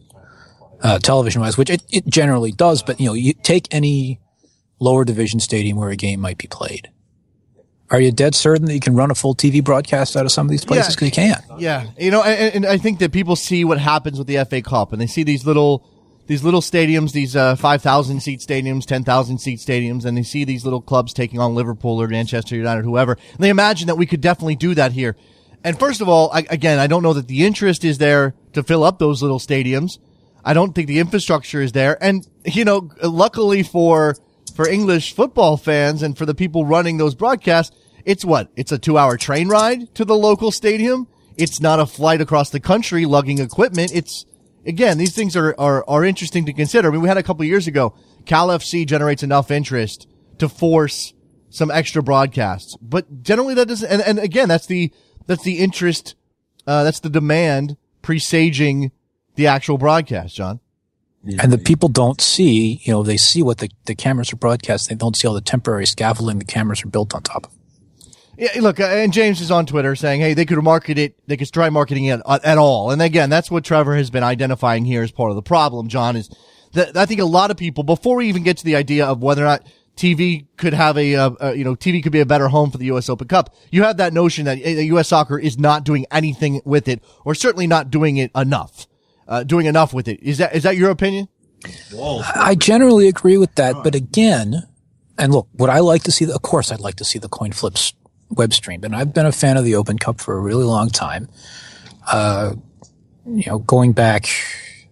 uh, 0.82 0.98
television 0.98 1.40
wise, 1.40 1.56
which 1.56 1.70
it, 1.70 1.82
it 1.90 2.06
generally 2.06 2.52
does. 2.52 2.82
But 2.82 3.00
you 3.00 3.06
know, 3.06 3.14
you 3.14 3.32
take 3.34 3.68
any 3.72 4.20
lower 4.80 5.04
division 5.04 5.38
stadium 5.40 5.76
where 5.78 5.90
a 5.90 5.96
game 5.96 6.18
might 6.20 6.38
be 6.38 6.48
played, 6.48 6.90
are 7.90 8.00
you 8.00 8.10
dead 8.10 8.34
certain 8.34 8.66
that 8.66 8.74
you 8.74 8.80
can 8.80 8.96
run 8.96 9.10
a 9.12 9.14
full 9.14 9.34
TV 9.34 9.62
broadcast 9.62 10.16
out 10.16 10.24
of 10.26 10.32
some 10.32 10.46
of 10.46 10.50
these 10.50 10.64
places? 10.64 10.96
Because 10.96 11.16
Yeah. 11.16 11.26
you 11.26 11.34
can't. 11.34 11.60
Yeah, 11.60 11.86
you 11.98 12.10
know, 12.10 12.22
and, 12.24 12.56
and 12.56 12.66
I 12.66 12.78
think 12.78 12.98
that 12.98 13.12
people 13.12 13.36
see 13.36 13.64
what 13.64 13.78
happens 13.78 14.18
with 14.18 14.26
the 14.26 14.44
FA 14.44 14.60
Cup, 14.60 14.92
and 14.92 15.00
they 15.00 15.06
see 15.06 15.22
these 15.22 15.46
little 15.46 15.88
these 16.32 16.42
little 16.42 16.62
stadiums, 16.62 17.12
these 17.12 17.36
uh, 17.36 17.54
five 17.56 17.82
thousand 17.82 18.20
seat 18.20 18.40
stadiums, 18.40 18.86
ten 18.86 19.04
thousand 19.04 19.36
seat 19.36 19.58
stadiums, 19.58 20.06
and 20.06 20.16
they 20.16 20.22
see 20.22 20.44
these 20.44 20.64
little 20.64 20.80
clubs 20.80 21.12
taking 21.12 21.38
on 21.38 21.54
Liverpool 21.54 22.00
or 22.00 22.08
Manchester 22.08 22.56
United, 22.56 22.84
whoever. 22.84 23.18
And 23.34 23.40
they 23.40 23.50
imagine 23.50 23.88
that 23.88 23.96
we 23.96 24.06
could 24.06 24.22
definitely 24.22 24.56
do 24.56 24.74
that 24.74 24.92
here. 24.92 25.14
And 25.62 25.78
first 25.78 26.00
of 26.00 26.08
all, 26.08 26.30
I, 26.32 26.46
again, 26.48 26.78
I 26.78 26.86
don't 26.86 27.02
know 27.02 27.12
that 27.12 27.28
the 27.28 27.44
interest 27.44 27.84
is 27.84 27.98
there 27.98 28.34
to 28.54 28.62
fill 28.62 28.82
up 28.82 28.98
those 28.98 29.20
little 29.20 29.38
stadiums. 29.38 29.98
I 30.42 30.54
don't 30.54 30.74
think 30.74 30.88
the 30.88 31.00
infrastructure 31.00 31.60
is 31.60 31.72
there, 31.72 32.02
and 32.02 32.26
you 32.46 32.64
know, 32.64 32.88
luckily 33.02 33.62
for 33.62 34.16
for 34.56 34.66
English 34.66 35.14
football 35.14 35.58
fans 35.58 36.02
and 36.02 36.16
for 36.16 36.24
the 36.24 36.34
people 36.34 36.64
running 36.64 36.96
those 36.96 37.14
broadcasts, 37.14 37.76
it's 38.06 38.24
what? 38.24 38.48
It's 38.56 38.72
a 38.72 38.78
two 38.78 38.96
hour 38.96 39.18
train 39.18 39.48
ride 39.48 39.94
to 39.96 40.06
the 40.06 40.16
local 40.16 40.50
stadium. 40.50 41.08
It's 41.36 41.60
not 41.60 41.78
a 41.78 41.84
flight 41.84 42.22
across 42.22 42.48
the 42.48 42.60
country 42.60 43.04
lugging 43.04 43.38
equipment. 43.38 43.94
It's, 43.94 44.24
again, 44.66 44.98
these 44.98 45.14
things 45.14 45.36
are, 45.36 45.54
are, 45.58 45.84
are 45.88 46.04
interesting 46.04 46.46
to 46.46 46.52
consider. 46.52 46.88
I 46.88 46.90
mean, 46.92 47.00
we 47.00 47.08
had 47.08 47.18
a 47.18 47.22
couple 47.22 47.44
years 47.44 47.66
ago, 47.66 47.94
Cal 48.26 48.48
FC 48.48 48.86
generates 48.86 49.22
enough 49.22 49.50
interest 49.50 50.06
to 50.38 50.48
force 50.48 51.14
some 51.50 51.70
extra 51.70 52.02
broadcasts, 52.02 52.76
but 52.80 53.22
generally 53.22 53.54
that 53.54 53.68
doesn't, 53.68 53.90
and, 53.90 54.00
and 54.02 54.18
again, 54.18 54.48
that's 54.48 54.66
the, 54.66 54.92
that's 55.26 55.42
the 55.44 55.58
interest, 55.58 56.14
uh, 56.66 56.84
that's 56.84 57.00
the 57.00 57.10
demand 57.10 57.76
presaging 58.00 58.90
the 59.34 59.46
actual 59.46 59.78
broadcast, 59.78 60.34
John. 60.34 60.60
And 61.38 61.52
the 61.52 61.58
people 61.58 61.88
don't 61.88 62.20
see, 62.20 62.80
you 62.82 62.92
know, 62.92 63.02
they 63.04 63.16
see 63.16 63.42
what 63.42 63.58
the, 63.58 63.70
the 63.86 63.94
cameras 63.94 64.32
are 64.32 64.36
broadcast. 64.36 64.88
They 64.88 64.96
don't 64.96 65.16
see 65.16 65.28
all 65.28 65.34
the 65.34 65.40
temporary 65.40 65.86
scaffolding 65.86 66.40
the 66.40 66.44
cameras 66.44 66.82
are 66.82 66.88
built 66.88 67.14
on 67.14 67.22
top 67.22 67.46
of. 67.46 67.52
Yeah, 68.38 68.50
look, 68.60 68.80
uh, 68.80 68.84
and 68.84 69.12
James 69.12 69.40
is 69.40 69.50
on 69.50 69.66
Twitter 69.66 69.94
saying, 69.94 70.20
"Hey, 70.20 70.34
they 70.34 70.46
could 70.46 70.62
market 70.62 70.98
it. 70.98 71.18
They 71.26 71.36
could 71.36 71.52
try 71.52 71.68
marketing 71.68 72.06
it 72.06 72.20
at, 72.26 72.44
at 72.44 72.58
all." 72.58 72.90
And 72.90 73.02
again, 73.02 73.28
that's 73.28 73.50
what 73.50 73.64
Trevor 73.64 73.94
has 73.96 74.10
been 74.10 74.22
identifying 74.22 74.84
here 74.84 75.02
as 75.02 75.10
part 75.10 75.30
of 75.30 75.36
the 75.36 75.42
problem. 75.42 75.88
John 75.88 76.16
is 76.16 76.30
that 76.72 76.96
I 76.96 77.04
think 77.06 77.20
a 77.20 77.26
lot 77.26 77.50
of 77.50 77.56
people, 77.56 77.84
before 77.84 78.16
we 78.16 78.28
even 78.28 78.42
get 78.42 78.56
to 78.58 78.64
the 78.64 78.76
idea 78.76 79.06
of 79.06 79.22
whether 79.22 79.42
or 79.42 79.46
not 79.46 79.66
TV 79.96 80.46
could 80.56 80.72
have 80.72 80.96
a, 80.96 81.14
uh, 81.14 81.30
uh, 81.42 81.52
you 81.52 81.64
know, 81.64 81.74
TV 81.74 82.02
could 82.02 82.12
be 82.12 82.20
a 82.20 82.26
better 82.26 82.48
home 82.48 82.70
for 82.70 82.78
the 82.78 82.86
U.S. 82.86 83.08
Open 83.08 83.28
Cup, 83.28 83.54
you 83.70 83.82
have 83.82 83.98
that 83.98 84.12
notion 84.12 84.46
that 84.46 84.58
uh, 84.58 84.68
U.S. 84.68 85.08
soccer 85.08 85.38
is 85.38 85.58
not 85.58 85.84
doing 85.84 86.06
anything 86.10 86.62
with 86.64 86.88
it, 86.88 87.02
or 87.24 87.34
certainly 87.34 87.66
not 87.66 87.90
doing 87.90 88.16
it 88.16 88.30
enough, 88.34 88.86
uh, 89.28 89.44
doing 89.44 89.66
enough 89.66 89.92
with 89.92 90.08
it. 90.08 90.22
Is 90.22 90.38
that 90.38 90.54
is 90.54 90.62
that 90.62 90.76
your 90.76 90.90
opinion? 90.90 91.28
I 92.34 92.56
generally 92.56 93.06
agree 93.06 93.38
with 93.38 93.54
that, 93.56 93.84
but 93.84 93.94
again, 93.94 94.66
and 95.18 95.32
look, 95.32 95.48
would 95.54 95.70
I 95.70 95.80
like 95.80 96.02
to 96.04 96.10
see? 96.10 96.24
The, 96.24 96.34
of 96.34 96.42
course, 96.42 96.72
I'd 96.72 96.80
like 96.80 96.96
to 96.96 97.04
see 97.04 97.18
the 97.18 97.28
coin 97.28 97.52
flips 97.52 97.92
web 98.32 98.52
stream, 98.52 98.84
and 98.84 98.94
I've 98.94 99.14
been 99.14 99.26
a 99.26 99.32
fan 99.32 99.56
of 99.56 99.64
the 99.64 99.74
Open 99.74 99.98
Cup 99.98 100.20
for 100.20 100.36
a 100.36 100.40
really 100.40 100.64
long 100.64 100.88
time. 100.88 101.28
Uh, 102.10 102.54
you 103.26 103.44
know, 103.46 103.58
going 103.60 103.92
back, 103.92 104.28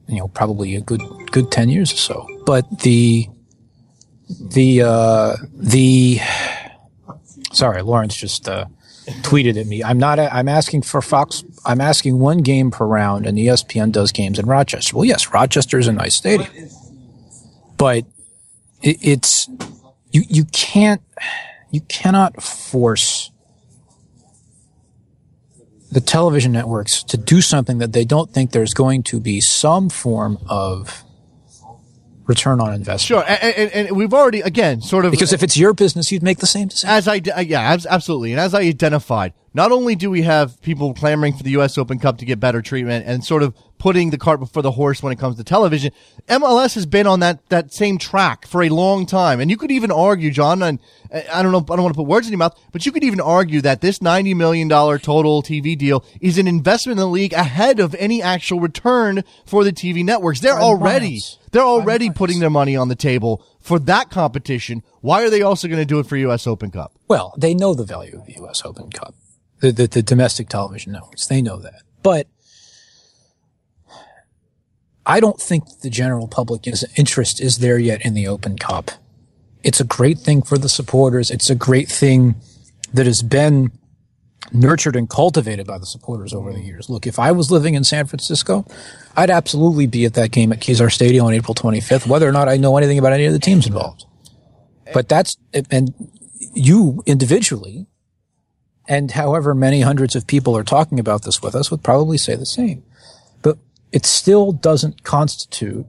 you 0.09 0.19
know, 0.19 0.29
probably 0.29 0.77
a 0.77 0.81
good 0.81 1.03
good 1.31 1.51
ten 1.51 1.69
years 1.69 1.93
or 1.93 1.97
so. 1.97 2.27
But 2.47 2.81
the 2.81 3.29
the 4.29 4.83
uh, 4.83 5.37
the 5.53 6.21
sorry, 7.53 7.83
Lawrence 7.83 8.17
just 8.17 8.49
uh, 8.49 8.67
tweeted 9.23 9.59
at 9.61 9.67
me. 9.67 9.83
I'm 9.83 9.99
not. 9.99 10.19
I'm 10.19 10.49
asking 10.49 10.83
for 10.83 11.03
Fox. 11.03 11.45
I'm 11.65 11.81
asking 11.81 12.19
one 12.19 12.39
game 12.39 12.71
per 12.71 12.87
round, 12.87 13.27
and 13.27 13.39
ESPN 13.39 13.93
does 13.93 14.13
games 14.13 14.39
in 14.39 14.47
Rochester. 14.47 14.97
Well, 14.97 15.05
yes, 15.05 15.33
Rochester 15.33 15.79
is 15.79 15.89
a 15.89 15.93
nice 15.93 16.15
stadium, 16.15 16.51
but 17.77 18.05
it, 18.83 18.99
it's 19.03 19.49
you. 20.13 20.23
You 20.29 20.45
can't. 20.47 21.03
You 21.71 21.81
cannot 21.83 22.43
force 22.43 23.30
the 25.91 26.01
television 26.01 26.53
networks 26.53 27.03
to 27.05 27.17
do 27.17 27.41
something 27.41 27.79
that 27.79 27.93
they 27.93 28.05
don't 28.05 28.31
think 28.33 28.53
there's 28.53 28.75
going 28.75 29.03
to 29.05 29.21
be 29.21 29.41
some 29.41 29.89
form 29.89 30.39
of 30.49 31.03
return 32.27 32.61
on 32.61 32.73
investment. 32.73 33.01
Sure, 33.01 33.25
and, 33.27 33.55
and, 33.57 33.89
and 33.89 33.97
we've 33.97 34.15
already 34.15 34.41
again 34.41 34.81
sort 34.81 35.05
of 35.05 35.11
Because 35.11 35.33
if 35.33 35.43
it's 35.43 35.57
your 35.57 35.75
business, 35.75 36.13
you'd 36.13 36.23
make 36.23 36.39
the 36.39 36.47
same 36.47 36.69
decision. 36.69 36.91
as 36.91 37.09
I 37.09 37.15
yeah 37.41 37.77
absolutely, 37.89 38.33
and 38.33 38.41
as 38.41 38.55
I 38.55 38.61
identified, 38.61 39.33
not 39.53 39.73
only 39.73 39.95
do 39.95 40.11
we 40.11 40.23
have 40.23 40.61
people 40.63 40.95
clamoring 40.95 41.35
for 41.35 41.43
the 41.43 41.51
U.S. 41.53 41.77
Open 41.77 41.99
Cup 41.99 42.19
to 42.19 42.25
get 42.25 42.39
better 42.41 42.63
treatment 42.63 43.07
and 43.07 43.25
sort 43.25 43.43
of 43.43 43.55
putting 43.79 44.11
the 44.11 44.19
cart 44.19 44.39
before 44.39 44.63
the 44.63 44.73
horse 44.73 45.03
when 45.03 45.13
it 45.13 45.19
comes 45.19 45.37
to 45.37 45.45
television, 45.45 45.91
MLS 46.29 46.75
has 46.75 46.87
been 46.87 47.07
on 47.07 47.21
that 47.21 47.49
that 47.49 47.73
same 47.73 47.99
track 47.99 48.47
for 48.47 48.63
a 48.63 48.69
long 48.69 49.07
time, 49.07 49.41
and 49.41 49.51
you 49.51 49.57
could 49.57 49.71
even 49.71 49.91
argue, 49.91 50.31
John, 50.31 50.63
and 50.63 50.79
uh, 51.13 51.23
I 51.33 51.43
don't 51.43 51.53
know, 51.53 51.59
I 51.59 51.77
don't 51.77 51.83
want 51.83 51.95
to 51.95 51.99
put 51.99 52.07
words 52.07 52.27
in 52.27 52.33
your 52.33 52.39
mouth, 52.39 52.59
but 52.73 52.87
you 52.87 52.93
could 52.93 53.05
even 53.05 53.21
argue 53.21 53.61
that 53.63 53.81
this 53.81 54.01
ninety 54.01 54.35
million 54.35 54.69
dollar 54.69 54.99
total 54.99 55.43
TV 55.43 55.77
deal 55.77 56.05
is 56.21 56.39
an 56.39 56.47
investment 56.47 56.99
in 56.99 57.03
the 57.03 57.09
league 57.09 57.33
ahead 57.33 57.81
of 57.81 57.95
any 57.97 58.23
actual 58.23 58.61
return 58.61 59.25
for 59.47 59.65
the 59.65 59.73
TV 59.73 60.05
networks. 60.05 60.41
They're 60.41 60.61
already 60.61 61.21
they're 61.51 61.63
already 61.63 62.11
putting 62.11 62.39
their 62.41 62.51
money 62.51 62.77
on 62.77 62.89
the 62.89 62.95
table 62.95 63.45
for 63.61 63.79
that 63.81 64.11
competition. 64.11 64.83
Why 65.01 65.23
are 65.23 65.31
they 65.31 65.43
also 65.43 65.69
going 65.69 65.81
to 65.81 65.87
do 65.87 65.99
it 65.99 66.07
for 66.07 66.17
U.S. 66.17 66.47
Open 66.47 66.71
Cup? 66.71 66.93
Well, 67.09 67.35
they 67.37 67.55
know 67.55 67.75
the 67.75 67.85
value 67.85 68.19
of 68.19 68.27
the 68.27 68.35
U.S. 68.35 68.63
Open 68.65 68.91
Cup, 68.91 69.15
the, 69.61 69.73
the, 69.73 69.87
the 69.87 70.03
domestic 70.03 70.49
television 70.49 70.93
networks. 70.93 71.27
They 71.27 71.43
know 71.43 71.59
that. 71.59 71.83
But 72.03 72.27
I 75.07 75.21
don't 75.21 75.41
think 75.41 75.81
the 75.81 75.91
general 75.91 76.29
public 76.29 76.67
is, 76.67 76.85
interest 76.97 77.41
is 77.41 77.59
there 77.59 77.79
yet 77.79 78.05
in 78.05 78.15
the 78.15 78.27
Open 78.27 78.57
Cup. 78.57 78.91
It's 79.63 79.81
a 79.81 79.85
great 79.85 80.19
thing 80.19 80.43
for 80.43 80.57
the 80.57 80.69
supporters. 80.69 81.31
It's 81.31 81.51
a 81.51 81.55
great 81.55 81.89
thing 81.89 82.37
that 82.95 83.07
has 83.07 83.23
been 83.23 83.73
nurtured 84.53 84.97
and 84.97 85.09
cultivated 85.09 85.67
by 85.67 85.79
the 85.79 85.87
supporters 85.87 86.33
over 86.33 86.53
the 86.53 86.61
years. 86.61 86.89
Look, 86.89 87.07
if 87.07 87.19
I 87.19 87.33
was 87.33 87.51
living 87.51 87.75
in 87.75 87.85
San 87.85 88.07
Francisco, 88.07 88.67
I'd 89.17 89.31
absolutely 89.31 89.87
be 89.87 90.05
at 90.07 90.15
that 90.15 90.31
game 90.31 90.53
at 90.53 90.61
Kezar 90.61 90.91
Stadium 90.91 91.27
on 91.27 91.35
April 91.35 91.55
25th, 91.55 92.07
whether 92.07 92.29
or 92.29 92.33
not 92.33 92.49
I 92.49 92.57
know 92.57 92.77
anything 92.77 92.99
about 92.99 93.13
any 93.13 93.27
of 93.27 93.33
the 93.33 93.39
teams 93.39 93.67
involved. 93.67 94.07
But 94.93 95.09
that's, 95.09 95.37
and 95.71 95.95
you 96.55 97.03
individually, 97.07 97.87
and 98.91 99.13
however 99.13 99.55
many 99.55 99.83
hundreds 99.83 100.17
of 100.17 100.27
people 100.27 100.57
are 100.57 100.65
talking 100.65 100.99
about 100.99 101.23
this 101.23 101.41
with 101.41 101.55
us 101.55 101.71
would 101.71 101.85
probably 101.85 102.19
say 102.19 102.35
the 102.35 102.45
same. 102.45 102.83
But 103.41 103.57
it 103.93 104.05
still 104.05 104.51
doesn't 104.51 105.05
constitute 105.05 105.87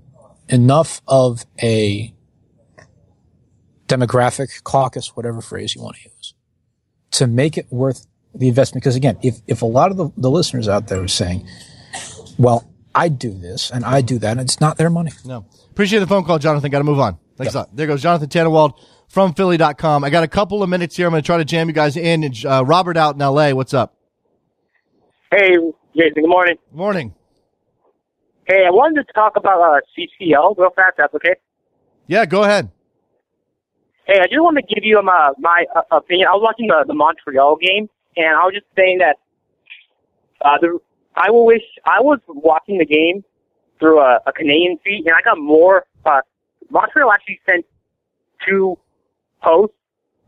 enough 0.48 1.02
of 1.08 1.48
a 1.64 2.14
demographic 3.88 4.64
caucus, 4.64 5.16
whatever 5.16 5.42
phrase 5.42 5.74
you 5.74 5.82
want 5.82 5.98
to 5.98 6.10
use, 6.16 6.36
to 7.10 7.26
make 7.26 7.58
it 7.58 7.66
worth 7.72 8.06
the 8.36 8.48
investment. 8.48 8.84
Because 8.84 8.96
again, 8.96 9.18
if, 9.24 9.40
if 9.48 9.64
a 9.64 9.66
lot 9.66 9.90
of 9.90 9.98
the, 9.98 10.12
the 10.16 10.30
listeners 10.30 10.70
out 10.70 10.88
there 10.88 11.02
are 11.02 11.08
saying, 11.08 11.48
well, 12.38 12.72
I 12.94 13.10
do 13.10 13.34
this 13.34 13.72
and 13.72 13.84
I 13.84 14.02
do 14.02 14.20
that, 14.20 14.34
and 14.34 14.42
it's 14.42 14.62
not 14.62 14.78
their 14.78 14.92
money. 14.92 15.12
No. 15.26 15.48
Appreciate 15.72 16.00
the 16.00 16.08
phone 16.08 16.24
call, 16.24 16.38
Jonathan. 16.38 16.70
Got 16.70 16.80
to 16.80 16.84
move 16.84 17.00
on. 17.00 17.18
Thanks 17.36 17.56
a 17.56 17.60
lot. 17.60 17.76
There 17.76 17.88
goes 17.88 18.04
Jonathan 18.04 18.30
Tannenwald 18.30 18.74
from 19.12 19.34
Philly.com. 19.34 20.04
I 20.06 20.10
got 20.10 20.24
a 20.24 20.28
couple 20.28 20.63
of 20.63 20.69
minutes 20.69 20.95
here. 20.95 21.06
I'm 21.06 21.12
going 21.12 21.21
to 21.21 21.26
try 21.26 21.38
to 21.38 21.43
jam 21.45 21.67
you 21.67 21.74
guys 21.74 21.97
in. 21.97 22.24
And, 22.24 22.45
Uh, 22.45 22.63
Robert 22.65 22.95
out 22.95 23.15
in 23.15 23.19
LA. 23.19 23.52
What's 23.52 23.74
up? 23.74 23.93
Hey, 25.32 25.50
Jason. 25.95 26.24
Good 26.24 26.30
morning. 26.30 26.56
Morning. 26.71 27.13
Hey, 28.45 28.65
I 28.65 28.69
wanted 28.69 29.06
to 29.06 29.13
talk 29.13 29.34
about 29.36 29.62
uh, 29.62 29.80
CCL 29.97 30.58
real 30.58 30.69
fast. 30.76 30.95
That's 30.97 31.13
okay. 31.15 31.36
Yeah, 32.08 32.26
go 32.26 32.43
ahead. 32.43 32.71
Hey, 34.06 34.19
I 34.19 34.24
just 34.24 34.39
want 34.41 34.58
to 34.58 34.63
give 34.63 34.84
you 34.84 35.02
my 35.04 35.32
my 35.38 35.65
uh, 35.76 35.82
opinion. 35.91 36.28
I 36.28 36.32
was 36.32 36.41
watching 36.43 36.67
the 36.67 36.84
the 36.88 36.93
Montreal 36.93 37.56
game, 37.58 37.88
and 38.17 38.28
I 38.36 38.43
was 38.43 38.54
just 38.54 38.65
saying 38.76 38.97
that 38.97 39.17
uh, 40.41 40.58
the 40.60 40.80
I 41.15 41.30
will 41.30 41.45
wish 41.45 41.62
I 41.86 42.02
was 42.02 42.19
watching 42.28 42.78
the 42.78 42.86
game 42.86 43.24
through 43.80 44.00
a, 44.00 44.19
a 44.26 44.34
Canadian 44.34 44.80
feed, 44.84 45.04
and 45.06 45.15
I 45.15 45.21
got 45.21 45.38
more. 45.38 45.86
Uh, 46.06 46.21
Montreal 46.71 47.12
actually 47.12 47.39
sent 47.50 47.65
two 48.45 48.78
hosts 49.41 49.75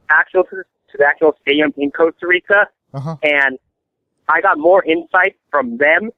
actual 0.09 0.43
to, 0.45 0.57
to 0.57 0.97
the 0.97 1.05
actual 1.05 1.33
stadium 1.41 1.73
in 1.77 1.91
Costa 1.91 2.27
Rica, 2.27 2.67
Uh-huh. 2.93 3.15
and 3.23 3.57
I 4.29 4.41
got 4.41 4.57
more 4.57 4.83
insight 4.85 5.35
from 5.51 5.77
them, 5.77 6.11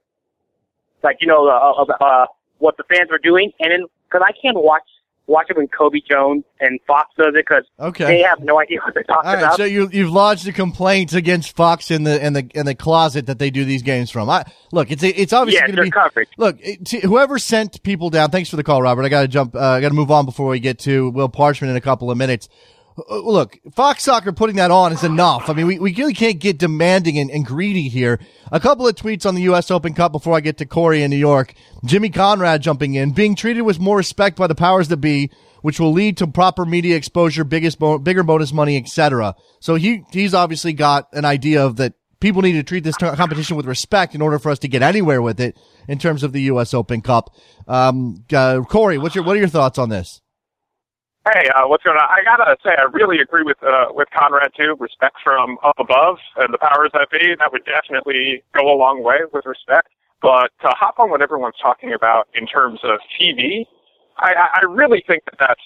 like 1.03 1.17
you 1.21 1.27
know 1.27 1.47
uh, 1.47 1.83
uh, 1.83 2.03
uh, 2.03 2.25
what 2.59 2.77
the 2.77 2.83
fans 2.83 3.09
were 3.11 3.19
doing, 3.19 3.51
and 3.59 3.71
then 3.71 3.85
because 4.07 4.23
I 4.25 4.31
can't 4.41 4.57
watch 4.57 4.83
watch 5.27 5.47
it 5.49 5.57
when 5.57 5.67
Cobi 5.67 6.03
Jones 6.07 6.43
and 6.59 6.79
Fox 6.85 7.09
does 7.17 7.29
it 7.29 7.45
because 7.47 7.63
Okay. 7.79 8.05
they 8.05 8.19
have 8.21 8.39
no 8.41 8.59
idea 8.59 8.77
what 8.85 8.93
they're 8.93 9.01
talking 9.03 9.27
right, 9.31 9.39
about. 9.39 9.57
so 9.57 9.63
you 9.63 9.89
you've 9.91 10.11
lodged 10.11 10.47
a 10.47 10.51
complaint 10.51 11.13
against 11.13 11.55
Fox 11.55 11.89
in 11.89 12.03
the 12.03 12.23
in 12.23 12.33
the 12.33 12.47
in 12.53 12.65
the 12.67 12.75
closet 12.75 13.25
that 13.25 13.39
they 13.39 13.49
do 13.49 13.65
these 13.65 13.81
games 13.81 14.11
from. 14.11 14.29
I 14.29 14.43
look, 14.71 14.91
it's 14.91 15.01
it's 15.03 15.33
obviously 15.33 15.61
Yeah, 15.61 15.67
going 15.67 15.77
to 15.77 15.81
be 15.83 15.91
coverage. 15.91 16.29
Look, 16.37 16.57
it, 16.59 16.85
t- 16.85 16.99
whoever 17.01 17.39
sent 17.39 17.81
people 17.81 18.09
down. 18.11 18.29
Thanks 18.29 18.49
for 18.51 18.55
the 18.55 18.63
call, 18.63 18.81
Robert. 18.83 19.03
I 19.03 19.09
got 19.09 19.21
to 19.21 19.27
jump. 19.27 19.55
Uh, 19.55 19.59
I 19.59 19.81
got 19.81 19.89
to 19.89 19.95
move 19.95 20.11
on 20.11 20.25
before 20.25 20.47
we 20.47 20.59
get 20.59 20.77
to 20.79 21.09
Will 21.09 21.29
Parchman 21.29 21.69
in 21.69 21.75
a 21.75 21.81
couple 21.81 22.11
of 22.11 22.17
minutes. 22.19 22.47
Uh, 22.97 23.19
Look, 23.19 23.59
Fox 23.73 24.03
Soccer 24.03 24.31
putting 24.31 24.55
that 24.57 24.71
on 24.71 24.93
is 24.93 25.03
enough. 25.03 25.49
I 25.49 25.53
mean, 25.53 25.67
we, 25.67 25.79
we 25.79 25.93
really 25.93 26.13
can't 26.13 26.39
get 26.39 26.57
demanding 26.57 27.17
and, 27.17 27.29
and 27.29 27.45
greedy 27.45 27.89
here. 27.89 28.19
A 28.51 28.59
couple 28.59 28.87
of 28.87 28.95
tweets 28.95 29.25
on 29.25 29.35
the 29.35 29.43
U.S. 29.43 29.69
Open 29.71 29.93
Cup 29.93 30.11
before 30.11 30.35
I 30.35 30.39
get 30.39 30.57
to 30.59 30.65
Corey 30.65 31.03
in 31.03 31.11
New 31.11 31.17
York. 31.17 31.53
Jimmy 31.83 32.09
Conrad 32.09 32.61
jumping 32.61 32.95
in, 32.95 33.11
being 33.11 33.35
treated 33.35 33.61
with 33.63 33.79
more 33.79 33.97
respect 33.97 34.37
by 34.37 34.47
the 34.47 34.55
powers 34.55 34.87
that 34.89 34.97
be 34.97 35.29
which 35.65 35.79
will 35.79 35.91
lead 35.91 36.15
to 36.15 36.27
proper 36.27 36.63
media 36.63 36.95
exposure, 36.95 37.43
biggest, 37.43 37.79
bo- 37.79 37.97
bigger 37.97 38.21
bonus 38.21 38.53
money, 38.53 38.77
etc. 38.77 39.33
So 39.59 39.73
he, 39.73 40.03
he's 40.11 40.35
obviously 40.35 40.73
got 40.73 41.07
an 41.11 41.25
idea 41.25 41.65
of 41.65 41.77
that 41.77 41.95
people 42.19 42.43
need 42.43 42.51
to 42.51 42.61
treat 42.61 42.83
this 42.83 42.95
t- 42.97 43.09
competition 43.09 43.57
with 43.57 43.65
respect 43.65 44.13
in 44.13 44.21
order 44.21 44.37
for 44.37 44.51
us 44.51 44.59
to 44.59 44.67
get 44.67 44.83
anywhere 44.83 45.23
with 45.23 45.39
it 45.39 45.57
in 45.87 45.97
terms 45.97 46.21
of 46.21 46.33
the 46.33 46.41
U.S. 46.43 46.75
Open 46.75 47.01
Cup. 47.01 47.33
Um, 47.67 48.23
uh, 48.31 48.61
Corey, 48.69 48.99
what's 48.99 49.15
your, 49.15 49.23
what 49.23 49.35
are 49.35 49.39
your 49.39 49.47
thoughts 49.47 49.79
on 49.79 49.89
this? 49.89 50.21
Hey, 51.34 51.49
uh, 51.55 51.67
what's 51.67 51.84
going 51.84 51.97
on? 51.97 52.07
I 52.07 52.23
gotta 52.23 52.55
say, 52.63 52.76
I 52.78 52.84
really 52.93 53.17
agree 53.19 53.41
with 53.41 53.57
uh, 53.63 53.88
with 53.89 54.07
Conrad 54.15 54.51
too. 54.55 54.76
Respect 54.80 55.15
from 55.23 55.57
up 55.63 55.73
above 55.80 56.17
and 56.38 56.53
the 56.53 56.59
powers 56.59 56.91
that 56.93 57.09
be. 57.09 57.34
That 57.39 57.51
would 57.51 57.65
definitely 57.65 58.43
go 58.53 58.71
a 58.71 58.78
long 58.78 59.01
way 59.01 59.21
with 59.34 59.43
respect. 59.45 59.89
But 60.21 60.51
to 60.61 60.67
hop 60.69 60.99
on 60.99 61.09
what 61.09 61.23
everyone's 61.23 61.55
talking 61.59 61.93
about 61.93 62.28
in 62.36 62.45
terms 62.45 62.80
of 62.84 62.99
TV, 63.19 63.65
I, 64.17 64.34
I 64.61 64.65
really 64.69 65.03
think 65.07 65.26
that 65.26 65.36
that's 65.39 65.61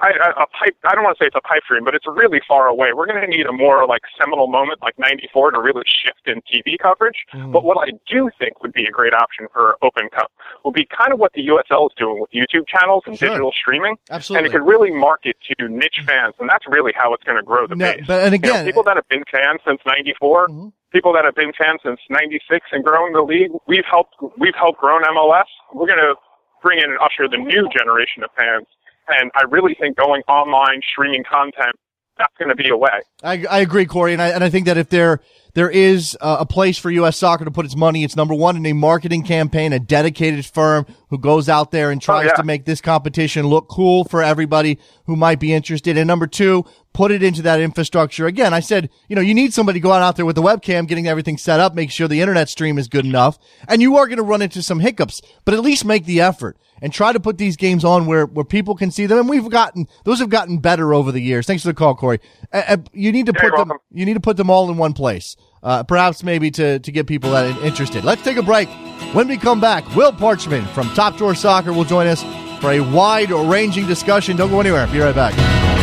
I, 0.00 0.12
a 0.32 0.46
pipe. 0.48 0.76
I 0.84 0.94
don't 0.94 1.04
want 1.04 1.18
to 1.18 1.22
say 1.22 1.26
it's 1.26 1.36
a 1.36 1.44
pipe 1.44 1.62
dream, 1.68 1.84
but 1.84 1.94
it's 1.94 2.06
really 2.06 2.40
far 2.48 2.66
away. 2.68 2.88
We're 2.96 3.06
going 3.06 3.20
to 3.20 3.28
need 3.28 3.46
a 3.46 3.52
more 3.52 3.86
like 3.86 4.00
seminal 4.18 4.48
moment, 4.48 4.80
like 4.80 4.98
'94, 4.98 5.52
to 5.52 5.60
really 5.60 5.84
shift 5.84 6.24
in 6.24 6.40
TV 6.48 6.78
coverage. 6.80 7.26
Mm. 7.34 7.52
But 7.52 7.64
what 7.64 7.76
I 7.76 7.92
do 8.08 8.30
think 8.38 8.62
would 8.62 8.72
be 8.72 8.84
a 8.84 8.90
great 8.90 9.12
option 9.12 9.46
for 9.52 9.76
Open 9.82 10.08
Cup 10.08 10.32
will 10.64 10.72
be 10.72 10.88
kind 10.88 11.12
of 11.12 11.18
what 11.18 11.32
the 11.34 11.46
USL 11.48 11.86
is 11.86 11.94
doing 11.98 12.20
with 12.20 12.30
YouTube 12.30 12.66
channels 12.66 13.04
and 13.06 13.18
sure. 13.18 13.28
digital 13.28 13.52
streaming. 13.52 13.96
Absolutely, 14.10 14.38
and 14.38 14.46
it 14.48 14.56
could 14.56 14.66
really 14.66 14.90
market 14.90 15.36
to 15.44 15.68
niche 15.68 16.00
fans, 16.06 16.34
and 16.40 16.48
that's 16.48 16.64
really 16.66 16.92
how 16.96 17.12
it's 17.12 17.24
going 17.24 17.36
to 17.36 17.44
grow 17.44 17.66
the 17.66 17.76
no, 17.76 17.92
base. 17.92 18.04
But 18.06 18.24
and 18.24 18.34
again, 18.34 18.52
you 18.52 18.58
know, 18.60 18.64
people 18.64 18.84
that 18.84 18.96
have 18.96 19.08
been 19.08 19.24
fans 19.30 19.60
since 19.66 19.80
'94. 19.84 20.48
Mm-hmm. 20.48 20.68
People 20.92 21.12
that 21.12 21.24
have 21.24 21.36
been 21.36 21.52
fans 21.56 21.78
since 21.84 22.00
'96 22.08 22.66
and 22.72 22.82
growing 22.82 23.12
the 23.12 23.22
league, 23.22 23.52
we've 23.68 23.86
helped. 23.88 24.16
We've 24.38 24.56
helped 24.56 24.80
grow 24.80 24.98
MLS. 24.98 25.46
We're 25.72 25.86
going 25.86 26.02
to 26.02 26.14
bring 26.62 26.78
in 26.78 26.90
and 26.90 26.98
usher 27.00 27.28
the 27.28 27.38
new 27.38 27.68
generation 27.72 28.22
of 28.22 28.30
fans 28.36 28.66
and 29.10 29.30
I 29.34 29.42
really 29.48 29.74
think 29.74 29.96
going 29.96 30.22
online, 30.28 30.80
streaming 30.92 31.24
content, 31.24 31.76
that's 32.18 32.34
going 32.38 32.50
to 32.50 32.54
be 32.54 32.68
a 32.68 32.76
way. 32.76 33.00
I, 33.22 33.44
I 33.50 33.60
agree, 33.60 33.86
Corey, 33.86 34.12
and 34.12 34.22
I 34.22 34.28
and 34.28 34.44
I 34.44 34.50
think 34.50 34.66
that 34.66 34.76
if 34.76 34.90
there 34.90 35.20
there 35.54 35.70
is 35.70 36.16
a 36.20 36.46
place 36.46 36.78
for 36.78 36.90
U.S. 36.90 37.16
Soccer 37.16 37.44
to 37.44 37.50
put 37.50 37.64
its 37.64 37.74
money, 37.74 38.04
it's 38.04 38.14
number 38.14 38.34
one 38.34 38.56
in 38.56 38.64
a 38.66 38.72
marketing 38.72 39.22
campaign, 39.22 39.72
a 39.72 39.80
dedicated 39.80 40.46
firm 40.46 40.86
who 41.08 41.18
goes 41.18 41.48
out 41.48 41.70
there 41.70 41.90
and 41.90 42.00
tries 42.00 42.26
oh, 42.26 42.28
yeah. 42.28 42.34
to 42.34 42.44
make 42.44 42.64
this 42.64 42.80
competition 42.80 43.46
look 43.46 43.68
cool 43.68 44.04
for 44.04 44.22
everybody 44.22 44.78
who 45.06 45.16
might 45.16 45.40
be 45.40 45.52
interested. 45.52 45.96
And 45.96 46.06
number 46.06 46.26
two, 46.26 46.64
put 46.92 47.10
it 47.12 47.22
into 47.22 47.42
that 47.42 47.60
infrastructure. 47.60 48.26
Again, 48.26 48.52
I 48.52 48.60
said, 48.60 48.90
you 49.08 49.16
know, 49.16 49.22
you 49.22 49.34
need 49.34 49.54
somebody 49.54 49.80
going 49.80 50.02
out 50.02 50.16
there 50.16 50.26
with 50.26 50.36
the 50.36 50.42
webcam, 50.42 50.88
getting 50.88 51.06
everything 51.06 51.38
set 51.38 51.60
up, 51.60 51.74
make 51.74 51.90
sure 51.90 52.08
the 52.08 52.20
internet 52.20 52.48
stream 52.48 52.78
is 52.78 52.88
good 52.88 53.04
enough, 53.04 53.38
and 53.68 53.80
you 53.80 53.96
are 53.96 54.06
going 54.06 54.18
to 54.18 54.22
run 54.22 54.42
into 54.42 54.62
some 54.62 54.80
hiccups, 54.80 55.20
but 55.44 55.54
at 55.54 55.60
least 55.60 55.84
make 55.84 56.04
the 56.04 56.20
effort 56.20 56.56
and 56.82 56.92
try 56.92 57.12
to 57.12 57.20
put 57.20 57.38
these 57.38 57.56
games 57.56 57.84
on 57.84 58.06
where, 58.06 58.26
where 58.26 58.44
people 58.44 58.74
can 58.74 58.90
see 58.90 59.06
them. 59.06 59.18
And 59.18 59.28
we've 59.28 59.48
gotten, 59.48 59.86
those 60.04 60.18
have 60.18 60.30
gotten 60.30 60.58
better 60.58 60.94
over 60.94 61.12
the 61.12 61.20
years. 61.20 61.46
Thanks 61.46 61.62
for 61.62 61.68
the 61.68 61.74
call, 61.74 61.94
Corey. 61.94 62.20
Uh, 62.52 62.78
you 62.92 63.12
need 63.12 63.26
to 63.26 63.32
put 63.32 63.54
them, 63.54 63.72
you 63.92 64.04
need 64.04 64.14
to 64.14 64.20
put 64.20 64.36
them 64.36 64.50
all 64.50 64.70
in 64.70 64.76
one 64.76 64.92
place. 64.92 65.36
Uh, 65.62 65.82
perhaps 65.82 66.22
maybe 66.22 66.50
to, 66.50 66.78
to 66.78 66.90
get 66.90 67.06
people 67.06 67.32
that 67.32 67.54
interested. 67.62 68.02
Let's 68.02 68.22
take 68.22 68.38
a 68.38 68.42
break. 68.42 68.68
When 69.12 69.28
we 69.28 69.36
come 69.36 69.60
back, 69.60 69.94
Will 69.94 70.12
Parchman 70.12 70.66
from 70.68 70.88
Top 70.94 71.16
Drawer 71.18 71.34
Soccer 71.34 71.72
will 71.72 71.84
join 71.84 72.06
us 72.06 72.22
for 72.60 72.70
a 72.70 72.80
wide 72.80 73.30
ranging 73.30 73.86
discussion. 73.86 74.36
Don't 74.36 74.50
go 74.50 74.60
anywhere. 74.60 74.86
Be 74.86 75.00
right 75.00 75.14
back. 75.14 75.79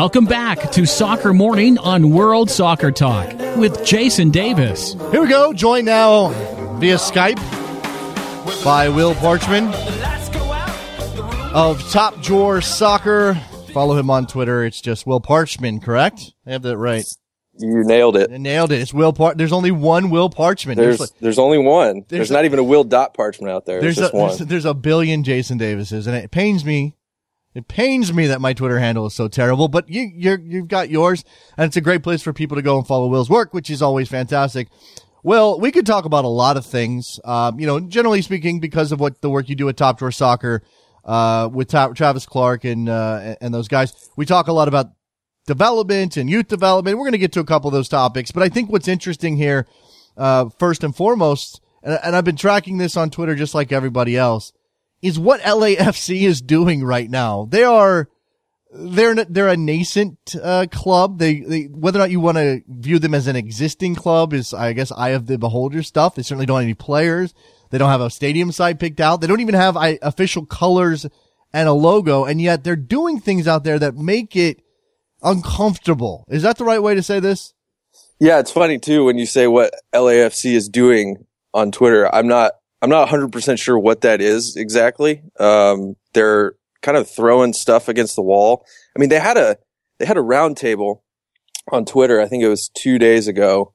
Welcome 0.00 0.24
back 0.24 0.72
to 0.72 0.86
Soccer 0.86 1.34
Morning 1.34 1.76
on 1.76 2.08
World 2.08 2.50
Soccer 2.50 2.90
Talk 2.90 3.34
with 3.58 3.84
Jason 3.84 4.30
Davis. 4.30 4.94
Here 4.94 5.20
we 5.20 5.28
go, 5.28 5.52
joined 5.52 5.84
now 5.84 6.30
via 6.78 6.94
Skype 6.94 7.36
by 8.64 8.88
Will 8.88 9.12
Parchman 9.12 9.70
of 11.52 11.86
Top 11.90 12.18
Drawer 12.22 12.62
Soccer. 12.62 13.34
Follow 13.74 13.94
him 13.94 14.08
on 14.08 14.26
Twitter. 14.26 14.64
It's 14.64 14.80
just 14.80 15.06
Will 15.06 15.20
Parchman, 15.20 15.82
correct? 15.82 16.32
I 16.46 16.52
have 16.52 16.62
that 16.62 16.78
right. 16.78 17.04
You 17.58 17.84
nailed 17.84 18.16
it. 18.16 18.32
I 18.32 18.38
nailed 18.38 18.72
it. 18.72 18.80
It's 18.80 18.94
Will 18.94 19.12
Par- 19.12 19.34
There's 19.34 19.52
only 19.52 19.70
one 19.70 20.08
Will 20.08 20.30
Parchman. 20.30 20.76
There's 20.76 20.96
there's, 20.96 21.10
there's 21.20 21.38
only 21.38 21.58
one. 21.58 22.06
There's, 22.08 22.20
there's 22.20 22.30
not 22.30 22.46
even 22.46 22.58
a 22.58 22.64
Will 22.64 22.84
Dot 22.84 23.12
Parchman 23.12 23.50
out 23.50 23.66
there. 23.66 23.82
There's, 23.82 23.96
there's 23.96 24.14
a, 24.14 24.16
one. 24.16 24.28
There's, 24.28 24.38
there's 24.48 24.64
a 24.64 24.72
billion 24.72 25.24
Jason 25.24 25.58
Davises, 25.58 26.06
and 26.06 26.16
it 26.16 26.30
pains 26.30 26.64
me 26.64 26.94
it 27.54 27.68
pains 27.68 28.12
me 28.12 28.28
that 28.28 28.40
my 28.40 28.52
Twitter 28.52 28.78
handle 28.78 29.06
is 29.06 29.14
so 29.14 29.28
terrible, 29.28 29.68
but 29.68 29.88
you, 29.88 30.10
you're, 30.14 30.38
you've 30.38 30.68
got 30.68 30.90
yours 30.90 31.24
and 31.56 31.66
it's 31.66 31.76
a 31.76 31.80
great 31.80 32.02
place 32.02 32.22
for 32.22 32.32
people 32.32 32.56
to 32.56 32.62
go 32.62 32.78
and 32.78 32.86
follow 32.86 33.08
Will's 33.08 33.30
work, 33.30 33.52
which 33.52 33.70
is 33.70 33.82
always 33.82 34.08
fantastic. 34.08 34.68
Well, 35.22 35.60
we 35.60 35.72
could 35.72 35.84
talk 35.84 36.04
about 36.04 36.24
a 36.24 36.28
lot 36.28 36.56
of 36.56 36.64
things. 36.64 37.18
Um, 37.24 37.58
you 37.60 37.66
know, 37.66 37.80
generally 37.80 38.22
speaking, 38.22 38.60
because 38.60 38.92
of 38.92 39.00
what 39.00 39.20
the 39.20 39.30
work 39.30 39.48
you 39.48 39.56
do 39.56 39.68
at 39.68 39.76
Top 39.76 39.98
Drawer 39.98 40.12
Soccer, 40.12 40.62
uh, 41.04 41.48
with 41.52 41.68
Ta- 41.68 41.92
Travis 41.92 42.26
Clark 42.26 42.64
and, 42.64 42.88
uh, 42.88 43.34
and 43.40 43.52
those 43.52 43.68
guys, 43.68 44.10
we 44.16 44.26
talk 44.26 44.48
a 44.48 44.52
lot 44.52 44.68
about 44.68 44.92
development 45.46 46.16
and 46.16 46.30
youth 46.30 46.48
development. 46.48 46.96
We're 46.96 47.04
going 47.04 47.12
to 47.12 47.18
get 47.18 47.32
to 47.32 47.40
a 47.40 47.44
couple 47.44 47.68
of 47.68 47.72
those 47.72 47.88
topics, 47.88 48.30
but 48.30 48.42
I 48.42 48.48
think 48.48 48.70
what's 48.70 48.88
interesting 48.88 49.36
here, 49.36 49.66
uh, 50.16 50.50
first 50.58 50.84
and 50.84 50.94
foremost, 50.94 51.60
and, 51.82 51.98
and 52.04 52.14
I've 52.14 52.24
been 52.24 52.36
tracking 52.36 52.78
this 52.78 52.96
on 52.96 53.10
Twitter 53.10 53.34
just 53.34 53.54
like 53.54 53.72
everybody 53.72 54.16
else, 54.16 54.52
is 55.02 55.18
what 55.18 55.40
LAFC 55.40 56.22
is 56.22 56.40
doing 56.40 56.84
right 56.84 57.10
now. 57.10 57.46
They 57.48 57.64
are, 57.64 58.08
they're, 58.72 59.24
they're 59.24 59.48
a 59.48 59.56
nascent, 59.56 60.36
uh, 60.40 60.66
club. 60.70 61.18
They, 61.18 61.40
they, 61.40 61.62
whether 61.64 61.98
or 61.98 62.02
not 62.02 62.10
you 62.10 62.20
want 62.20 62.38
to 62.38 62.62
view 62.68 62.98
them 62.98 63.14
as 63.14 63.26
an 63.26 63.36
existing 63.36 63.94
club 63.94 64.32
is, 64.32 64.52
I 64.52 64.72
guess, 64.72 64.92
eye 64.92 65.10
of 65.10 65.26
the 65.26 65.38
beholder 65.38 65.82
stuff. 65.82 66.14
They 66.14 66.22
certainly 66.22 66.46
don't 66.46 66.58
have 66.58 66.64
any 66.64 66.74
players. 66.74 67.34
They 67.70 67.78
don't 67.78 67.90
have 67.90 68.00
a 68.00 68.10
stadium 68.10 68.52
site 68.52 68.78
picked 68.78 69.00
out. 69.00 69.20
They 69.20 69.26
don't 69.26 69.40
even 69.40 69.54
have 69.54 69.76
I, 69.76 69.98
official 70.02 70.44
colors 70.44 71.06
and 71.52 71.68
a 71.68 71.72
logo. 71.72 72.24
And 72.24 72.40
yet 72.40 72.64
they're 72.64 72.76
doing 72.76 73.20
things 73.20 73.48
out 73.48 73.64
there 73.64 73.78
that 73.78 73.96
make 73.96 74.36
it 74.36 74.62
uncomfortable. 75.22 76.24
Is 76.28 76.42
that 76.42 76.58
the 76.58 76.64
right 76.64 76.82
way 76.82 76.94
to 76.94 77.02
say 77.02 77.20
this? 77.20 77.54
Yeah, 78.18 78.38
it's 78.38 78.50
funny 78.50 78.78
too 78.78 79.04
when 79.04 79.18
you 79.18 79.26
say 79.26 79.46
what 79.46 79.74
LAFC 79.94 80.52
is 80.52 80.68
doing 80.68 81.24
on 81.54 81.72
Twitter. 81.72 82.12
I'm 82.14 82.28
not 82.28 82.52
I'm 82.82 82.90
not 82.90 83.08
100% 83.08 83.58
sure 83.58 83.78
what 83.78 84.00
that 84.02 84.20
is 84.20 84.56
exactly. 84.56 85.22
Um, 85.38 85.96
they're 86.14 86.54
kind 86.82 86.96
of 86.96 87.08
throwing 87.08 87.52
stuff 87.52 87.88
against 87.88 88.16
the 88.16 88.22
wall. 88.22 88.64
I 88.96 89.00
mean, 89.00 89.10
they 89.10 89.20
had 89.20 89.36
a, 89.36 89.58
they 89.98 90.06
had 90.06 90.16
a 90.16 90.22
roundtable 90.22 91.02
on 91.70 91.84
Twitter. 91.84 92.20
I 92.20 92.26
think 92.26 92.42
it 92.42 92.48
was 92.48 92.70
two 92.74 92.98
days 92.98 93.28
ago 93.28 93.74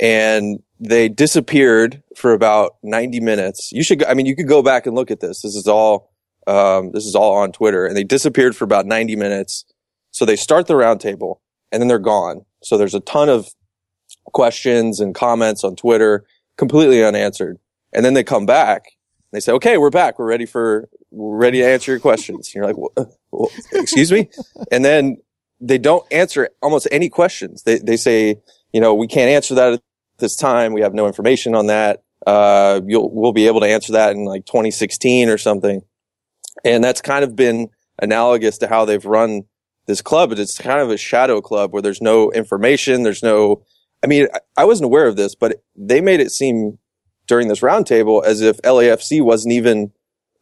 and 0.00 0.60
they 0.78 1.08
disappeared 1.08 2.02
for 2.16 2.32
about 2.32 2.76
90 2.82 3.20
minutes. 3.20 3.70
You 3.72 3.82
should, 3.82 4.04
I 4.04 4.14
mean, 4.14 4.26
you 4.26 4.36
could 4.36 4.48
go 4.48 4.62
back 4.62 4.86
and 4.86 4.94
look 4.94 5.10
at 5.10 5.20
this. 5.20 5.42
This 5.42 5.56
is 5.56 5.66
all, 5.66 6.12
um, 6.46 6.92
this 6.92 7.06
is 7.06 7.14
all 7.14 7.36
on 7.36 7.52
Twitter 7.52 7.86
and 7.86 7.96
they 7.96 8.04
disappeared 8.04 8.54
for 8.54 8.64
about 8.64 8.86
90 8.86 9.16
minutes. 9.16 9.64
So 10.10 10.24
they 10.24 10.36
start 10.36 10.66
the 10.66 10.74
roundtable 10.74 11.38
and 11.72 11.80
then 11.80 11.88
they're 11.88 11.98
gone. 11.98 12.44
So 12.62 12.76
there's 12.78 12.94
a 12.94 13.00
ton 13.00 13.28
of 13.28 13.48
questions 14.32 15.00
and 15.00 15.14
comments 15.14 15.64
on 15.64 15.74
Twitter 15.74 16.24
completely 16.56 17.04
unanswered. 17.04 17.58
And 17.94 18.04
then 18.04 18.14
they 18.14 18.24
come 18.24 18.46
back. 18.46 18.84
They 19.32 19.40
say, 19.40 19.52
okay, 19.52 19.78
we're 19.78 19.90
back. 19.90 20.18
We're 20.18 20.28
ready 20.28 20.46
for, 20.46 20.88
we're 21.10 21.36
ready 21.36 21.58
to 21.60 21.66
answer 21.66 21.92
your 21.92 22.00
questions. 22.00 22.48
And 22.48 22.54
you're 22.54 22.66
like, 22.66 22.76
well, 23.30 23.50
excuse 23.72 24.12
me? 24.12 24.30
And 24.70 24.84
then 24.84 25.18
they 25.60 25.78
don't 25.78 26.04
answer 26.12 26.50
almost 26.62 26.86
any 26.92 27.08
questions. 27.08 27.62
They, 27.62 27.78
they 27.78 27.96
say, 27.96 28.36
you 28.72 28.80
know, 28.80 28.94
we 28.94 29.06
can't 29.06 29.30
answer 29.30 29.54
that 29.54 29.72
at 29.74 29.82
this 30.18 30.36
time. 30.36 30.72
We 30.72 30.82
have 30.82 30.94
no 30.94 31.06
information 31.06 31.54
on 31.54 31.66
that. 31.68 32.02
Uh, 32.26 32.80
you'll, 32.86 33.12
we'll 33.12 33.32
be 33.32 33.46
able 33.46 33.60
to 33.60 33.66
answer 33.66 33.92
that 33.92 34.12
in 34.12 34.24
like 34.24 34.46
2016 34.46 35.28
or 35.28 35.38
something. 35.38 35.82
And 36.64 36.82
that's 36.82 37.00
kind 37.00 37.24
of 37.24 37.36
been 37.36 37.68
analogous 38.00 38.58
to 38.58 38.68
how 38.68 38.84
they've 38.84 39.04
run 39.04 39.42
this 39.86 40.00
club. 40.00 40.30
But 40.30 40.38
it's 40.38 40.58
kind 40.58 40.80
of 40.80 40.90
a 40.90 40.96
shadow 40.96 41.40
club 41.40 41.72
where 41.72 41.82
there's 41.82 42.00
no 42.00 42.30
information. 42.30 43.02
There's 43.02 43.22
no, 43.22 43.64
I 44.02 44.06
mean, 44.06 44.28
I 44.56 44.64
wasn't 44.64 44.86
aware 44.86 45.06
of 45.06 45.16
this, 45.16 45.34
but 45.34 45.62
they 45.76 46.00
made 46.00 46.20
it 46.20 46.30
seem 46.30 46.78
during 47.26 47.48
this 47.48 47.60
roundtable 47.60 48.24
as 48.24 48.40
if 48.40 48.60
LAFC 48.62 49.22
wasn't 49.22 49.52
even 49.52 49.92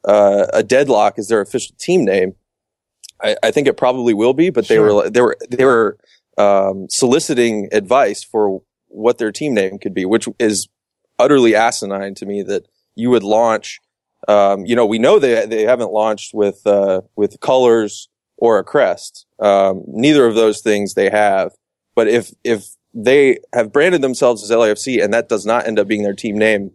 uh, 0.04 0.46
a 0.52 0.62
deadlock 0.62 1.18
as 1.18 1.28
their 1.28 1.40
official 1.40 1.74
team 1.78 2.04
name. 2.04 2.34
I, 3.22 3.36
I, 3.42 3.50
think 3.50 3.68
it 3.68 3.76
probably 3.76 4.14
will 4.14 4.34
be, 4.34 4.50
but 4.50 4.66
they 4.66 4.74
sure. 4.74 4.94
were 4.94 5.10
they 5.10 5.20
were 5.20 5.36
they 5.48 5.64
were 5.64 5.96
um, 6.38 6.88
soliciting 6.90 7.68
advice 7.72 8.24
for 8.24 8.62
what 8.88 9.18
their 9.18 9.30
team 9.30 9.54
name 9.54 9.78
could 9.78 9.94
be, 9.94 10.04
which 10.04 10.28
is 10.38 10.68
utterly 11.18 11.54
asinine 11.54 12.14
to 12.16 12.26
me. 12.26 12.42
That 12.42 12.66
you 12.96 13.10
would 13.10 13.22
launch, 13.22 13.78
um, 14.26 14.66
you 14.66 14.74
know, 14.74 14.86
we 14.86 14.98
know 14.98 15.18
they 15.18 15.46
they 15.46 15.62
haven't 15.62 15.92
launched 15.92 16.34
with 16.34 16.66
uh, 16.66 17.02
with 17.14 17.38
colors 17.40 18.08
or 18.36 18.58
a 18.58 18.64
crest. 18.64 19.26
Um, 19.38 19.84
neither 19.86 20.26
of 20.26 20.34
those 20.34 20.60
things 20.60 20.94
they 20.94 21.10
have. 21.10 21.52
But 21.94 22.08
if 22.08 22.32
if 22.42 22.66
they 22.94 23.38
have 23.52 23.72
branded 23.72 24.02
themselves 24.02 24.42
as 24.42 24.50
LAFC 24.50 25.02
and 25.02 25.14
that 25.14 25.28
does 25.28 25.46
not 25.46 25.66
end 25.66 25.78
up 25.78 25.88
being 25.88 26.02
their 26.02 26.14
team 26.14 26.36
name, 26.36 26.72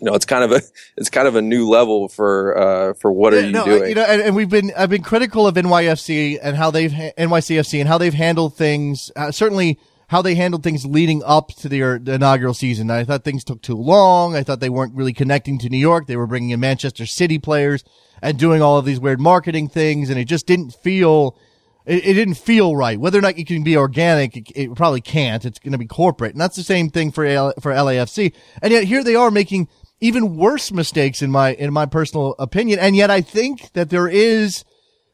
you 0.00 0.06
know, 0.06 0.14
it's 0.14 0.24
kind 0.24 0.44
of 0.44 0.52
a 0.52 0.62
it's 0.96 1.10
kind 1.10 1.28
of 1.28 1.36
a 1.36 1.42
new 1.42 1.68
level 1.68 2.08
for 2.08 2.56
uh, 2.56 2.94
for 2.94 3.12
what 3.12 3.34
are 3.34 3.40
you 3.40 3.52
no, 3.52 3.64
doing? 3.64 3.88
You 3.90 3.94
know, 3.96 4.04
and, 4.04 4.22
and, 4.22 4.36
we've 4.36 4.48
been 4.48 4.72
I've 4.76 4.90
been 4.90 5.02
critical 5.02 5.46
of 5.46 5.54
NYFC 5.54 6.38
and 6.42 6.56
how 6.56 6.70
they've 6.70 6.90
NYCFC 6.90 7.80
and 7.80 7.88
how 7.88 7.98
they've 7.98 8.14
handled 8.14 8.56
things. 8.56 9.10
Uh, 9.14 9.30
certainly 9.30 9.78
how 10.08 10.22
they 10.22 10.34
handled 10.34 10.64
things 10.64 10.84
leading 10.84 11.22
up 11.24 11.48
to 11.48 11.68
their 11.68 11.98
the 11.98 12.14
inaugural 12.14 12.54
season. 12.54 12.90
I 12.90 13.04
thought 13.04 13.24
things 13.24 13.44
took 13.44 13.62
too 13.62 13.76
long. 13.76 14.34
I 14.34 14.42
thought 14.42 14.60
they 14.60 14.70
weren't 14.70 14.94
really 14.94 15.12
connecting 15.12 15.58
to 15.60 15.68
New 15.68 15.78
York. 15.78 16.06
They 16.06 16.16
were 16.16 16.26
bringing 16.26 16.50
in 16.50 16.60
Manchester 16.60 17.06
City 17.06 17.38
players 17.38 17.84
and 18.22 18.38
doing 18.38 18.62
all 18.62 18.78
of 18.78 18.84
these 18.84 19.00
weird 19.00 19.20
marketing 19.20 19.68
things, 19.68 20.10
and 20.10 20.18
it 20.18 20.24
just 20.24 20.46
didn't 20.46 20.74
feel. 20.74 21.36
It, 21.86 22.04
it 22.04 22.14
didn't 22.14 22.34
feel 22.34 22.76
right. 22.76 22.98
Whether 22.98 23.18
or 23.18 23.22
not 23.22 23.38
you 23.38 23.44
can 23.44 23.62
be 23.62 23.76
organic, 23.76 24.36
it, 24.36 24.50
it 24.54 24.74
probably 24.74 25.00
can't. 25.00 25.44
It's 25.44 25.58
going 25.58 25.72
to 25.72 25.78
be 25.78 25.86
corporate, 25.86 26.32
and 26.32 26.40
that's 26.40 26.56
the 26.56 26.62
same 26.62 26.90
thing 26.90 27.10
for 27.10 27.24
for 27.60 27.72
LAFC. 27.72 28.34
And 28.62 28.72
yet 28.72 28.84
here 28.84 29.04
they 29.04 29.14
are 29.14 29.30
making 29.30 29.68
even 30.00 30.36
worse 30.36 30.72
mistakes 30.72 31.22
in 31.22 31.30
my 31.30 31.52
in 31.54 31.72
my 31.72 31.86
personal 31.86 32.34
opinion. 32.38 32.78
And 32.78 32.96
yet 32.96 33.10
I 33.10 33.20
think 33.20 33.72
that 33.72 33.90
there 33.90 34.08
is 34.08 34.64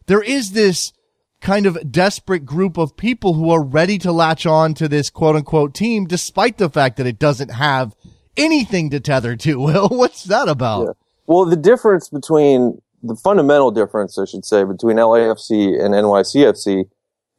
there 0.06 0.22
is 0.22 0.52
this 0.52 0.92
kind 1.40 1.66
of 1.66 1.92
desperate 1.92 2.44
group 2.44 2.78
of 2.78 2.96
people 2.96 3.34
who 3.34 3.50
are 3.50 3.62
ready 3.62 3.98
to 3.98 4.12
latch 4.12 4.46
on 4.46 4.74
to 4.74 4.88
this 4.88 5.10
quote 5.10 5.36
unquote 5.36 5.74
team, 5.74 6.06
despite 6.06 6.58
the 6.58 6.70
fact 6.70 6.96
that 6.96 7.06
it 7.06 7.18
doesn't 7.18 7.50
have 7.50 7.94
anything 8.36 8.90
to 8.90 9.00
tether 9.00 9.36
to. 9.36 9.60
Will, 9.60 9.88
what's 9.88 10.24
that 10.24 10.48
about? 10.48 10.86
Yeah. 10.86 10.92
Well, 11.26 11.44
the 11.44 11.56
difference 11.56 12.08
between 12.08 12.80
the 13.06 13.16
fundamental 13.16 13.70
difference, 13.70 14.18
I 14.18 14.24
should 14.24 14.44
say, 14.44 14.64
between 14.64 14.96
LAFC 14.96 15.82
and 15.82 15.94
NYCFC 15.94 16.84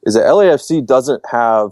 is 0.03 0.13
that 0.13 0.26
LAFC 0.26 0.86
doesn't 0.86 1.24
have 1.32 1.72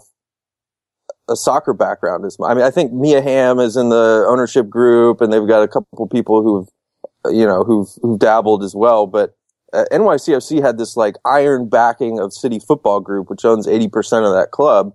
a 1.29 1.35
soccer 1.35 1.73
background 1.73 2.25
as 2.25 2.37
much. 2.37 2.51
I 2.51 2.53
mean, 2.53 2.63
I 2.63 2.71
think 2.71 2.93
Mia 2.93 3.21
Hamm 3.21 3.59
is 3.59 3.75
in 3.75 3.89
the 3.89 4.25
ownership 4.27 4.69
group 4.69 5.21
and 5.21 5.31
they've 5.31 5.47
got 5.47 5.63
a 5.63 5.67
couple 5.67 6.07
people 6.07 6.43
who've, 6.43 7.33
you 7.35 7.45
know, 7.45 7.63
who've, 7.63 7.89
who've 8.01 8.19
dabbled 8.19 8.63
as 8.63 8.75
well, 8.75 9.07
but 9.07 9.35
uh, 9.73 9.85
NYCFC 9.91 10.61
had 10.61 10.77
this 10.77 10.95
like 10.95 11.15
iron 11.25 11.67
backing 11.67 12.19
of 12.19 12.33
City 12.33 12.59
Football 12.59 12.99
Group, 12.99 13.29
which 13.29 13.43
owns 13.43 13.67
80% 13.67 14.25
of 14.25 14.33
that 14.33 14.51
club. 14.51 14.93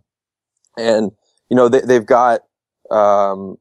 And, 0.79 1.11
you 1.51 1.57
know, 1.57 1.69
they, 1.69 1.95
have 1.95 2.07
got, 2.07 2.43
um, 2.91 3.57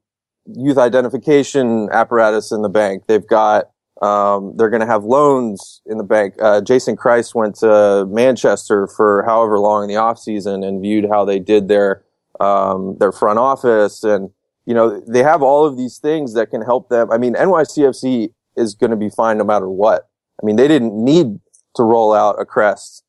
youth 0.45 0.77
identification 0.77 1.89
apparatus 1.91 2.51
in 2.51 2.61
the 2.61 2.69
bank. 2.69 3.03
They've 3.07 3.25
got, 3.25 3.71
um, 4.01 4.53
they're 4.55 4.69
going 4.69 4.81
to 4.81 4.87
have 4.87 5.03
loans 5.03 5.81
in 5.85 5.97
the 5.97 6.03
bank. 6.03 6.35
Uh, 6.41 6.61
Jason 6.61 6.95
Kreis 6.95 7.35
went 7.35 7.55
to 7.55 8.05
Manchester 8.09 8.87
for 8.87 9.23
however 9.23 9.59
long 9.59 9.83
in 9.83 9.89
the 9.89 9.97
off 9.97 10.19
season 10.19 10.63
and 10.63 10.81
viewed 10.81 11.05
how 11.09 11.25
they 11.25 11.39
did 11.39 11.67
their, 11.67 12.03
um, 12.39 12.95
their 12.99 13.11
front 13.11 13.39
office. 13.39 14.03
And, 14.03 14.29
you 14.65 14.73
know, 14.73 15.01
they 15.01 15.21
have 15.21 15.41
all 15.41 15.65
of 15.65 15.75
these 15.75 15.97
things 15.97 16.33
that 16.33 16.49
can 16.49 16.61
help 16.61 16.87
them. 16.89 17.11
I 17.11 17.17
mean, 17.17 17.33
NYCFC 17.33 18.33
is 18.55 18.73
going 18.73 18.91
to 18.91 18.97
be 18.97 19.09
fine 19.09 19.37
no 19.37 19.43
matter 19.43 19.69
what. 19.69 20.09
I 20.41 20.45
mean, 20.45 20.55
they 20.55 20.69
didn't 20.69 20.93
need 20.93 21.39
to 21.75 21.83
roll 21.83 22.13
out 22.13 22.39
a 22.39 22.45
crest. 22.45 23.03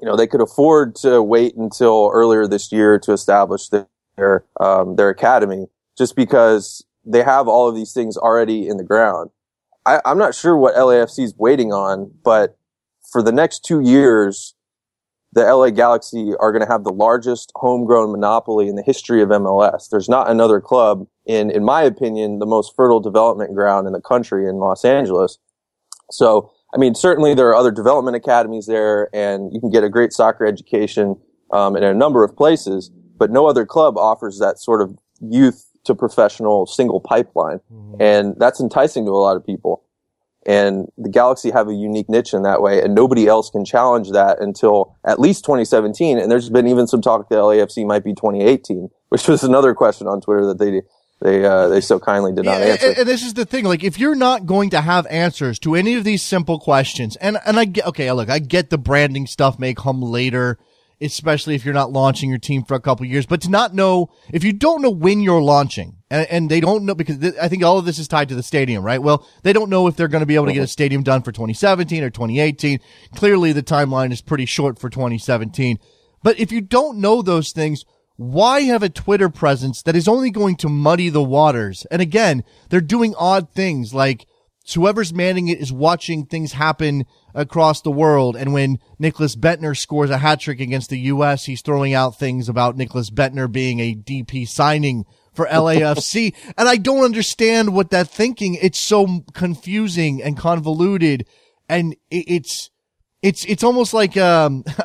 You 0.00 0.06
know, 0.06 0.16
they 0.16 0.28
could 0.28 0.40
afford 0.40 0.94
to 0.96 1.22
wait 1.22 1.56
until 1.56 2.10
earlier 2.12 2.46
this 2.46 2.70
year 2.70 3.00
to 3.00 3.12
establish 3.12 3.68
their, 3.68 4.44
um, 4.60 4.94
their 4.94 5.08
academy 5.08 5.66
just 5.98 6.14
because 6.14 6.84
they 7.04 7.22
have 7.24 7.48
all 7.48 7.68
of 7.68 7.74
these 7.74 7.92
things 7.92 8.16
already 8.16 8.68
in 8.68 8.76
the 8.76 8.84
ground. 8.84 9.30
I, 9.86 10.00
I'm 10.04 10.18
not 10.18 10.34
sure 10.34 10.56
what 10.56 10.74
LAFC 10.74 11.24
is 11.24 11.34
waiting 11.36 11.72
on, 11.72 12.12
but 12.24 12.58
for 13.12 13.22
the 13.22 13.32
next 13.32 13.64
two 13.64 13.80
years, 13.80 14.54
the 15.32 15.42
LA 15.42 15.70
Galaxy 15.70 16.32
are 16.38 16.52
going 16.52 16.64
to 16.64 16.70
have 16.70 16.84
the 16.84 16.92
largest 16.92 17.52
homegrown 17.56 18.12
monopoly 18.12 18.68
in 18.68 18.76
the 18.76 18.82
history 18.82 19.20
of 19.22 19.30
MLS. 19.30 19.88
There's 19.90 20.08
not 20.08 20.30
another 20.30 20.60
club 20.60 21.06
in, 21.26 21.50
in 21.50 21.64
my 21.64 21.82
opinion, 21.82 22.38
the 22.38 22.46
most 22.46 22.74
fertile 22.76 23.00
development 23.00 23.54
ground 23.54 23.86
in 23.86 23.92
the 23.92 24.00
country 24.00 24.48
in 24.48 24.56
Los 24.56 24.84
Angeles 24.84 25.38
so, 26.10 26.52
I 26.74 26.78
mean, 26.78 26.94
certainly 26.94 27.34
there 27.34 27.48
are 27.48 27.54
other 27.54 27.70
development 27.70 28.16
academies 28.16 28.66
there 28.66 29.08
and 29.14 29.52
you 29.52 29.60
can 29.60 29.70
get 29.70 29.84
a 29.84 29.88
great 29.88 30.12
soccer 30.12 30.46
education, 30.46 31.16
um, 31.52 31.76
in 31.76 31.84
a 31.84 31.94
number 31.94 32.24
of 32.24 32.36
places, 32.36 32.90
but 33.16 33.30
no 33.30 33.46
other 33.46 33.64
club 33.64 33.96
offers 33.96 34.38
that 34.38 34.58
sort 34.58 34.82
of 34.82 34.96
youth 35.20 35.63
to 35.84 35.94
professional 35.94 36.66
single 36.66 37.00
pipeline. 37.00 37.60
Mm-hmm. 37.72 38.00
And 38.00 38.34
that's 38.38 38.60
enticing 38.60 39.04
to 39.06 39.10
a 39.10 39.20
lot 39.20 39.36
of 39.36 39.44
people. 39.44 39.82
And 40.46 40.88
the 40.98 41.08
Galaxy 41.08 41.50
have 41.50 41.68
a 41.68 41.74
unique 41.74 42.08
niche 42.10 42.34
in 42.34 42.42
that 42.42 42.60
way, 42.60 42.82
and 42.82 42.94
nobody 42.94 43.26
else 43.26 43.48
can 43.48 43.64
challenge 43.64 44.10
that 44.10 44.40
until 44.42 44.94
at 45.02 45.18
least 45.18 45.44
2017. 45.44 46.18
And 46.18 46.30
there's 46.30 46.50
been 46.50 46.66
even 46.66 46.86
some 46.86 47.00
talk 47.00 47.28
that 47.30 47.36
LAFC 47.36 47.86
might 47.86 48.04
be 48.04 48.14
2018, 48.14 48.90
which 49.08 49.26
was 49.26 49.42
another 49.42 49.74
question 49.74 50.06
on 50.06 50.20
Twitter 50.20 50.46
that 50.46 50.58
they 50.58 50.82
they 51.20 51.44
uh, 51.44 51.68
they 51.68 51.80
so 51.80 51.98
kindly 51.98 52.32
did 52.32 52.44
not 52.44 52.60
yeah, 52.60 52.66
answer. 52.66 52.88
And, 52.88 52.98
and, 52.98 53.08
this 53.08 53.22
is 53.22 53.34
the 53.34 53.46
thing, 53.46 53.64
like 53.64 53.82
if 53.82 53.98
you're 53.98 54.14
not 54.14 54.44
going 54.44 54.70
to 54.70 54.80
have 54.80 55.06
answers 55.06 55.58
to 55.60 55.74
any 55.74 55.94
of 55.94 56.04
these 56.04 56.22
simple 56.22 56.58
questions, 56.58 57.16
and 57.16 57.38
and 57.46 57.58
I 57.58 57.64
get 57.64 57.86
okay, 57.86 58.12
look, 58.12 58.28
I 58.28 58.40
get 58.40 58.68
the 58.68 58.76
branding 58.76 59.26
stuff 59.26 59.58
may 59.58 59.72
come 59.72 60.02
later, 60.02 60.58
especially 61.04 61.54
if 61.54 61.64
you're 61.64 61.74
not 61.74 61.92
launching 61.92 62.30
your 62.30 62.38
team 62.38 62.64
for 62.64 62.74
a 62.74 62.80
couple 62.80 63.06
years, 63.06 63.26
but 63.26 63.40
to 63.42 63.50
not 63.50 63.74
know 63.74 64.10
if 64.32 64.44
you 64.44 64.52
don't 64.52 64.82
know 64.82 64.90
when 64.90 65.20
you're 65.20 65.42
launching, 65.42 65.96
and, 66.10 66.26
and 66.28 66.50
they 66.50 66.60
don't 66.60 66.84
know 66.84 66.94
because 66.94 67.18
th- 67.18 67.34
I 67.40 67.48
think 67.48 67.64
all 67.64 67.78
of 67.78 67.84
this 67.84 67.98
is 67.98 68.08
tied 68.08 68.28
to 68.28 68.34
the 68.34 68.42
stadium, 68.42 68.84
right? 68.84 69.02
Well, 69.02 69.26
they 69.42 69.52
don't 69.52 69.70
know 69.70 69.86
if 69.86 69.96
they're 69.96 70.08
going 70.08 70.22
to 70.22 70.26
be 70.26 70.34
able 70.34 70.46
to 70.46 70.52
get 70.52 70.62
a 70.62 70.68
stadium 70.68 71.02
done 71.02 71.22
for 71.22 71.32
2017 71.32 72.02
or 72.02 72.10
2018. 72.10 72.80
Clearly, 73.14 73.52
the 73.52 73.62
timeline 73.62 74.12
is 74.12 74.22
pretty 74.22 74.46
short 74.46 74.78
for 74.78 74.88
2017. 74.88 75.78
But 76.22 76.38
if 76.38 76.50
you 76.50 76.60
don't 76.60 76.98
know 76.98 77.20
those 77.20 77.52
things, 77.52 77.84
why 78.16 78.60
have 78.62 78.82
a 78.82 78.88
Twitter 78.88 79.28
presence 79.28 79.82
that 79.82 79.96
is 79.96 80.06
only 80.06 80.30
going 80.30 80.56
to 80.56 80.68
muddy 80.68 81.08
the 81.08 81.22
waters? 81.22 81.86
And 81.90 82.00
again, 82.00 82.44
they're 82.70 82.80
doing 82.80 83.14
odd 83.18 83.50
things 83.50 83.92
like 83.92 84.26
whoever's 84.72 85.12
manning 85.12 85.48
it 85.48 85.60
is 85.60 85.72
watching 85.72 86.24
things 86.24 86.52
happen 86.52 87.04
across 87.34 87.82
the 87.82 87.90
world. 87.90 88.34
And 88.34 88.52
when 88.52 88.78
Nicklas 88.98 89.36
Bendtner 89.36 89.76
scores 89.76 90.10
a 90.10 90.18
hat 90.18 90.40
trick 90.40 90.60
against 90.60 90.90
the 90.90 90.98
U.S., 91.00 91.44
he's 91.44 91.60
throwing 91.60 91.92
out 91.92 92.18
things 92.18 92.48
about 92.48 92.76
Nicklas 92.76 93.10
Bendtner 93.10 93.50
being 93.50 93.80
a 93.80 93.94
DP 93.94 94.48
signing 94.48 95.04
for 95.34 95.46
LAFC. 95.46 96.34
and 96.58 96.68
I 96.68 96.76
don't 96.76 97.04
understand 97.04 97.74
what 97.74 97.90
that 97.90 98.08
thinking. 98.08 98.54
It's 98.54 98.80
so 98.80 99.24
confusing 99.34 100.22
and 100.22 100.36
convoluted. 100.36 101.26
And 101.68 101.96
it's, 102.10 102.70
it's, 103.20 103.44
it's 103.44 103.64
almost 103.64 103.92
like, 103.92 104.16
um, 104.16 104.64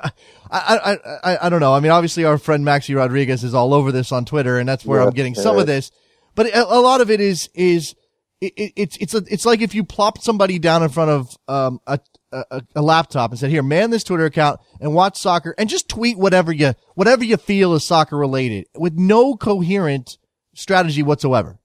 I, 0.51 0.77
I, 0.83 0.97
I, 1.23 1.37
I 1.45 1.49
don't 1.49 1.61
know. 1.61 1.73
I 1.73 1.79
mean, 1.79 1.91
obviously 1.91 2.25
our 2.25 2.37
friend 2.37 2.65
Maxi 2.65 2.95
Rodriguez 2.95 3.45
is 3.45 3.53
all 3.53 3.73
over 3.73 3.93
this 3.93 4.11
on 4.11 4.25
Twitter 4.25 4.57
and 4.59 4.67
that's 4.67 4.85
where 4.85 4.99
yeah, 4.99 5.07
I'm 5.07 5.13
getting 5.13 5.35
some 5.35 5.57
of 5.57 5.67
this, 5.67 5.91
but 6.35 6.47
a, 6.47 6.65
a, 6.65 6.81
lot 6.81 7.01
of 7.01 7.11
it 7.11 7.21
is, 7.21 7.49
is, 7.53 7.95
it, 8.41 8.53
it, 8.55 8.73
it's, 8.75 8.97
it's 8.97 9.13
a, 9.13 9.23
it's 9.27 9.45
like 9.45 9.61
if 9.61 9.75
you 9.75 9.83
plopped 9.83 10.23
somebody 10.23 10.59
down 10.59 10.83
in 10.83 10.89
front 10.89 11.11
of, 11.11 11.37
um, 11.47 11.81
a, 11.85 11.99
a, 12.31 12.61
a, 12.75 12.81
laptop 12.81 13.31
and 13.31 13.39
said, 13.39 13.49
here, 13.49 13.63
man 13.63 13.89
this 13.89 14.03
Twitter 14.03 14.25
account 14.25 14.59
and 14.79 14.93
watch 14.93 15.17
soccer 15.17 15.53
and 15.57 15.69
just 15.69 15.89
tweet 15.89 16.17
whatever 16.17 16.51
you, 16.51 16.73
whatever 16.95 17.23
you 17.23 17.37
feel 17.37 17.73
is 17.73 17.83
soccer 17.83 18.17
related 18.17 18.67
with 18.75 18.93
no 18.93 19.35
coherent 19.35 20.17
strategy 20.53 21.03
whatsoever. 21.03 21.59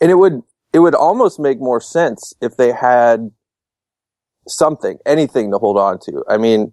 And 0.00 0.10
it 0.10 0.16
would, 0.16 0.42
it 0.72 0.80
would 0.80 0.94
almost 0.94 1.40
make 1.40 1.58
more 1.58 1.80
sense 1.80 2.34
if 2.40 2.56
they 2.56 2.72
had 2.72 3.30
something, 4.46 4.98
anything 5.04 5.50
to 5.50 5.58
hold 5.58 5.78
on 5.78 5.98
to. 6.00 6.24
I 6.28 6.36
mean, 6.36 6.72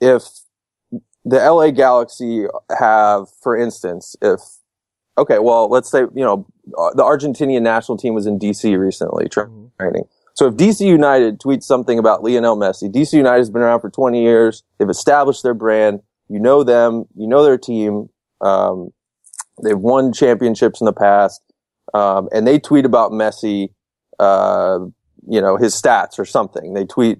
if 0.00 0.22
the 1.24 1.36
LA 1.36 1.70
Galaxy 1.70 2.46
have, 2.78 3.26
for 3.42 3.56
instance, 3.56 4.16
if, 4.22 4.40
okay, 5.16 5.38
well, 5.38 5.68
let's 5.68 5.90
say, 5.90 6.00
you 6.00 6.24
know, 6.24 6.46
the 6.94 7.02
Argentinian 7.02 7.62
national 7.62 7.98
team 7.98 8.14
was 8.14 8.26
in 8.26 8.38
DC 8.38 8.78
recently 8.78 9.26
mm-hmm. 9.26 9.66
training. 9.80 10.04
So 10.34 10.46
if 10.46 10.54
DC 10.54 10.86
United 10.86 11.40
tweets 11.40 11.64
something 11.64 11.98
about 11.98 12.22
Lionel 12.22 12.56
Messi, 12.56 12.88
DC 12.90 13.12
United 13.12 13.38
has 13.38 13.50
been 13.50 13.62
around 13.62 13.80
for 13.80 13.90
20 13.90 14.22
years. 14.22 14.62
They've 14.78 14.88
established 14.88 15.42
their 15.42 15.54
brand. 15.54 16.00
You 16.28 16.38
know 16.38 16.62
them. 16.62 17.06
You 17.16 17.26
know 17.26 17.42
their 17.42 17.58
team. 17.58 18.08
Um, 18.40 18.92
they've 19.64 19.78
won 19.78 20.12
championships 20.12 20.80
in 20.80 20.84
the 20.84 20.92
past. 20.92 21.42
Um, 21.92 22.28
and 22.32 22.46
they 22.46 22.58
tweet 22.58 22.84
about 22.84 23.10
Messi, 23.10 23.70
uh, 24.20 24.78
you 25.26 25.40
know, 25.40 25.56
his 25.56 25.74
stats 25.74 26.18
or 26.18 26.24
something. 26.24 26.74
They 26.74 26.84
tweet, 26.84 27.18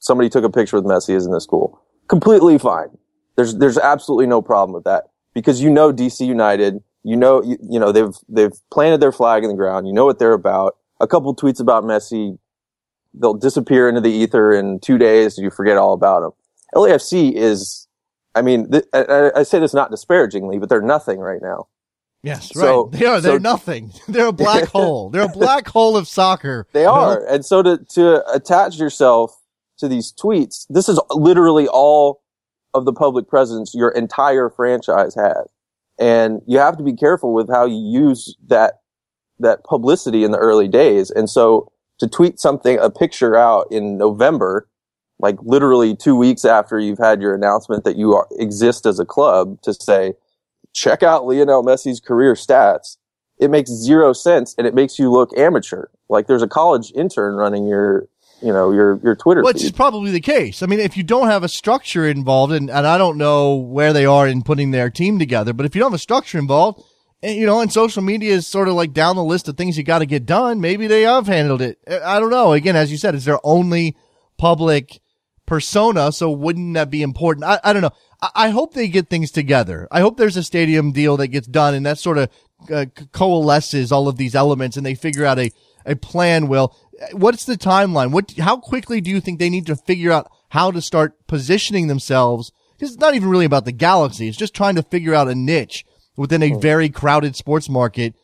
somebody 0.00 0.28
took 0.28 0.42
a 0.42 0.50
picture 0.50 0.76
with 0.76 0.86
Messi, 0.86 1.14
isn't 1.14 1.32
this 1.32 1.46
cool? 1.46 1.80
Completely 2.08 2.58
fine. 2.58 2.88
There's, 3.36 3.56
there's 3.56 3.78
absolutely 3.78 4.26
no 4.26 4.42
problem 4.42 4.74
with 4.74 4.84
that 4.84 5.04
because 5.34 5.62
you 5.62 5.70
know 5.70 5.92
DC 5.92 6.26
United, 6.26 6.82
you 7.02 7.16
know, 7.16 7.42
you, 7.42 7.58
you 7.62 7.80
know, 7.80 7.92
they've, 7.92 8.14
they've 8.28 8.52
planted 8.70 9.00
their 9.00 9.12
flag 9.12 9.42
in 9.42 9.50
the 9.50 9.56
ground. 9.56 9.86
You 9.86 9.92
know 9.92 10.04
what 10.04 10.18
they're 10.18 10.32
about. 10.32 10.76
A 11.00 11.06
couple 11.06 11.34
tweets 11.34 11.60
about 11.60 11.84
Messi, 11.84 12.38
they'll 13.14 13.34
disappear 13.34 13.88
into 13.88 14.00
the 14.00 14.10
ether 14.10 14.52
in 14.52 14.80
two 14.80 14.98
days. 14.98 15.38
You 15.38 15.50
forget 15.50 15.76
all 15.76 15.92
about 15.92 16.20
them. 16.20 16.32
LAFC 16.74 17.32
is, 17.34 17.88
I 18.34 18.42
mean, 18.42 18.70
th- 18.70 18.84
I, 18.92 19.30
I, 19.36 19.42
say 19.42 19.58
this 19.58 19.74
not 19.74 19.90
disparagingly, 19.90 20.58
but 20.58 20.68
they're 20.68 20.82
nothing 20.82 21.18
right 21.18 21.40
now. 21.42 21.68
Yes, 22.22 22.50
so, 22.52 22.84
right. 22.84 22.92
They 22.92 23.06
are. 23.06 23.20
They're 23.20 23.36
so, 23.36 23.38
nothing. 23.38 23.92
They're 24.08 24.26
a 24.26 24.32
black 24.32 24.64
hole. 24.68 25.08
They're 25.10 25.24
a 25.24 25.28
black 25.28 25.66
hole 25.66 25.96
of 25.96 26.06
soccer. 26.06 26.66
They 26.72 26.84
are. 26.84 27.24
And 27.26 27.44
so 27.44 27.62
to, 27.62 27.78
to 27.94 28.30
attach 28.30 28.78
yourself 28.78 29.34
to 29.78 29.88
these 29.88 30.12
tweets, 30.12 30.66
this 30.68 30.88
is 30.88 31.00
literally 31.10 31.66
all 31.66 32.22
of 32.74 32.84
the 32.84 32.92
public 32.92 33.26
presence 33.26 33.74
your 33.74 33.88
entire 33.88 34.50
franchise 34.50 35.14
had. 35.14 35.44
And 36.00 36.40
you 36.46 36.58
have 36.58 36.78
to 36.78 36.82
be 36.82 36.94
careful 36.94 37.34
with 37.34 37.48
how 37.50 37.66
you 37.66 37.76
use 37.76 38.34
that, 38.48 38.80
that 39.38 39.62
publicity 39.64 40.24
in 40.24 40.30
the 40.30 40.38
early 40.38 40.66
days. 40.66 41.10
And 41.10 41.28
so 41.28 41.70
to 41.98 42.08
tweet 42.08 42.40
something, 42.40 42.78
a 42.78 42.90
picture 42.90 43.36
out 43.36 43.66
in 43.70 43.98
November, 43.98 44.66
like 45.18 45.36
literally 45.42 45.94
two 45.94 46.16
weeks 46.16 46.46
after 46.46 46.78
you've 46.80 46.98
had 46.98 47.20
your 47.20 47.34
announcement 47.34 47.84
that 47.84 47.96
you 47.96 48.14
are, 48.14 48.26
exist 48.38 48.86
as 48.86 48.98
a 48.98 49.04
club 49.04 49.60
to 49.62 49.74
say, 49.74 50.14
check 50.72 51.02
out 51.02 51.26
Lionel 51.26 51.62
Messi's 51.62 52.00
career 52.00 52.32
stats. 52.32 52.96
It 53.38 53.50
makes 53.50 53.70
zero 53.70 54.14
sense 54.14 54.54
and 54.56 54.66
it 54.66 54.74
makes 54.74 54.98
you 54.98 55.10
look 55.10 55.36
amateur. 55.36 55.86
Like 56.08 56.26
there's 56.26 56.42
a 56.42 56.48
college 56.48 56.92
intern 56.94 57.34
running 57.34 57.66
your, 57.66 58.08
you 58.42 58.52
know, 58.52 58.72
your, 58.72 58.98
your 59.02 59.14
Twitter 59.14 59.42
Which 59.42 59.58
feed. 59.58 59.64
is 59.64 59.72
probably 59.72 60.10
the 60.10 60.20
case. 60.20 60.62
I 60.62 60.66
mean, 60.66 60.80
if 60.80 60.96
you 60.96 61.02
don't 61.02 61.28
have 61.28 61.42
a 61.42 61.48
structure 61.48 62.06
involved, 62.06 62.52
and, 62.52 62.70
and 62.70 62.86
I 62.86 62.98
don't 62.98 63.18
know 63.18 63.54
where 63.54 63.92
they 63.92 64.06
are 64.06 64.26
in 64.26 64.42
putting 64.42 64.70
their 64.70 64.90
team 64.90 65.18
together, 65.18 65.52
but 65.52 65.66
if 65.66 65.74
you 65.74 65.80
don't 65.80 65.90
have 65.90 65.96
a 65.96 66.02
structure 66.02 66.38
involved, 66.38 66.82
and, 67.22 67.36
you 67.36 67.44
know, 67.46 67.60
and 67.60 67.72
social 67.72 68.02
media 68.02 68.32
is 68.34 68.46
sort 68.46 68.68
of 68.68 68.74
like 68.74 68.92
down 68.92 69.16
the 69.16 69.24
list 69.24 69.48
of 69.48 69.56
things 69.56 69.76
you 69.76 69.84
got 69.84 69.98
to 69.98 70.06
get 70.06 70.24
done, 70.24 70.60
maybe 70.60 70.86
they 70.86 71.02
have 71.02 71.26
handled 71.26 71.60
it. 71.60 71.78
I 71.88 72.18
don't 72.18 72.30
know. 72.30 72.52
Again, 72.52 72.76
as 72.76 72.90
you 72.90 72.96
said, 72.96 73.14
it's 73.14 73.26
their 73.26 73.40
only 73.44 73.96
public 74.38 75.00
persona, 75.44 76.12
so 76.12 76.30
wouldn't 76.30 76.74
that 76.74 76.90
be 76.90 77.02
important? 77.02 77.44
I, 77.44 77.60
I 77.62 77.72
don't 77.72 77.82
know. 77.82 77.92
I, 78.22 78.30
I 78.34 78.48
hope 78.50 78.72
they 78.72 78.88
get 78.88 79.10
things 79.10 79.30
together. 79.30 79.86
I 79.90 80.00
hope 80.00 80.16
there's 80.16 80.36
a 80.36 80.42
stadium 80.42 80.92
deal 80.92 81.16
that 81.18 81.28
gets 81.28 81.46
done 81.46 81.74
and 81.74 81.84
that 81.84 81.98
sort 81.98 82.18
of 82.18 82.30
uh, 82.72 82.86
coalesces 83.12 83.92
all 83.92 84.08
of 84.08 84.16
these 84.16 84.34
elements 84.34 84.76
and 84.76 84.86
they 84.86 84.94
figure 84.94 85.26
out 85.26 85.38
a, 85.38 85.50
a 85.84 85.96
plan, 85.96 86.48
Will. 86.48 86.74
What's 87.12 87.44
the 87.44 87.56
timeline? 87.56 88.12
What, 88.12 88.32
how 88.38 88.58
quickly 88.58 89.00
do 89.00 89.10
you 89.10 89.20
think 89.20 89.38
they 89.38 89.50
need 89.50 89.66
to 89.66 89.76
figure 89.76 90.12
out 90.12 90.30
how 90.50 90.70
to 90.70 90.82
start 90.82 91.26
positioning 91.26 91.86
themselves? 91.86 92.52
Because 92.76 92.92
it's 92.92 93.00
not 93.00 93.14
even 93.14 93.30
really 93.30 93.44
about 93.44 93.64
the 93.64 93.72
galaxy. 93.72 94.28
It's 94.28 94.36
just 94.36 94.54
trying 94.54 94.74
to 94.76 94.82
figure 94.82 95.14
out 95.14 95.28
a 95.28 95.34
niche 95.34 95.84
within 96.16 96.42
a 96.42 96.58
very 96.58 96.88
crowded 96.88 97.36
sports 97.36 97.68
market, 97.68 98.14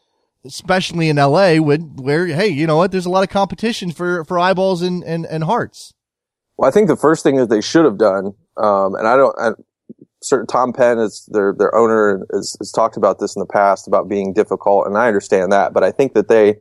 especially 0.44 1.08
in 1.08 1.16
LA 1.16 1.56
where, 1.56 1.78
where, 1.78 2.26
hey, 2.26 2.48
you 2.48 2.66
know 2.66 2.76
what? 2.76 2.92
There's 2.92 3.06
a 3.06 3.10
lot 3.10 3.22
of 3.22 3.30
competition 3.30 3.92
for, 3.92 4.24
for 4.24 4.38
eyeballs 4.38 4.82
and, 4.82 5.02
and, 5.04 5.26
and 5.26 5.44
hearts. 5.44 5.94
Well, 6.56 6.68
I 6.68 6.72
think 6.72 6.88
the 6.88 6.96
first 6.96 7.22
thing 7.22 7.36
that 7.36 7.48
they 7.48 7.60
should 7.60 7.84
have 7.84 7.98
done, 7.98 8.34
um, 8.56 8.94
and 8.94 9.06
I 9.06 9.16
don't, 9.16 9.34
I, 9.38 9.50
certain 10.22 10.46
Tom 10.46 10.72
Penn 10.72 10.98
is 10.98 11.28
their 11.32 11.54
their 11.56 11.74
owner 11.74 12.26
has, 12.32 12.56
has 12.58 12.72
talked 12.72 12.96
about 12.96 13.18
this 13.18 13.36
in 13.36 13.40
the 13.40 13.46
past 13.46 13.86
about 13.86 14.08
being 14.08 14.32
difficult, 14.32 14.86
and 14.86 14.96
I 14.96 15.06
understand 15.06 15.52
that, 15.52 15.72
but 15.72 15.84
I 15.84 15.92
think 15.92 16.14
that 16.14 16.28
they 16.28 16.56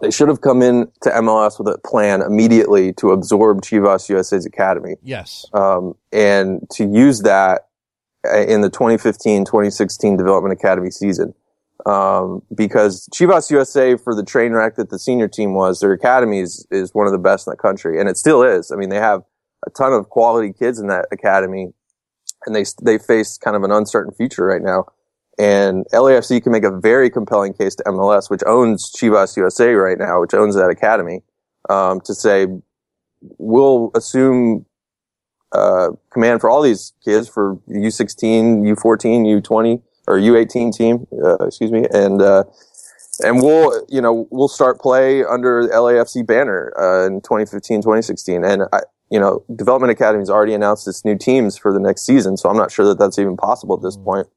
they 0.00 0.10
should 0.10 0.28
have 0.28 0.40
come 0.40 0.62
in 0.62 0.90
to 1.02 1.10
MLS 1.10 1.58
with 1.58 1.68
a 1.68 1.78
plan 1.78 2.22
immediately 2.22 2.92
to 2.94 3.10
absorb 3.10 3.62
Chivas 3.62 4.08
USA's 4.08 4.46
academy. 4.46 4.96
Yes. 5.02 5.46
Um, 5.52 5.94
and 6.12 6.68
to 6.72 6.84
use 6.84 7.20
that 7.22 7.68
uh, 8.26 8.38
in 8.38 8.60
the 8.60 8.70
2015-2016 8.70 10.18
Development 10.18 10.52
Academy 10.52 10.90
season. 10.90 11.34
Um, 11.86 12.42
because 12.54 13.08
Chivas 13.14 13.50
USA 13.50 13.96
for 13.96 14.14
the 14.14 14.22
train 14.22 14.52
wreck 14.52 14.76
that 14.76 14.90
the 14.90 14.98
senior 14.98 15.28
team 15.28 15.54
was, 15.54 15.80
their 15.80 15.92
academy 15.92 16.40
is, 16.40 16.66
is 16.70 16.94
one 16.94 17.06
of 17.06 17.12
the 17.12 17.18
best 17.18 17.46
in 17.46 17.52
the 17.52 17.56
country. 17.56 17.98
And 17.98 18.08
it 18.08 18.18
still 18.18 18.42
is. 18.42 18.70
I 18.70 18.76
mean, 18.76 18.90
they 18.90 18.98
have 18.98 19.22
a 19.66 19.70
ton 19.70 19.92
of 19.92 20.08
quality 20.10 20.52
kids 20.52 20.78
in 20.78 20.88
that 20.88 21.06
academy 21.10 21.72
and 22.46 22.54
they, 22.54 22.64
they 22.82 22.98
face 22.98 23.38
kind 23.38 23.56
of 23.56 23.62
an 23.62 23.70
uncertain 23.70 24.12
future 24.12 24.44
right 24.44 24.62
now. 24.62 24.86
And 25.40 25.86
LAFC 25.90 26.42
can 26.42 26.52
make 26.52 26.64
a 26.64 26.70
very 26.70 27.08
compelling 27.08 27.54
case 27.54 27.74
to 27.76 27.84
MLS, 27.84 28.28
which 28.28 28.42
owns 28.46 28.92
Chivas 28.92 29.38
USA 29.38 29.72
right 29.72 29.98
now, 29.98 30.20
which 30.20 30.34
owns 30.34 30.54
that 30.54 30.68
academy, 30.68 31.22
um, 31.70 32.02
to 32.02 32.14
say, 32.14 32.46
we'll 33.38 33.90
assume, 33.94 34.66
uh, 35.52 35.92
command 36.12 36.42
for 36.42 36.50
all 36.50 36.60
these 36.60 36.92
kids 37.02 37.26
for 37.26 37.56
U16, 37.70 38.60
U14, 38.74 39.42
U20, 39.42 39.82
or 40.06 40.18
U18 40.18 40.76
team, 40.76 41.06
uh, 41.24 41.46
excuse 41.46 41.72
me, 41.72 41.86
and 41.90 42.20
uh, 42.20 42.44
and 43.24 43.42
we'll 43.42 43.86
you 43.88 44.02
know 44.02 44.28
we'll 44.30 44.48
start 44.48 44.78
play 44.78 45.24
under 45.24 45.66
the 45.66 45.72
LAFC 45.72 46.26
banner 46.26 46.72
uh, 46.78 47.06
in 47.06 47.22
2015, 47.22 47.80
2016, 47.80 48.44
and 48.44 48.64
I, 48.72 48.80
you 49.10 49.18
know 49.18 49.42
Development 49.56 49.90
Academy's 49.90 50.28
already 50.28 50.52
announced 50.52 50.86
its 50.86 51.02
new 51.02 51.16
teams 51.16 51.56
for 51.56 51.72
the 51.72 51.80
next 51.80 52.04
season, 52.04 52.36
so 52.36 52.50
I'm 52.50 52.58
not 52.58 52.70
sure 52.70 52.84
that 52.86 52.98
that's 52.98 53.18
even 53.18 53.38
possible 53.38 53.76
at 53.76 53.82
this 53.82 53.96
point. 53.96 54.28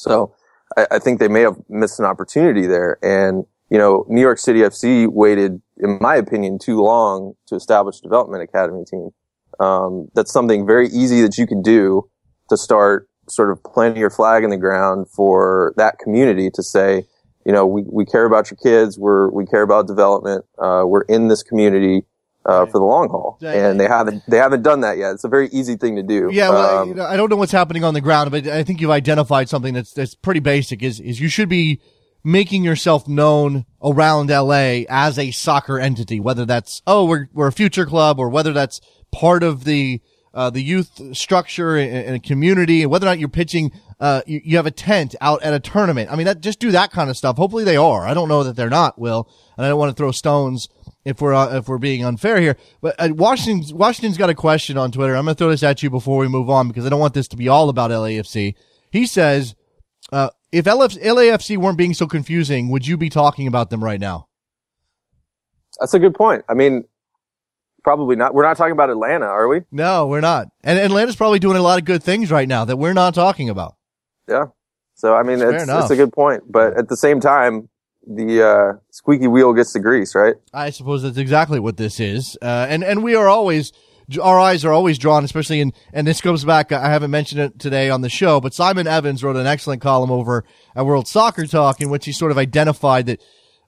So 0.00 0.34
I, 0.76 0.86
I 0.92 0.98
think 0.98 1.20
they 1.20 1.28
may 1.28 1.42
have 1.42 1.56
missed 1.68 1.98
an 1.98 2.06
opportunity 2.06 2.66
there, 2.66 2.98
and 3.02 3.44
you 3.68 3.78
know 3.78 4.06
New 4.08 4.20
York 4.20 4.38
City 4.38 4.60
FC 4.60 5.06
waited, 5.08 5.60
in 5.76 5.98
my 6.00 6.16
opinion, 6.16 6.58
too 6.58 6.82
long 6.82 7.34
to 7.48 7.54
establish 7.54 8.00
Development 8.00 8.42
Academy 8.42 8.84
team. 8.84 9.10
Um, 9.58 10.08
that's 10.14 10.32
something 10.32 10.66
very 10.66 10.88
easy 10.88 11.20
that 11.22 11.36
you 11.36 11.46
can 11.46 11.60
do 11.60 12.08
to 12.48 12.56
start 12.56 13.08
sort 13.28 13.50
of 13.50 13.62
planting 13.62 14.00
your 14.00 14.10
flag 14.10 14.42
in 14.42 14.50
the 14.50 14.56
ground 14.56 15.08
for 15.08 15.72
that 15.76 15.98
community 15.98 16.50
to 16.50 16.62
say, 16.62 17.04
you 17.44 17.52
know, 17.52 17.66
we, 17.66 17.82
we 17.82 18.04
care 18.04 18.24
about 18.24 18.50
your 18.50 18.58
kids. 18.62 18.98
We're, 18.98 19.30
we 19.30 19.46
care 19.46 19.62
about 19.62 19.86
development. 19.86 20.44
Uh, 20.58 20.84
we're 20.86 21.02
in 21.02 21.28
this 21.28 21.42
community, 21.42 22.02
uh, 22.46 22.66
for 22.66 22.78
the 22.78 22.84
long 22.84 23.08
haul. 23.08 23.38
And 23.54 23.78
they 23.78 23.86
haven't, 23.86 24.22
they 24.28 24.38
haven't 24.38 24.62
done 24.62 24.80
that 24.80 24.98
yet. 24.98 25.12
It's 25.12 25.24
a 25.24 25.28
very 25.28 25.48
easy 25.48 25.76
thing 25.76 25.96
to 25.96 26.02
do. 26.02 26.30
Yeah, 26.32 26.50
well, 26.50 26.78
Um, 26.78 26.88
you 26.88 26.94
know, 26.94 27.04
I 27.04 27.16
don't 27.16 27.30
know 27.30 27.36
what's 27.36 27.52
happening 27.52 27.84
on 27.84 27.94
the 27.94 28.00
ground, 28.00 28.30
but 28.30 28.46
I 28.46 28.62
think 28.62 28.80
you've 28.80 28.90
identified 28.90 29.48
something 29.48 29.74
that's 29.74 29.92
that's 29.92 30.14
pretty 30.14 30.40
basic. 30.40 30.82
Is 30.82 31.00
is 31.00 31.20
you 31.20 31.28
should 31.28 31.48
be 31.48 31.80
making 32.24 32.64
yourself 32.64 33.08
known 33.08 33.64
around 33.82 34.28
LA 34.30 34.82
as 34.88 35.18
a 35.18 35.30
soccer 35.30 35.78
entity, 35.78 36.20
whether 36.20 36.44
that's 36.44 36.82
oh 36.86 37.04
we're 37.04 37.28
we're 37.32 37.48
a 37.48 37.52
future 37.52 37.86
club 37.86 38.18
or 38.18 38.28
whether 38.28 38.52
that's 38.52 38.80
part 39.12 39.42
of 39.42 39.64
the 39.64 40.00
uh, 40.32 40.48
the 40.48 40.62
youth 40.62 41.16
structure 41.16 41.76
in, 41.76 41.88
in 41.90 42.14
a 42.14 42.20
community, 42.20 42.82
and 42.82 42.90
whether 42.90 43.06
or 43.06 43.10
not 43.10 43.18
you're 43.18 43.28
pitching. 43.28 43.72
Uh, 43.98 44.22
you, 44.26 44.40
you 44.42 44.56
have 44.56 44.64
a 44.64 44.70
tent 44.70 45.14
out 45.20 45.42
at 45.42 45.52
a 45.52 45.60
tournament. 45.60 46.10
I 46.10 46.16
mean, 46.16 46.24
that 46.24 46.40
just 46.40 46.58
do 46.58 46.70
that 46.70 46.90
kind 46.90 47.10
of 47.10 47.18
stuff. 47.18 47.36
Hopefully 47.36 47.64
they 47.64 47.76
are. 47.76 48.06
I 48.06 48.14
don't 48.14 48.30
know 48.30 48.44
that 48.44 48.56
they're 48.56 48.70
not, 48.70 48.98
Will, 48.98 49.28
and 49.58 49.66
I 49.66 49.68
don't 49.68 49.78
want 49.78 49.94
to 49.94 49.94
throw 49.94 50.10
stones 50.10 50.70
if 51.04 51.20
we're 51.20 51.34
uh, 51.34 51.56
if 51.58 51.68
we're 51.68 51.78
being 51.78 52.04
unfair 52.04 52.40
here. 52.40 52.56
But 52.80 52.96
uh, 52.98 53.08
Washington's 53.12 53.72
Washington's 53.72 54.18
got 54.18 54.30
a 54.30 54.34
question 54.34 54.76
on 54.76 54.92
Twitter. 54.92 55.14
I'm 55.14 55.24
going 55.24 55.34
to 55.34 55.38
throw 55.38 55.50
this 55.50 55.62
at 55.62 55.82
you 55.82 55.90
before 55.90 56.18
we 56.18 56.28
move 56.28 56.50
on 56.50 56.68
because 56.68 56.86
I 56.86 56.88
don't 56.88 57.00
want 57.00 57.14
this 57.14 57.28
to 57.28 57.36
be 57.36 57.48
all 57.48 57.68
about 57.68 57.90
LAFC. 57.90 58.54
He 58.90 59.06
says, 59.06 59.54
uh, 60.12 60.30
if 60.52 60.64
LF- 60.64 61.02
LAFC 61.02 61.56
weren't 61.56 61.78
being 61.78 61.94
so 61.94 62.06
confusing, 62.06 62.68
would 62.70 62.86
you 62.86 62.96
be 62.96 63.08
talking 63.08 63.46
about 63.46 63.70
them 63.70 63.82
right 63.82 64.00
now? 64.00 64.26
that's 65.80 65.94
a 65.94 65.98
good 65.98 66.14
point. 66.14 66.44
I 66.48 66.54
mean, 66.54 66.84
probably 67.82 68.14
not. 68.14 68.34
We're 68.34 68.42
not 68.42 68.56
talking 68.56 68.72
about 68.72 68.90
Atlanta, 68.90 69.26
are 69.26 69.48
we? 69.48 69.62
No, 69.72 70.06
we're 70.06 70.20
not. 70.20 70.48
And 70.62 70.78
Atlanta's 70.78 71.16
probably 71.16 71.38
doing 71.38 71.56
a 71.56 71.62
lot 71.62 71.78
of 71.78 71.84
good 71.84 72.02
things 72.02 72.30
right 72.30 72.46
now 72.46 72.64
that 72.66 72.76
we're 72.76 72.92
not 72.92 73.14
talking 73.14 73.48
about. 73.48 73.76
Yeah. 74.28 74.46
So, 74.94 75.14
I 75.14 75.22
mean, 75.22 75.40
it's, 75.40 75.64
it's 75.66 75.90
a 75.90 75.96
good 75.96 76.12
point, 76.12 76.42
but 76.50 76.76
at 76.76 76.88
the 76.88 76.96
same 76.96 77.20
time, 77.20 77.70
the, 78.06 78.46
uh, 78.46 78.78
squeaky 78.90 79.26
wheel 79.26 79.52
gets 79.52 79.72
the 79.72 79.80
grease, 79.80 80.14
right? 80.14 80.34
I 80.52 80.70
suppose 80.70 81.02
that's 81.02 81.18
exactly 81.18 81.60
what 81.60 81.76
this 81.76 82.00
is. 82.00 82.36
Uh, 82.40 82.66
and, 82.68 82.82
and 82.82 83.02
we 83.02 83.14
are 83.14 83.28
always, 83.28 83.72
our 84.20 84.38
eyes 84.38 84.64
are 84.64 84.72
always 84.72 84.98
drawn, 84.98 85.24
especially 85.24 85.60
in, 85.60 85.72
and 85.92 86.06
this 86.06 86.20
goes 86.20 86.44
back, 86.44 86.72
I 86.72 86.90
haven't 86.90 87.10
mentioned 87.10 87.40
it 87.40 87.58
today 87.58 87.90
on 87.90 88.00
the 88.00 88.08
show, 88.08 88.40
but 88.40 88.54
Simon 88.54 88.86
Evans 88.86 89.22
wrote 89.22 89.36
an 89.36 89.46
excellent 89.46 89.82
column 89.82 90.10
over 90.10 90.44
at 90.74 90.86
World 90.86 91.06
Soccer 91.06 91.46
Talk 91.46 91.80
in 91.80 91.90
which 91.90 92.06
he 92.06 92.12
sort 92.12 92.32
of 92.32 92.38
identified 92.38 93.06
that, 93.06 93.20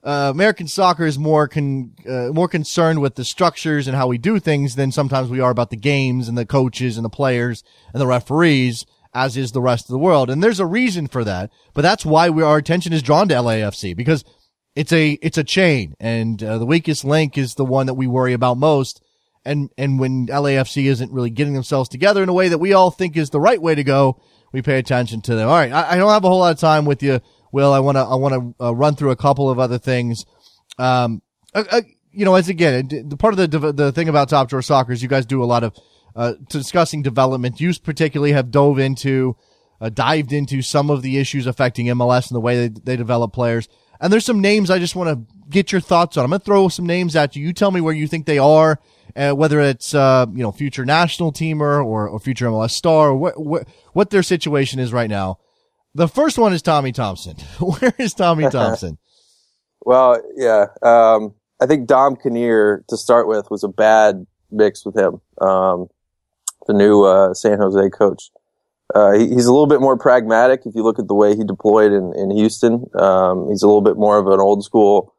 uh, 0.03 0.29
American 0.33 0.67
soccer 0.67 1.05
is 1.05 1.17
more 1.17 1.47
con, 1.47 1.93
uh, 2.09 2.27
more 2.33 2.49
concerned 2.49 2.99
with 2.99 3.15
the 3.15 3.23
structures 3.23 3.87
and 3.87 3.95
how 3.95 4.07
we 4.07 4.17
do 4.17 4.37
things 4.37 4.75
than 4.75 4.91
sometimes 4.91 5.29
we 5.29 5.39
are 5.39 5.51
about 5.51 5.69
the 5.69 5.77
games 5.77 6.27
and 6.27 6.37
the 6.37 6.45
coaches 6.45 6.97
and 6.97 7.05
the 7.05 7.09
players 7.09 7.63
and 7.93 8.01
the 8.01 8.07
referees, 8.07 8.85
as 9.13 9.37
is 9.37 9.51
the 9.51 9.61
rest 9.61 9.85
of 9.85 9.93
the 9.93 9.99
world. 9.99 10.29
And 10.29 10.43
there's 10.43 10.59
a 10.59 10.65
reason 10.65 11.07
for 11.07 11.23
that, 11.23 11.51
but 11.73 11.81
that's 11.81 12.05
why 12.05 12.29
we, 12.29 12.43
our 12.43 12.57
attention 12.57 12.93
is 12.93 13.03
drawn 13.03 13.27
to 13.29 13.35
LAFC 13.35 13.95
because 13.95 14.23
it's 14.75 14.91
a, 14.91 15.11
it's 15.21 15.37
a 15.37 15.43
chain 15.43 15.95
and 15.99 16.41
uh, 16.43 16.57
the 16.57 16.65
weakest 16.65 17.05
link 17.05 17.37
is 17.37 17.55
the 17.55 17.65
one 17.65 17.85
that 17.85 17.93
we 17.93 18.07
worry 18.07 18.33
about 18.33 18.57
most. 18.57 19.03
And, 19.45 19.69
and 19.77 19.99
when 19.99 20.27
LAFC 20.27 20.85
isn't 20.85 21.11
really 21.11 21.29
getting 21.29 21.53
themselves 21.53 21.89
together 21.89 22.23
in 22.23 22.29
a 22.29 22.33
way 22.33 22.47
that 22.47 22.59
we 22.59 22.73
all 22.73 22.91
think 22.91 23.17
is 23.17 23.29
the 23.29 23.41
right 23.41 23.61
way 23.61 23.75
to 23.75 23.83
go, 23.83 24.21
we 24.53 24.61
pay 24.61 24.79
attention 24.79 25.21
to 25.21 25.35
them. 25.35 25.49
All 25.49 25.55
right. 25.55 25.71
I, 25.71 25.91
I 25.91 25.95
don't 25.97 26.09
have 26.09 26.23
a 26.23 26.29
whole 26.29 26.39
lot 26.39 26.53
of 26.53 26.59
time 26.59 26.85
with 26.85 27.03
you, 27.03 27.19
Will. 27.51 27.73
I 27.73 27.79
want 27.79 27.97
to, 27.97 28.01
I 28.01 28.15
want 28.15 28.55
to 28.59 28.65
uh, 28.65 28.73
run 28.73 28.95
through 28.95 29.11
a 29.11 29.15
couple 29.15 29.49
of 29.49 29.59
other 29.59 29.77
things. 29.77 30.25
Um, 30.77 31.21
uh, 31.53 31.65
uh, 31.69 31.81
you 32.11 32.25
know, 32.25 32.35
as 32.35 32.47
again, 32.47 32.87
the 33.07 33.17
part 33.17 33.37
of 33.37 33.51
the, 33.51 33.71
the 33.73 33.91
thing 33.91 34.07
about 34.07 34.29
Top 34.29 34.47
Drawer 34.47 34.61
Soccer 34.61 34.91
is 34.91 35.01
you 35.01 35.09
guys 35.09 35.25
do 35.25 35.43
a 35.43 35.45
lot 35.45 35.63
of, 35.63 35.75
uh, 36.15 36.33
discussing 36.49 37.01
development. 37.01 37.59
You 37.59 37.73
particularly 37.81 38.33
have 38.33 38.51
dove 38.51 38.79
into, 38.79 39.35
uh, 39.81 39.89
dived 39.89 40.31
into 40.33 40.61
some 40.61 40.89
of 40.89 41.01
the 41.01 41.17
issues 41.17 41.47
affecting 41.47 41.87
MLS 41.87 42.29
and 42.29 42.35
the 42.35 42.41
way 42.41 42.67
they, 42.67 42.79
they 42.83 42.95
develop 42.95 43.33
players. 43.33 43.67
And 43.99 44.11
there's 44.11 44.25
some 44.25 44.41
names 44.41 44.69
I 44.69 44.79
just 44.79 44.95
want 44.95 45.09
to 45.09 45.35
get 45.49 45.71
your 45.71 45.81
thoughts 45.81 46.17
on. 46.17 46.25
I'm 46.25 46.29
going 46.29 46.41
to 46.41 46.45
throw 46.45 46.67
some 46.67 46.85
names 46.85 47.15
at 47.15 47.35
you. 47.35 47.45
You 47.45 47.53
tell 47.53 47.71
me 47.71 47.81
where 47.81 47.93
you 47.93 48.07
think 48.07 48.25
they 48.25 48.37
are, 48.37 48.79
uh, 49.15 49.31
whether 49.31 49.59
it's, 49.61 49.93
uh, 49.93 50.25
you 50.33 50.43
know, 50.43 50.51
future 50.51 50.85
national 50.85 51.31
teamer 51.31 51.83
or, 51.85 52.09
or 52.09 52.19
future 52.19 52.47
MLS 52.47 52.71
star 52.71 53.09
or 53.09 53.15
what, 53.15 53.39
what, 53.39 53.67
what 53.93 54.09
their 54.09 54.23
situation 54.23 54.79
is 54.79 54.91
right 54.91 55.09
now. 55.09 55.39
The 55.95 56.07
first 56.07 56.37
one 56.37 56.53
is 56.53 56.61
Tommy 56.61 56.91
Thompson. 56.91 57.35
where 57.59 57.93
is 57.97 58.13
Tommy 58.13 58.49
Thompson? 58.49 58.97
Well, 59.85 60.21
yeah. 60.37 60.67
Um, 60.81 61.33
I 61.61 61.65
think 61.65 61.87
Dom 61.87 62.15
Kinnear 62.15 62.85
to 62.87 62.95
start 62.95 63.27
with 63.27 63.51
was 63.51 63.65
a 63.65 63.67
bad 63.67 64.25
mix 64.49 64.85
with 64.85 64.95
him. 64.95 65.19
Um, 65.41 65.87
the 66.67 66.73
new 66.73 67.03
uh, 67.03 67.33
San 67.33 67.59
Jose 67.59 67.89
coach. 67.89 68.31
Uh, 68.93 69.13
he, 69.13 69.29
he's 69.29 69.45
a 69.45 69.51
little 69.51 69.67
bit 69.67 69.81
more 69.81 69.97
pragmatic. 69.97 70.61
If 70.65 70.75
you 70.75 70.83
look 70.83 70.99
at 70.99 71.07
the 71.07 71.15
way 71.15 71.35
he 71.35 71.43
deployed 71.43 71.91
in, 71.91 72.13
in 72.15 72.31
Houston, 72.31 72.85
um, 72.95 73.49
he's 73.49 73.63
a 73.63 73.67
little 73.67 73.81
bit 73.81 73.97
more 73.97 74.17
of 74.17 74.27
an 74.27 74.39
old 74.39 74.63
school 74.63 75.13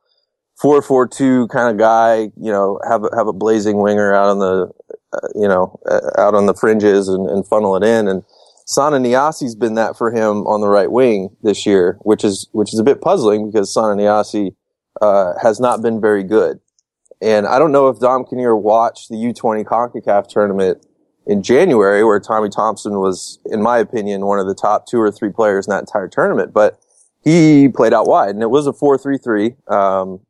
four 0.61 0.81
four 0.83 1.07
two 1.07 1.49
kind 1.49 1.71
of 1.71 1.79
guy. 1.79 2.31
You 2.37 2.53
know, 2.53 2.79
have 2.89 3.05
a, 3.05 3.11
have 3.17 3.27
a 3.27 3.33
blazing 3.33 3.79
winger 3.79 4.15
out 4.15 4.29
on 4.29 4.39
the, 4.39 4.71
uh, 5.13 5.29
you 5.35 5.49
know, 5.49 5.79
uh, 5.91 6.21
out 6.21 6.35
on 6.35 6.47
the 6.47 6.55
fringes 6.55 7.09
and, 7.09 7.29
and 7.29 7.47
funnel 7.47 7.77
it 7.77 7.83
in. 7.83 8.09
And 8.09 8.23
Sanna 8.67 8.99
Nyassi's 8.99 9.55
been 9.55 9.75
that 9.75 9.97
for 9.97 10.11
him 10.11 10.47
on 10.47 10.61
the 10.61 10.69
right 10.69 10.91
wing 10.91 11.37
this 11.43 11.67
year, 11.67 11.99
which 12.03 12.25
is 12.25 12.49
which 12.53 12.73
is 12.73 12.79
a 12.79 12.85
bit 12.85 13.01
puzzling 13.01 13.51
because 13.51 13.73
Sanna 13.73 14.01
Nyassi 14.01 14.55
uh, 15.01 15.33
has 15.43 15.61
not 15.61 15.83
been 15.83 16.01
very 16.01 16.23
good. 16.23 16.61
And 17.21 17.47
I 17.47 17.59
don't 17.59 17.73
know 17.73 17.89
if 17.89 18.01
Dom 18.01 18.25
Kinnear 18.25 18.57
watched 18.57 19.09
the 19.09 19.17
U20 19.17 19.65
CONCACAF 19.65 20.29
tournament 20.29 20.85
in 21.27 21.43
January 21.43 22.05
where 22.05 22.21
Tommy 22.21 22.49
Thompson 22.49 22.99
was, 22.99 23.39
in 23.47 23.63
my 23.63 23.79
opinion, 23.79 24.27
one 24.27 24.39
of 24.39 24.47
the 24.47 24.55
top 24.55 24.87
two 24.87 25.01
or 25.01 25.11
three 25.11 25.31
players 25.31 25.67
in 25.67 25.71
that 25.71 25.81
entire 25.81 26.09
tournament, 26.09 26.53
but 26.53 26.79
he 27.23 27.69
played 27.69 27.95
out 27.95 28.07
wide 28.07 28.31
and 28.31 28.43
it 28.43 28.51
was 28.51 28.67
a 28.67 28.73
4-3-3. 28.73 29.71
Um, 29.73 30.21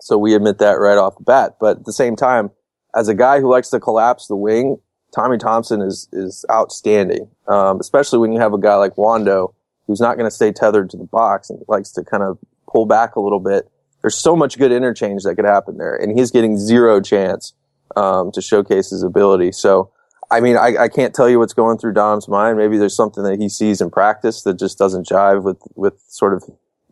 so 0.00 0.18
we 0.18 0.34
admit 0.34 0.58
that 0.58 0.72
right 0.72 0.98
off 0.98 1.16
the 1.16 1.24
bat. 1.24 1.56
But 1.60 1.78
at 1.78 1.84
the 1.84 1.92
same 1.92 2.16
time, 2.16 2.50
as 2.94 3.08
a 3.08 3.14
guy 3.14 3.40
who 3.40 3.50
likes 3.50 3.70
to 3.70 3.80
collapse 3.80 4.26
the 4.26 4.36
wing, 4.36 4.78
Tommy 5.14 5.38
Thompson 5.38 5.80
is, 5.80 6.08
is 6.12 6.44
outstanding. 6.50 7.28
Um, 7.46 7.78
especially 7.80 8.18
when 8.18 8.32
you 8.32 8.40
have 8.40 8.52
a 8.52 8.58
guy 8.58 8.74
like 8.74 8.98
Wondo 8.98 9.54
who's 9.86 10.00
not 10.00 10.16
going 10.16 10.28
to 10.28 10.34
stay 10.34 10.50
tethered 10.50 10.90
to 10.90 10.96
the 10.96 11.04
box 11.04 11.50
and 11.50 11.62
likes 11.68 11.92
to 11.92 12.02
kind 12.02 12.22
of 12.22 12.38
pull 12.70 12.86
back 12.86 13.16
a 13.16 13.20
little 13.20 13.40
bit. 13.40 13.70
There's 14.02 14.16
so 14.16 14.34
much 14.34 14.58
good 14.58 14.72
interchange 14.72 15.22
that 15.22 15.36
could 15.36 15.44
happen 15.44 15.78
there 15.78 15.94
and 15.94 16.18
he's 16.18 16.30
getting 16.30 16.58
zero 16.58 17.00
chance, 17.00 17.54
um, 17.96 18.32
to 18.32 18.42
showcase 18.42 18.90
his 18.90 19.02
ability. 19.02 19.52
So, 19.52 19.90
I 20.34 20.40
mean, 20.40 20.56
I, 20.56 20.76
I, 20.84 20.88
can't 20.88 21.14
tell 21.14 21.28
you 21.28 21.38
what's 21.38 21.52
going 21.52 21.78
through 21.78 21.92
Dom's 21.92 22.28
mind. 22.28 22.58
Maybe 22.58 22.76
there's 22.76 22.96
something 22.96 23.22
that 23.22 23.40
he 23.40 23.48
sees 23.48 23.80
in 23.80 23.90
practice 23.90 24.42
that 24.42 24.58
just 24.58 24.78
doesn't 24.78 25.06
jive 25.06 25.42
with, 25.42 25.58
with 25.76 25.94
sort 26.08 26.34
of 26.34 26.44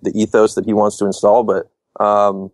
the 0.02 0.12
ethos 0.14 0.54
that 0.54 0.64
he 0.64 0.72
wants 0.72 0.96
to 0.98 1.06
install. 1.06 1.42
But, 1.42 1.70
um, 2.02 2.50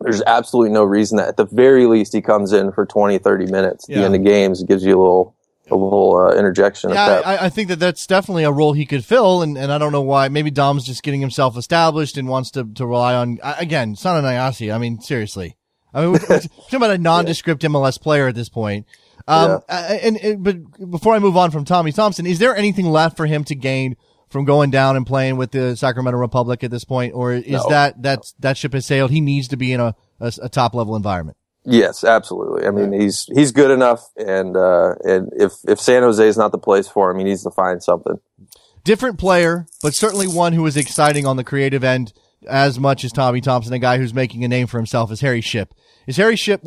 there's 0.00 0.22
absolutely 0.26 0.72
no 0.72 0.84
reason 0.84 1.16
that 1.18 1.28
at 1.28 1.36
the 1.36 1.46
very 1.46 1.86
least 1.86 2.12
he 2.12 2.20
comes 2.20 2.52
in 2.52 2.72
for 2.72 2.84
20, 2.84 3.18
30 3.18 3.46
minutes 3.46 3.88
at 3.88 3.94
yeah. 3.94 4.00
the 4.00 4.04
end 4.06 4.14
of 4.16 4.24
games. 4.24 4.60
It 4.60 4.68
gives 4.68 4.84
you 4.84 4.98
a 4.98 5.00
little, 5.00 5.36
a 5.70 5.76
little 5.76 6.16
uh, 6.16 6.34
interjection. 6.34 6.90
Yeah, 6.90 7.22
I, 7.24 7.46
I, 7.46 7.48
think 7.48 7.68
that 7.68 7.78
that's 7.78 8.06
definitely 8.06 8.44
a 8.44 8.52
role 8.52 8.72
he 8.72 8.86
could 8.86 9.04
fill, 9.04 9.42
and, 9.42 9.56
and 9.56 9.72
I 9.72 9.78
don't 9.78 9.92
know 9.92 10.02
why. 10.02 10.28
Maybe 10.28 10.50
Dom's 10.50 10.84
just 10.84 11.02
getting 11.02 11.20
himself 11.20 11.56
established 11.56 12.18
and 12.18 12.28
wants 12.28 12.50
to, 12.52 12.64
to 12.64 12.86
rely 12.86 13.14
on 13.14 13.38
again 13.42 13.96
Sanna 13.96 14.26
Nyassi. 14.26 14.74
I 14.74 14.78
mean, 14.78 15.00
seriously, 15.00 15.56
I 15.94 16.02
mean, 16.02 16.12
we're, 16.12 16.20
we're 16.28 16.40
talking 16.40 16.76
about 16.76 16.90
a 16.90 16.98
nondescript 16.98 17.62
MLS 17.62 18.00
player 18.00 18.28
at 18.28 18.34
this 18.34 18.48
point. 18.48 18.86
Um, 19.26 19.62
yeah. 19.68 19.92
and, 20.02 20.16
and, 20.18 20.44
but 20.44 20.90
before 20.90 21.14
I 21.14 21.18
move 21.18 21.36
on 21.36 21.50
from 21.50 21.64
Tommy 21.64 21.92
Thompson, 21.92 22.26
is 22.26 22.38
there 22.38 22.54
anything 22.54 22.86
left 22.86 23.16
for 23.16 23.26
him 23.26 23.44
to 23.44 23.54
gain 23.54 23.96
from 24.28 24.44
going 24.44 24.70
down 24.70 24.96
and 24.96 25.06
playing 25.06 25.36
with 25.36 25.52
the 25.52 25.76
Sacramento 25.76 26.18
Republic 26.18 26.64
at 26.64 26.70
this 26.70 26.84
point, 26.84 27.14
or 27.14 27.32
is 27.32 27.50
no, 27.50 27.68
that 27.68 28.02
that 28.02 28.20
that 28.40 28.56
ship 28.56 28.72
has 28.72 28.84
sailed? 28.84 29.10
He 29.10 29.20
needs 29.20 29.48
to 29.48 29.56
be 29.56 29.72
in 29.72 29.80
a, 29.80 29.94
a, 30.20 30.32
a 30.42 30.48
top 30.48 30.74
level 30.74 30.96
environment. 30.96 31.36
Yes, 31.64 32.04
absolutely. 32.04 32.66
I 32.66 32.70
mean, 32.70 32.92
he's 32.92 33.24
he's 33.34 33.52
good 33.52 33.70
enough, 33.70 34.06
and 34.16 34.56
uh, 34.56 34.96
and 35.04 35.30
if 35.34 35.52
if 35.66 35.80
San 35.80 36.02
Jose 36.02 36.26
is 36.26 36.36
not 36.36 36.52
the 36.52 36.58
place 36.58 36.88
for 36.88 37.10
him, 37.10 37.18
he 37.18 37.24
needs 37.24 37.42
to 37.44 37.50
find 37.50 37.82
something. 37.82 38.20
Different 38.82 39.18
player, 39.18 39.66
but 39.82 39.94
certainly 39.94 40.26
one 40.26 40.52
who 40.52 40.66
is 40.66 40.76
exciting 40.76 41.24
on 41.24 41.38
the 41.38 41.44
creative 41.44 41.82
end 41.82 42.12
as 42.46 42.78
much 42.78 43.04
as 43.04 43.12
Tommy 43.12 43.40
Thompson, 43.40 43.72
a 43.72 43.78
guy 43.78 43.96
who's 43.96 44.12
making 44.12 44.44
a 44.44 44.48
name 44.48 44.66
for 44.66 44.76
himself, 44.76 45.10
is 45.10 45.22
Harry 45.22 45.40
Shipp. 45.40 45.72
Is 46.06 46.16
Harry 46.16 46.36
Shipp? 46.36 46.62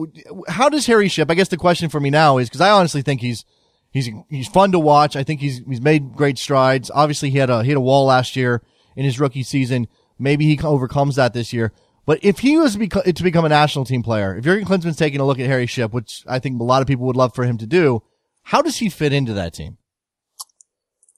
How 0.48 0.70
does 0.70 0.86
Harry 0.88 1.08
Shipp? 1.08 1.30
I 1.30 1.36
guess 1.36 1.50
the 1.50 1.58
question 1.58 1.90
for 1.90 2.00
me 2.00 2.10
now 2.10 2.38
is 2.38 2.50
because 2.50 2.62
I 2.62 2.72
honestly 2.72 3.02
think 3.02 3.22
he's 3.22 3.46
he's 3.92 4.10
he's 4.30 4.48
fun 4.48 4.72
to 4.72 4.80
watch. 4.80 5.16
I 5.16 5.24
think 5.24 5.42
he's 5.42 5.60
he's 5.68 5.82
made 5.82 6.14
great 6.14 6.38
strides. 6.38 6.92
Obviously, 6.94 7.30
he 7.30 7.38
had 7.38 7.50
a 7.50 7.64
he 7.64 7.70
had 7.70 7.78
a 7.78 7.82
wall 7.82 8.06
last 8.06 8.36
year 8.36 8.62
in 8.96 9.06
his 9.06 9.20
rookie 9.20 9.44
season. 9.44 9.88
Maybe 10.20 10.46
he 10.46 10.60
overcomes 10.64 11.16
that 11.16 11.34
this 11.34 11.54
year. 11.54 11.72
But 12.06 12.20
if 12.24 12.40
he 12.40 12.58
was 12.58 12.78
to, 12.78 13.14
to 13.14 13.24
become 13.24 13.46
a 13.46 13.50
national 13.50 13.86
team 13.86 14.02
player, 14.02 14.38
if 14.38 14.46
Jurgen 14.46 14.66
Klinsmann's 14.66 14.96
taking 14.96 15.20
a 15.20 15.26
look 15.26 15.40
at 15.40 15.46
Harry 15.46 15.68
Shipp, 15.68 15.92
which 15.92 16.24
I 16.26 16.40
think 16.40 16.60
a 16.60 16.64
lot 16.64 16.82
of 16.82 16.88
people 16.88 17.06
would 17.06 17.18
love 17.18 17.36
for 17.36 17.44
him 17.44 17.58
to 17.58 17.68
do, 17.68 18.02
how 18.44 18.62
does 18.62 18.78
he 18.78 18.90
fit 18.90 19.12
into 19.12 19.34
that 19.34 19.54
team? 19.54 19.78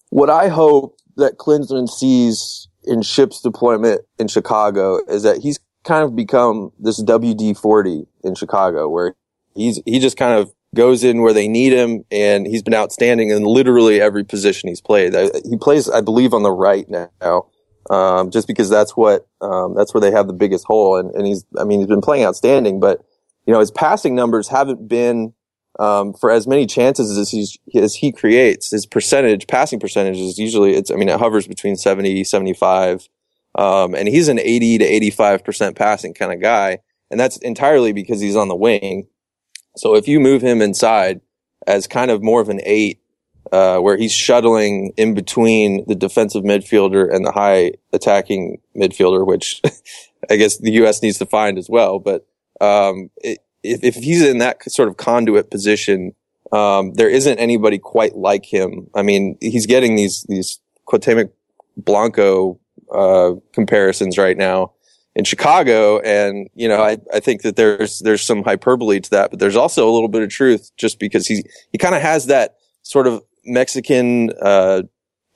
What 0.09 0.31
I 0.31 0.47
hope 0.47 0.97
that 1.17 1.37
Klinsmann 1.37 1.87
sees 1.87 2.67
in 2.83 3.03
Shipp's 3.03 3.39
deployment 3.41 4.01
in 4.17 4.27
Chicago 4.27 4.99
is 5.07 5.21
that 5.23 5.37
he's 5.37 5.59
kind 5.83 6.03
of 6.03 6.15
become 6.15 6.71
this 6.79 7.01
WD 7.01 7.57
40 7.57 8.05
in 8.23 8.35
Chicago 8.35 8.87
where 8.89 9.15
he's, 9.55 9.81
he 9.85 9.99
just 9.99 10.17
kind 10.17 10.37
of 10.39 10.53
goes 10.75 11.03
in 11.03 11.21
where 11.21 11.33
they 11.33 11.47
need 11.47 11.73
him 11.73 12.03
and 12.11 12.45
he's 12.45 12.61
been 12.61 12.75
outstanding 12.75 13.29
in 13.31 13.43
literally 13.43 13.99
every 13.99 14.23
position 14.23 14.69
he's 14.69 14.81
played. 14.81 15.13
He 15.49 15.57
plays, 15.57 15.89
I 15.89 16.01
believe, 16.01 16.33
on 16.33 16.43
the 16.43 16.51
right 16.51 16.87
now 16.89 17.47
um, 17.89 18.29
just 18.29 18.47
because 18.47 18.69
that's 18.69 18.95
what 18.95 19.27
um, 19.41 19.73
that's 19.75 19.93
where 19.93 20.01
they 20.01 20.11
have 20.11 20.27
the 20.27 20.33
biggest 20.33 20.65
hole. 20.65 20.97
And, 20.97 21.13
and 21.15 21.25
he's, 21.25 21.45
I 21.57 21.63
mean, 21.63 21.79
he's 21.79 21.87
been 21.87 22.01
playing 22.01 22.25
outstanding, 22.25 22.79
but 22.79 23.03
you 23.45 23.53
know, 23.53 23.59
his 23.59 23.71
passing 23.71 24.15
numbers 24.15 24.47
haven't 24.47 24.87
been 24.87 25.33
um, 25.79 26.13
for 26.13 26.29
as 26.29 26.45
many 26.45 26.65
chances 26.67 27.17
as 27.17 27.31
he 27.31 27.47
as 27.79 27.95
he 27.95 28.11
creates. 28.11 28.71
His 28.71 28.85
percentage, 28.85 29.47
passing 29.47 29.79
percentage, 29.79 30.17
is 30.17 30.37
usually 30.37 30.75
it's. 30.75 30.91
I 30.91 30.95
mean, 30.95 31.09
it 31.09 31.19
hovers 31.19 31.47
between 31.47 31.75
70, 31.75 32.23
75, 32.23 33.09
um, 33.55 33.95
and 33.95 34.07
he's 34.07 34.27
an 34.27 34.39
eighty 34.39 34.77
to 34.77 34.85
eighty 34.85 35.09
five 35.09 35.43
percent 35.43 35.75
passing 35.75 36.13
kind 36.13 36.33
of 36.33 36.41
guy, 36.41 36.79
and 37.09 37.19
that's 37.19 37.37
entirely 37.37 37.93
because 37.93 38.21
he's 38.21 38.35
on 38.35 38.47
the 38.47 38.55
wing. 38.55 39.07
So 39.77 39.95
if 39.95 40.07
you 40.07 40.19
move 40.19 40.41
him 40.41 40.61
inside 40.61 41.21
as 41.67 41.87
kind 41.87 42.11
of 42.11 42.23
more 42.23 42.41
of 42.41 42.49
an 42.49 42.61
eight 42.63 43.01
uh, 43.51 43.79
where 43.79 43.97
he's 43.97 44.13
shuttling 44.13 44.93
in 44.97 45.13
between 45.13 45.85
the 45.87 45.95
defensive 45.95 46.43
midfielder 46.43 47.13
and 47.13 47.25
the 47.25 47.31
high 47.31 47.73
attacking 47.93 48.61
midfielder, 48.75 49.25
which 49.25 49.61
I 50.29 50.35
guess 50.35 50.57
the 50.57 50.71
U.S. 50.73 51.01
needs 51.01 51.17
to 51.19 51.25
find 51.25 51.57
as 51.57 51.69
well. 51.69 51.99
But 51.99 52.27
um, 52.61 53.09
it, 53.17 53.39
if, 53.63 53.83
if 53.83 53.95
he's 53.95 54.21
in 54.21 54.37
that 54.39 54.69
sort 54.71 54.89
of 54.89 54.97
conduit 54.97 55.49
position, 55.51 56.13
um, 56.51 56.93
there 56.93 57.09
isn't 57.09 57.39
anybody 57.39 57.77
quite 57.77 58.15
like 58.15 58.45
him. 58.45 58.89
I 58.95 59.01
mean, 59.01 59.37
he's 59.41 59.65
getting 59.65 59.95
these 59.95 60.23
these 60.23 60.59
Cuauhtemoc 60.87 61.31
Blanco 61.77 62.59
uh, 62.93 63.33
comparisons 63.53 64.17
right 64.17 64.37
now 64.37 64.73
in 65.15 65.23
Chicago, 65.23 65.99
and 65.99 66.49
you 66.53 66.67
know, 66.67 66.81
I, 66.81 66.97
I 67.13 67.19
think 67.19 67.41
that 67.41 67.55
there's 67.55 67.99
there's 67.99 68.21
some 68.21 68.43
hyperbole 68.43 68.99
to 68.99 69.09
that, 69.11 69.31
but 69.31 69.39
there's 69.39 69.55
also 69.55 69.89
a 69.89 69.91
little 69.91 70.07
bit 70.07 70.21
of 70.21 70.29
truth, 70.29 70.71
just 70.77 70.99
because 70.99 71.27
he 71.27 71.43
he 71.71 71.77
kind 71.77 71.95
of 71.95 72.01
has 72.01 72.27
that 72.27 72.55
sort 72.83 73.07
of 73.07 73.23
Mexican 73.45 74.31
uh, 74.41 74.83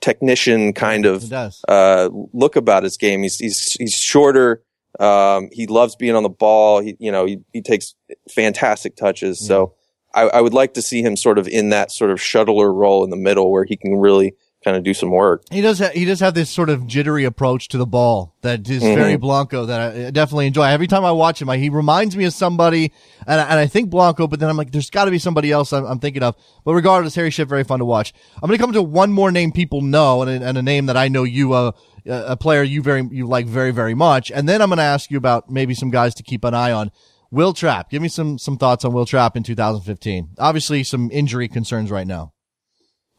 technician 0.00 0.72
kind 0.72 1.06
of 1.06 1.32
uh, 1.68 2.10
look 2.32 2.56
about 2.56 2.82
his 2.82 2.96
game. 2.96 3.22
He's 3.22 3.38
he's 3.38 3.72
he's 3.72 3.94
shorter. 3.94 4.62
Um, 5.00 5.48
he 5.50 5.66
loves 5.66 5.96
being 5.96 6.14
on 6.14 6.22
the 6.22 6.28
ball. 6.28 6.80
He 6.80 6.96
you 6.98 7.10
know 7.10 7.26
he 7.26 7.40
he 7.52 7.60
takes 7.60 7.94
fantastic 8.30 8.96
touches. 8.96 9.38
Mm-hmm. 9.38 9.46
So 9.46 9.74
I, 10.14 10.22
I 10.22 10.40
would 10.40 10.54
like 10.54 10.74
to 10.74 10.82
see 10.82 11.02
him 11.02 11.16
sort 11.16 11.38
of 11.38 11.48
in 11.48 11.70
that 11.70 11.90
sort 11.90 12.10
of 12.10 12.18
shuttler 12.18 12.72
role 12.72 13.04
in 13.04 13.10
the 13.10 13.16
middle 13.16 13.50
where 13.50 13.64
he 13.64 13.76
can 13.76 13.96
really 13.96 14.34
kind 14.64 14.76
of 14.76 14.82
do 14.82 14.94
some 14.94 15.10
work. 15.10 15.42
He 15.50 15.60
does. 15.60 15.78
Ha- 15.78 15.90
he 15.92 16.04
does 16.04 16.20
have 16.20 16.34
this 16.34 16.50
sort 16.50 16.70
of 16.70 16.86
jittery 16.86 17.24
approach 17.24 17.68
to 17.68 17.78
the 17.78 17.86
ball 17.86 18.34
that 18.40 18.68
is 18.68 18.82
mm-hmm. 18.82 18.98
very 18.98 19.16
Blanco 19.16 19.66
that 19.66 19.80
I 19.80 20.10
definitely 20.10 20.46
enjoy. 20.46 20.64
Every 20.64 20.86
time 20.86 21.04
I 21.04 21.12
watch 21.12 21.40
him, 21.40 21.50
I, 21.50 21.58
he 21.58 21.68
reminds 21.68 22.16
me 22.16 22.24
of 22.24 22.32
somebody, 22.32 22.92
and 23.26 23.40
I, 23.40 23.44
and 23.44 23.60
I 23.60 23.66
think 23.66 23.90
Blanco, 23.90 24.26
but 24.26 24.40
then 24.40 24.48
I'm 24.48 24.56
like, 24.56 24.72
there's 24.72 24.90
got 24.90 25.04
to 25.04 25.10
be 25.10 25.18
somebody 25.18 25.52
else 25.52 25.72
I'm, 25.72 25.84
I'm, 25.84 25.98
thinking 25.98 26.22
of. 26.22 26.34
But 26.64 26.74
regardless, 26.74 27.14
Harry 27.14 27.30
Shipp, 27.30 27.48
very 27.48 27.64
fun 27.64 27.78
to 27.78 27.84
watch. 27.84 28.12
I'm 28.36 28.48
going 28.48 28.58
to 28.58 28.62
come 28.62 28.72
to 28.72 28.82
one 28.82 29.12
more 29.12 29.30
name 29.30 29.52
people 29.52 29.82
know, 29.82 30.22
and 30.22 30.30
a, 30.30 30.46
and 30.46 30.58
a 30.58 30.62
name 30.62 30.86
that 30.86 30.96
I 30.96 31.08
know 31.08 31.24
you, 31.24 31.52
uh, 31.52 31.72
a 32.06 32.36
player 32.36 32.62
you 32.62 32.82
very 32.82 33.06
you 33.10 33.26
like 33.26 33.46
very 33.46 33.70
very 33.70 33.94
much, 33.94 34.30
and 34.30 34.48
then 34.48 34.60
I'm 34.60 34.68
going 34.68 34.78
to 34.78 34.82
ask 34.82 35.10
you 35.10 35.18
about 35.18 35.50
maybe 35.50 35.74
some 35.74 35.90
guys 35.90 36.14
to 36.16 36.22
keep 36.22 36.44
an 36.44 36.54
eye 36.54 36.72
on. 36.72 36.90
Will 37.30 37.52
Trapp, 37.52 37.90
give 37.90 38.00
me 38.02 38.08
some 38.08 38.38
some 38.38 38.58
thoughts 38.58 38.84
on 38.84 38.92
Will 38.92 39.06
Trapp 39.06 39.36
in 39.36 39.42
2015. 39.42 40.30
Obviously, 40.38 40.84
some 40.84 41.10
injury 41.12 41.48
concerns 41.48 41.90
right 41.90 42.06
now. 42.06 42.33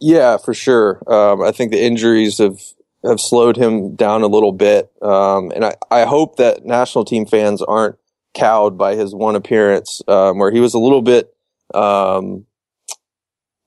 Yeah, 0.06 0.38
for 0.38 0.54
sure. 0.54 1.02
Um, 1.12 1.42
I 1.42 1.52
think 1.52 1.72
the 1.72 1.84
injuries 1.84 2.38
have 2.38 2.60
have 3.04 3.20
slowed 3.20 3.58
him 3.58 3.96
down 3.96 4.22
a 4.22 4.28
little 4.28 4.52
bit, 4.52 4.92
um, 5.02 5.52
and 5.56 5.66
I, 5.66 5.74
I 5.90 6.06
hope 6.06 6.36
that 6.36 6.64
national 6.64 7.06
team 7.06 7.26
fans 7.26 7.60
aren't 7.64 7.96
cowed 8.36 8.78
by 8.78 8.94
his 8.94 9.16
one 9.16 9.36
appearance 9.36 10.04
um, 10.08 10.38
where 10.38 10.52
he 10.52 10.60
was 10.60 10.76
a 10.76 10.80
little 10.80 11.02
bit 11.02 11.34
um, 11.74 12.46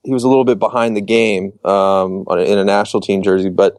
he 0.04 0.12
was 0.12 0.22
a 0.22 0.28
little 0.28 0.44
bit 0.44 0.60
behind 0.60 0.96
the 0.96 1.00
game 1.00 1.58
um, 1.64 2.24
in 2.30 2.56
a 2.56 2.64
national 2.64 3.00
team 3.00 3.20
jersey. 3.24 3.50
But 3.50 3.76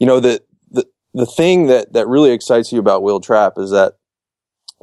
you 0.00 0.06
know 0.08 0.18
the 0.18 0.42
the 0.68 0.86
the 1.14 1.26
thing 1.26 1.68
that 1.68 1.92
that 1.92 2.08
really 2.08 2.32
excites 2.32 2.72
you 2.72 2.80
about 2.80 3.04
Will 3.04 3.20
Trapp 3.20 3.52
is 3.56 3.70
that 3.70 3.98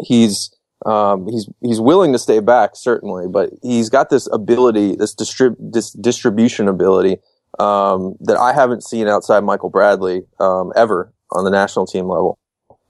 he's 0.02 0.50
um, 0.88 1.28
he's 1.28 1.50
he's 1.62 1.82
willing 1.82 2.14
to 2.14 2.20
stay 2.20 2.40
back 2.40 2.72
certainly, 2.76 3.28
but 3.28 3.52
he's 3.62 3.90
got 3.90 4.10
this 4.10 4.28
ability, 4.32 4.96
this 4.96 5.14
distrib 5.14 5.56
this 5.60 5.92
distribution 5.92 6.70
ability 6.70 7.18
um, 7.60 8.16
that 8.22 8.38
I 8.38 8.54
haven't 8.54 8.84
seen 8.84 9.08
outside 9.08 9.44
Michael 9.44 9.70
Bradley 9.70 10.24
um, 10.40 10.72
ever 10.76 11.14
on 11.32 11.44
the 11.44 11.52
national 11.52 11.88
team 11.88 12.08
level. 12.08 12.40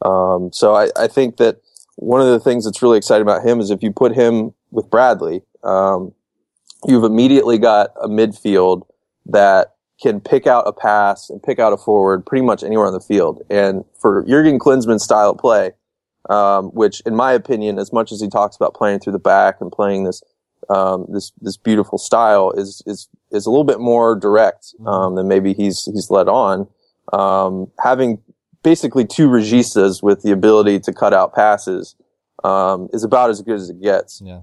Um, 0.06 0.52
so 0.54 0.76
I, 0.76 0.90
I, 0.96 1.08
think 1.08 1.38
that 1.38 1.58
one 1.96 2.22
of 2.22 2.28
the 2.28 2.40
things 2.40 2.66
that's 2.66 2.84
really 2.84 3.00
exciting 3.00 3.24
about 3.24 3.44
him 3.44 3.60
is 3.60 3.72
if 3.72 3.82
you 3.82 3.92
put 3.92 4.14
him 4.14 4.54
with 4.70 4.92
Bradley, 4.92 5.42
um, 5.64 6.14
you've 6.86 7.04
immediately 7.04 7.58
got 7.58 7.90
a 8.00 8.08
midfield 8.08 8.84
that 9.26 9.74
can 10.00 10.22
pick 10.22 10.46
out 10.46 10.66
a 10.68 10.72
pass 10.72 11.32
and 11.32 11.42
pick 11.42 11.58
out 11.58 11.74
a 11.74 11.78
forward 11.78 12.28
pretty 12.28 12.46
much 12.46 12.62
anywhere 12.64 12.86
on 12.86 12.94
the 12.94 13.00
field. 13.00 13.42
And 13.50 13.84
for 14.00 14.24
Jurgen 14.28 14.60
Klinsmann's 14.60 15.04
style 15.04 15.32
of 15.32 15.40
play, 15.40 15.72
um, 16.30 16.68
which 16.68 17.02
in 17.02 17.16
my 17.16 17.34
opinion, 17.34 17.80
as 17.80 17.92
much 17.94 18.12
as 18.12 18.22
he 18.22 18.28
talks 18.28 18.56
about 18.56 18.74
playing 18.74 19.00
through 19.00 19.14
the 19.14 19.20
back 19.20 19.62
and 19.62 19.72
playing 19.72 20.04
this, 20.04 20.22
um, 20.70 21.06
this, 21.10 21.32
this 21.40 21.58
beautiful 21.58 21.98
style 21.98 22.52
is, 22.52 22.82
is, 22.86 23.08
is 23.32 23.46
a 23.46 23.50
little 23.50 23.64
bit 23.64 23.80
more 23.80 24.16
direct, 24.16 24.74
um, 24.86 25.16
than 25.16 25.28
maybe 25.28 25.54
he's, 25.54 25.86
he's 25.86 26.10
led 26.10 26.28
on. 26.28 26.68
Um, 27.14 27.72
having 27.82 28.20
basically 28.64 29.06
two 29.06 29.30
registas 29.30 30.04
with 30.04 30.24
the 30.24 30.32
ability 30.32 30.80
to 30.82 30.94
cut 30.94 31.14
out 31.14 31.34
passes, 31.34 31.96
um, 32.44 32.90
is 32.92 33.04
about 33.04 33.30
as 33.30 33.42
good 33.42 33.56
as 33.56 33.70
it 33.70 33.82
gets. 33.82 34.22
Yeah. 34.24 34.42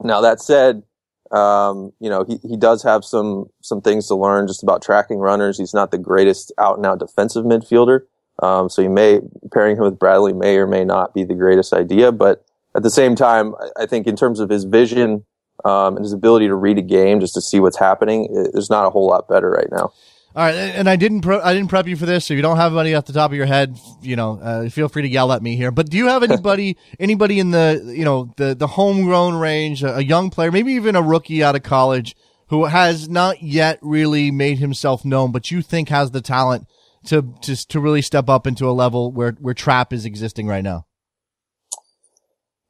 Now 0.00 0.20
that 0.20 0.40
said, 0.40 0.82
um, 1.30 1.92
you 1.98 2.08
know, 2.08 2.24
he, 2.24 2.38
he 2.48 2.56
does 2.56 2.82
have 2.84 3.04
some, 3.04 3.46
some 3.60 3.80
things 3.80 4.06
to 4.08 4.14
learn 4.14 4.46
just 4.46 4.62
about 4.62 4.82
tracking 4.82 5.18
runners. 5.18 5.58
He's 5.58 5.74
not 5.74 5.90
the 5.90 5.98
greatest 5.98 6.52
out 6.58 6.76
and 6.76 6.86
out 6.86 7.00
defensive 7.00 7.44
midfielder. 7.44 8.02
Um, 8.40 8.68
so 8.68 8.82
you 8.82 8.90
may, 8.90 9.20
pairing 9.52 9.76
him 9.76 9.84
with 9.84 9.98
Bradley 9.98 10.32
may 10.32 10.56
or 10.56 10.66
may 10.66 10.84
not 10.84 11.14
be 11.14 11.24
the 11.24 11.34
greatest 11.34 11.72
idea, 11.72 12.10
but 12.12 12.44
at 12.74 12.82
the 12.82 12.90
same 12.90 13.14
time, 13.14 13.54
I 13.78 13.86
think 13.86 14.06
in 14.06 14.16
terms 14.16 14.40
of 14.40 14.50
his 14.50 14.64
vision, 14.64 15.24
um, 15.64 15.96
and 15.96 16.04
his 16.04 16.12
ability 16.12 16.48
to 16.48 16.54
read 16.54 16.78
a 16.78 16.82
game 16.82 17.20
just 17.20 17.34
to 17.34 17.40
see 17.40 17.60
what's 17.60 17.78
happening, 17.78 18.24
it, 18.30 18.50
there's 18.52 18.70
not 18.70 18.86
a 18.86 18.90
whole 18.90 19.06
lot 19.06 19.28
better 19.28 19.50
right 19.50 19.68
now. 19.70 19.92
All 20.36 20.44
right, 20.44 20.54
and 20.54 20.90
I 20.90 20.96
didn't 20.96 21.20
pre- 21.20 21.38
I 21.38 21.54
didn't 21.54 21.68
prep 21.68 21.86
you 21.86 21.94
for 21.94 22.06
this, 22.06 22.24
so 22.24 22.34
if 22.34 22.36
you 22.36 22.42
don't 22.42 22.56
have 22.56 22.72
anybody 22.72 22.96
off 22.96 23.04
the 23.04 23.12
top 23.12 23.30
of 23.30 23.36
your 23.36 23.46
head, 23.46 23.78
you 24.02 24.16
know, 24.16 24.40
uh, 24.42 24.68
feel 24.68 24.88
free 24.88 25.02
to 25.02 25.08
yell 25.08 25.30
at 25.30 25.40
me 25.42 25.54
here. 25.54 25.70
But 25.70 25.88
do 25.88 25.96
you 25.96 26.08
have 26.08 26.24
anybody 26.24 26.76
anybody 26.98 27.38
in 27.38 27.52
the 27.52 27.94
you 27.96 28.04
know 28.04 28.34
the 28.36 28.52
the 28.52 28.66
homegrown 28.66 29.36
range, 29.36 29.84
a, 29.84 29.98
a 29.98 30.00
young 30.00 30.30
player, 30.30 30.50
maybe 30.50 30.72
even 30.72 30.96
a 30.96 31.02
rookie 31.02 31.44
out 31.44 31.54
of 31.54 31.62
college 31.62 32.16
who 32.48 32.64
has 32.64 33.08
not 33.08 33.44
yet 33.44 33.78
really 33.80 34.32
made 34.32 34.58
himself 34.58 35.04
known, 35.04 35.30
but 35.30 35.52
you 35.52 35.62
think 35.62 35.88
has 35.88 36.10
the 36.10 36.20
talent 36.20 36.66
to 37.06 37.34
to 37.42 37.68
to 37.68 37.80
really 37.80 38.02
step 38.02 38.28
up 38.28 38.46
into 38.46 38.68
a 38.68 38.72
level 38.72 39.12
where 39.12 39.32
where 39.40 39.54
Trapp 39.54 39.92
is 39.92 40.04
existing 40.04 40.46
right 40.46 40.64
now? 40.64 40.86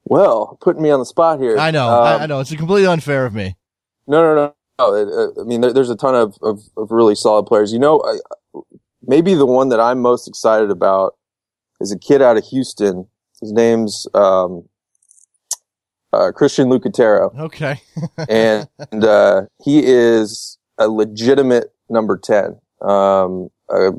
Well, 0.05 0.59
putting 0.61 0.83
me 0.83 0.91
on 0.91 0.99
the 0.99 1.07
spot 1.07 1.41
here. 1.41 1.57
I 1.59 1.71
know, 1.71 1.89
Um, 1.89 2.05
I, 2.05 2.25
I 2.25 2.27
know, 2.27 2.41
it's 2.41 2.55
completely 2.55 2.87
unfair 2.87 3.25
of 3.25 3.35
me. 3.35 3.57
No, 4.07 4.21
no, 4.23 4.35
no. 4.35 4.55
no. 4.79 4.95
Uh, 4.95 5.41
I 5.41 5.45
mean, 5.45 5.63
there, 5.63 5.73
there's 5.73 5.89
a 5.89 5.97
ton 5.97 6.15
of, 6.15 6.37
of, 6.43 6.61
of 6.77 6.91
really 6.91 7.15
solid 7.15 7.45
players. 7.45 7.73
You 7.73 7.79
know, 7.79 8.03
I, 8.05 8.61
maybe 9.07 9.35
the 9.35 9.47
one 9.47 9.71
that 9.71 9.81
I'm 9.81 10.01
most 10.01 10.29
excited 10.29 10.71
about 10.71 11.17
is 11.81 11.91
a 11.91 11.99
kid 11.99 12.21
out 12.21 12.37
of 12.37 12.45
Houston. 12.45 13.07
His 13.41 13.53
name's 13.53 14.07
um, 14.15 14.69
uh, 16.13 16.33
Christian 16.33 16.69
Lucatero, 16.69 17.35
Okay, 17.41 17.81
and 18.29 18.69
uh, 19.05 19.43
he 19.65 19.81
is 19.85 20.59
a 20.79 20.89
legitimate 20.89 21.73
number 21.89 22.17
ten, 22.19 22.59
um, 22.83 23.49
a 23.71 23.91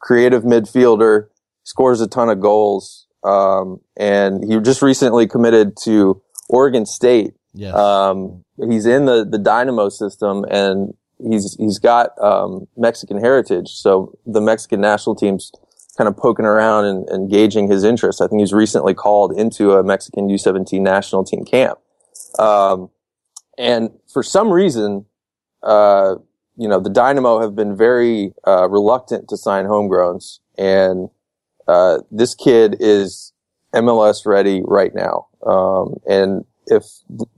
creative 0.00 0.42
midfielder, 0.42 1.28
scores 1.64 2.00
a 2.00 2.08
ton 2.08 2.28
of 2.28 2.40
goals, 2.40 3.06
um, 3.22 3.80
and 3.96 4.42
he 4.44 4.58
just 4.60 4.82
recently 4.82 5.26
committed 5.26 5.76
to 5.84 6.20
Oregon 6.48 6.86
State. 6.86 7.34
yes, 7.54 7.74
Um, 7.74 8.44
he's 8.68 8.86
in 8.86 9.04
the, 9.06 9.24
the 9.24 9.38
Dynamo 9.38 9.88
system 9.88 10.44
and 10.50 10.94
he's, 11.18 11.54
he's 11.56 11.78
got, 11.78 12.10
um, 12.22 12.66
Mexican 12.76 13.18
heritage. 13.20 13.68
So 13.68 14.18
the 14.26 14.40
Mexican 14.40 14.80
national 14.80 15.16
team's 15.16 15.52
kind 15.96 16.08
of 16.08 16.16
poking 16.16 16.46
around 16.46 16.86
and, 16.86 17.08
and 17.10 17.30
gauging 17.30 17.70
his 17.70 17.84
interest. 17.84 18.22
I 18.22 18.26
think 18.26 18.40
he's 18.40 18.52
recently 18.52 18.94
called 18.94 19.32
into 19.32 19.72
a 19.72 19.82
Mexican 19.82 20.28
U17 20.28 20.80
national 20.80 21.24
team 21.24 21.44
camp. 21.44 21.78
Um, 22.38 22.90
and 23.58 23.90
for 24.10 24.22
some 24.22 24.50
reason, 24.50 25.04
uh, 25.62 26.14
you 26.60 26.68
know, 26.68 26.78
the 26.78 26.90
Dynamo 26.90 27.40
have 27.40 27.54
been 27.56 27.74
very, 27.74 28.34
uh, 28.46 28.68
reluctant 28.68 29.28
to 29.30 29.36
sign 29.36 29.64
homegrowns 29.64 30.40
and, 30.58 31.08
uh, 31.66 31.98
this 32.10 32.34
kid 32.34 32.76
is 32.80 33.32
MLS 33.74 34.26
ready 34.26 34.62
right 34.66 34.94
now. 34.94 35.26
Um, 35.46 35.96
and 36.06 36.44
if, 36.66 36.84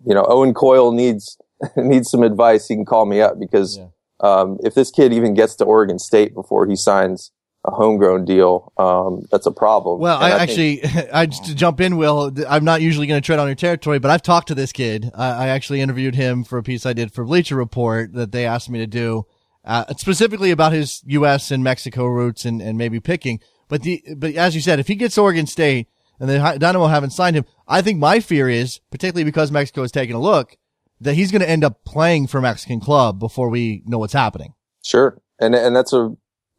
you 0.05 0.15
know, 0.15 0.25
Owen 0.29 0.55
Coyle 0.55 0.91
needs, 0.91 1.39
needs 1.77 2.11
some 2.11 2.23
advice, 2.25 2.67
he 2.67 2.75
can 2.75 2.85
call 2.85 3.07
me 3.07 3.21
up 3.21 3.39
because, 3.39 3.79
Yeah. 3.79 3.87
um, 4.21 4.59
if 4.65 4.75
this 4.75 4.91
kid 4.91 5.13
even 5.13 5.35
gets 5.35 5.55
to 5.57 5.65
Oregon 5.65 5.99
State 6.01 6.35
before 6.35 6.67
he 6.67 6.75
signs 6.75 7.31
a 7.65 7.71
homegrown 7.71 8.25
deal, 8.25 8.73
um, 8.77 9.27
that's 9.31 9.47
a 9.47 9.53
problem. 9.53 10.01
Well, 10.01 10.19
I, 10.19 10.47
think- 10.47 10.83
actually, 10.83 11.11
I 11.13 11.27
just 11.27 11.45
to 11.47 11.55
jump 11.55 11.81
in, 11.81 11.97
Will. 11.97 12.33
I'm 12.49 12.65
not 12.65 12.83
usually 12.83 13.07
going 13.07 13.21
to 13.21 13.25
tread 13.25 13.39
on 13.39 13.47
your 13.47 13.55
territory, 13.55 13.99
but 13.99 14.11
I've 14.11 14.23
talked 14.23 14.49
to 14.49 14.55
this 14.55 14.73
kid. 14.73 15.11
I, 15.15 15.29
I 15.29 15.49
actually 15.49 15.81
interviewed 15.81 16.15
him 16.15 16.45
for 16.45 16.59
a 16.59 16.63
piece 16.63 16.87
I 16.87 16.93
did 16.93 17.13
for 17.13 17.25
Bleacher 17.25 17.57
Report 17.57 18.13
that 18.15 18.33
they 18.33 18.47
asked 18.47 18.69
me 18.69 18.81
to 18.81 18.87
do, 18.87 19.27
uh, 19.65 19.85
specifically 19.97 20.51
about 20.51 20.73
his 20.73 21.03
U.S. 21.07 21.51
and 21.51 21.63
Mexico 21.63 22.07
roots 22.07 22.45
and, 22.45 22.61
and 22.61 22.77
maybe 22.77 22.99
picking. 22.99 23.41
But 23.69 23.83
the, 23.83 24.03
but 24.17 24.35
as 24.35 24.55
you 24.55 24.61
said, 24.61 24.81
if 24.81 24.89
he 24.89 24.97
gets 24.97 25.17
Oregon 25.17 25.47
State 25.47 25.89
and 26.19 26.29
the 26.29 26.57
Dynamo 26.59 26.89
haven't 26.89 27.11
signed 27.11 27.37
him, 27.37 27.45
I 27.69 27.81
think 27.81 27.99
my 27.99 28.21
fear 28.21 28.49
is, 28.49 28.81
particularly 28.91 29.25
because 29.25 29.51
Mexico 29.53 29.83
is 29.83 29.93
taking 29.93 30.17
a 30.17 30.21
look, 30.21 30.57
that 31.01 31.15
he's 31.15 31.31
going 31.31 31.43
to 31.43 31.49
end 31.49 31.65
up 31.65 31.85
playing 31.85 32.27
for 32.27 32.39
a 32.39 32.43
Mexican 32.43 32.81
club 32.81 33.19
before 33.19 33.49
we 33.49 33.83
know 33.87 33.99
what's 33.99 34.13
happening. 34.13 34.55
Sure. 34.83 35.21
And, 35.41 35.55
and 35.55 35.75
that's 35.75 35.93
a, 35.93 36.15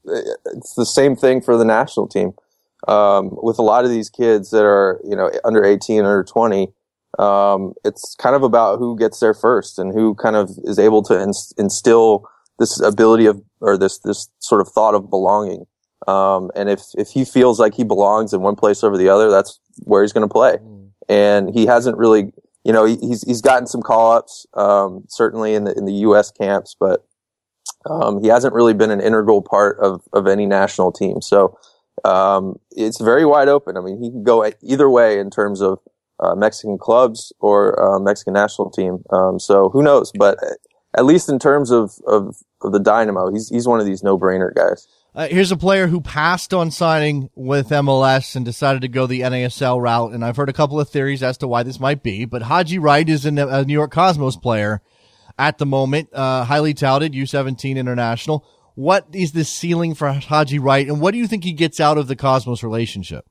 it's 0.05 0.73
the 0.75 0.85
same 0.85 1.15
thing 1.15 1.41
for 1.41 1.57
the 1.57 1.65
national 1.65 2.07
team. 2.07 2.33
Um, 2.87 3.29
with 3.41 3.59
a 3.59 3.61
lot 3.61 3.85
of 3.85 3.91
these 3.91 4.09
kids 4.09 4.51
that 4.51 4.65
are, 4.65 4.99
you 5.05 5.15
know, 5.15 5.31
under 5.45 5.63
18, 5.63 5.99
under 5.99 6.23
20, 6.23 6.67
um, 7.17 7.73
it's 7.85 8.15
kind 8.15 8.35
of 8.35 8.43
about 8.43 8.79
who 8.79 8.97
gets 8.97 9.19
there 9.19 9.33
first 9.33 9.79
and 9.79 9.93
who 9.93 10.15
kind 10.15 10.35
of 10.35 10.49
is 10.63 10.79
able 10.79 11.01
to 11.03 11.21
ins- 11.21 11.53
instill 11.57 12.27
this 12.59 12.81
ability 12.81 13.25
of, 13.25 13.41
or 13.61 13.77
this, 13.77 13.99
this 13.99 14.29
sort 14.39 14.59
of 14.59 14.67
thought 14.67 14.95
of 14.95 15.09
belonging. 15.09 15.65
Um, 16.07 16.51
and 16.55 16.69
if, 16.69 16.81
if 16.95 17.09
he 17.09 17.23
feels 17.23 17.59
like 17.59 17.75
he 17.75 17.85
belongs 17.85 18.33
in 18.33 18.41
one 18.41 18.57
place 18.57 18.83
over 18.83 18.97
the 18.97 19.07
other, 19.07 19.29
that's 19.29 19.59
where 19.83 20.03
he's 20.03 20.11
going 20.11 20.27
to 20.27 20.31
play. 20.31 20.57
And 21.07 21.53
he 21.53 21.65
hasn't 21.65 21.97
really, 21.97 22.33
you 22.65 22.73
know, 22.73 22.83
he, 22.83 22.97
he's, 22.97 23.23
he's 23.23 23.41
gotten 23.41 23.67
some 23.67 23.81
call 23.81 24.11
ups, 24.11 24.45
um, 24.55 25.05
certainly 25.07 25.53
in 25.53 25.63
the, 25.63 25.77
in 25.77 25.85
the 25.85 25.93
U.S. 25.93 26.31
camps, 26.31 26.75
but, 26.77 27.05
um, 27.89 28.21
he 28.21 28.27
hasn't 28.27 28.53
really 28.53 28.73
been 28.73 28.91
an 28.91 29.01
integral 29.01 29.41
part 29.41 29.79
of, 29.79 30.01
of 30.13 30.27
any 30.27 30.45
national 30.45 30.91
team. 30.91 31.21
So, 31.21 31.57
um, 32.03 32.59
it's 32.71 32.99
very 32.99 33.25
wide 33.25 33.47
open. 33.47 33.77
I 33.77 33.81
mean, 33.81 34.01
he 34.01 34.09
can 34.09 34.23
go 34.23 34.49
either 34.61 34.89
way 34.89 35.19
in 35.19 35.29
terms 35.29 35.61
of, 35.61 35.79
uh, 36.19 36.35
Mexican 36.35 36.77
clubs 36.77 37.33
or, 37.39 37.81
uh, 37.81 37.99
Mexican 37.99 38.33
national 38.33 38.71
team. 38.71 39.03
Um, 39.09 39.39
so 39.39 39.69
who 39.69 39.83
knows? 39.83 40.11
But 40.17 40.39
at 40.97 41.05
least 41.05 41.29
in 41.29 41.39
terms 41.39 41.71
of, 41.71 41.93
of, 42.07 42.37
of 42.61 42.71
the 42.71 42.79
Dynamo, 42.79 43.31
he's, 43.31 43.49
he's 43.49 43.67
one 43.67 43.79
of 43.79 43.85
these 43.85 44.03
no-brainer 44.03 44.53
guys. 44.53 44.87
Uh, 45.15 45.27
here's 45.27 45.51
a 45.51 45.57
player 45.57 45.85
who 45.85 46.01
passed 46.01 46.55
on 46.55 46.71
signing 46.71 47.29
with 47.35 47.69
MLS 47.69 48.35
and 48.35 48.43
decided 48.43 48.81
to 48.81 48.87
go 48.87 49.05
the 49.05 49.21
NASL 49.21 49.79
route. 49.79 50.11
And 50.11 50.25
I've 50.25 50.37
heard 50.37 50.49
a 50.49 50.53
couple 50.53 50.79
of 50.79 50.89
theories 50.89 51.21
as 51.21 51.37
to 51.39 51.47
why 51.47 51.61
this 51.61 51.79
might 51.79 52.01
be, 52.01 52.25
but 52.25 52.41
Haji 52.41 52.79
Wright 52.79 53.07
is 53.07 53.25
a 53.25 53.31
New 53.31 53.73
York 53.73 53.91
Cosmos 53.91 54.37
player 54.37 54.81
at 55.37 55.57
the 55.57 55.65
moment, 55.65 56.09
uh, 56.13 56.43
highly 56.43 56.73
touted 56.73 57.13
U17 57.13 57.75
international. 57.75 58.45
What 58.75 59.07
is 59.13 59.33
the 59.33 59.43
ceiling 59.43 59.93
for 59.93 60.11
Haji 60.11 60.59
Wright 60.59 60.87
and 60.87 60.99
what 60.99 61.11
do 61.11 61.17
you 61.17 61.27
think 61.27 61.43
he 61.43 61.53
gets 61.53 61.79
out 61.79 61.97
of 61.97 62.07
the 62.07 62.15
Cosmos 62.15 62.63
relationship? 62.63 63.25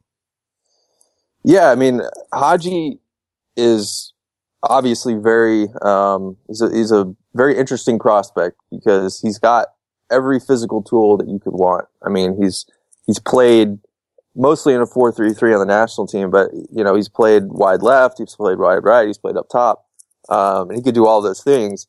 Yeah, 1.45 1.71
I 1.71 1.75
mean, 1.75 2.01
Haji 2.33 3.01
is 3.57 4.13
obviously 4.63 5.15
very, 5.15 5.67
um, 5.83 6.37
he's 6.47 6.61
a, 6.61 6.73
he's 6.73 6.93
a 6.93 7.15
very 7.35 7.59
interesting 7.59 7.99
prospect 7.99 8.57
because 8.71 9.21
he's 9.21 9.39
got 9.39 9.69
every 10.11 10.39
physical 10.39 10.83
tool 10.83 11.17
that 11.17 11.29
you 11.29 11.41
could 11.41 11.55
want. 11.55 11.87
I 12.05 12.09
mean, 12.09 12.41
he's, 12.41 12.65
he's 13.07 13.19
played 13.19 13.79
mostly 14.37 14.75
in 14.75 14.81
a 14.81 14.87
4-3-3 14.87 15.55
on 15.55 15.67
the 15.67 15.67
national 15.67 16.07
team, 16.07 16.31
but, 16.31 16.51
you 16.71 16.85
know, 16.85 16.95
he's 16.95 17.09
played 17.09 17.45
wide 17.47 17.83
left, 17.83 18.19
he's 18.19 18.37
played 18.37 18.59
wide 18.59 18.85
right, 18.85 19.07
he's 19.07 19.19
played 19.19 19.37
up 19.37 19.49
top. 19.51 19.87
Um, 20.29 20.71
and 20.71 20.77
he 20.77 20.83
could 20.83 20.95
do 20.95 21.07
all 21.07 21.21
those 21.21 21.43
things. 21.43 21.89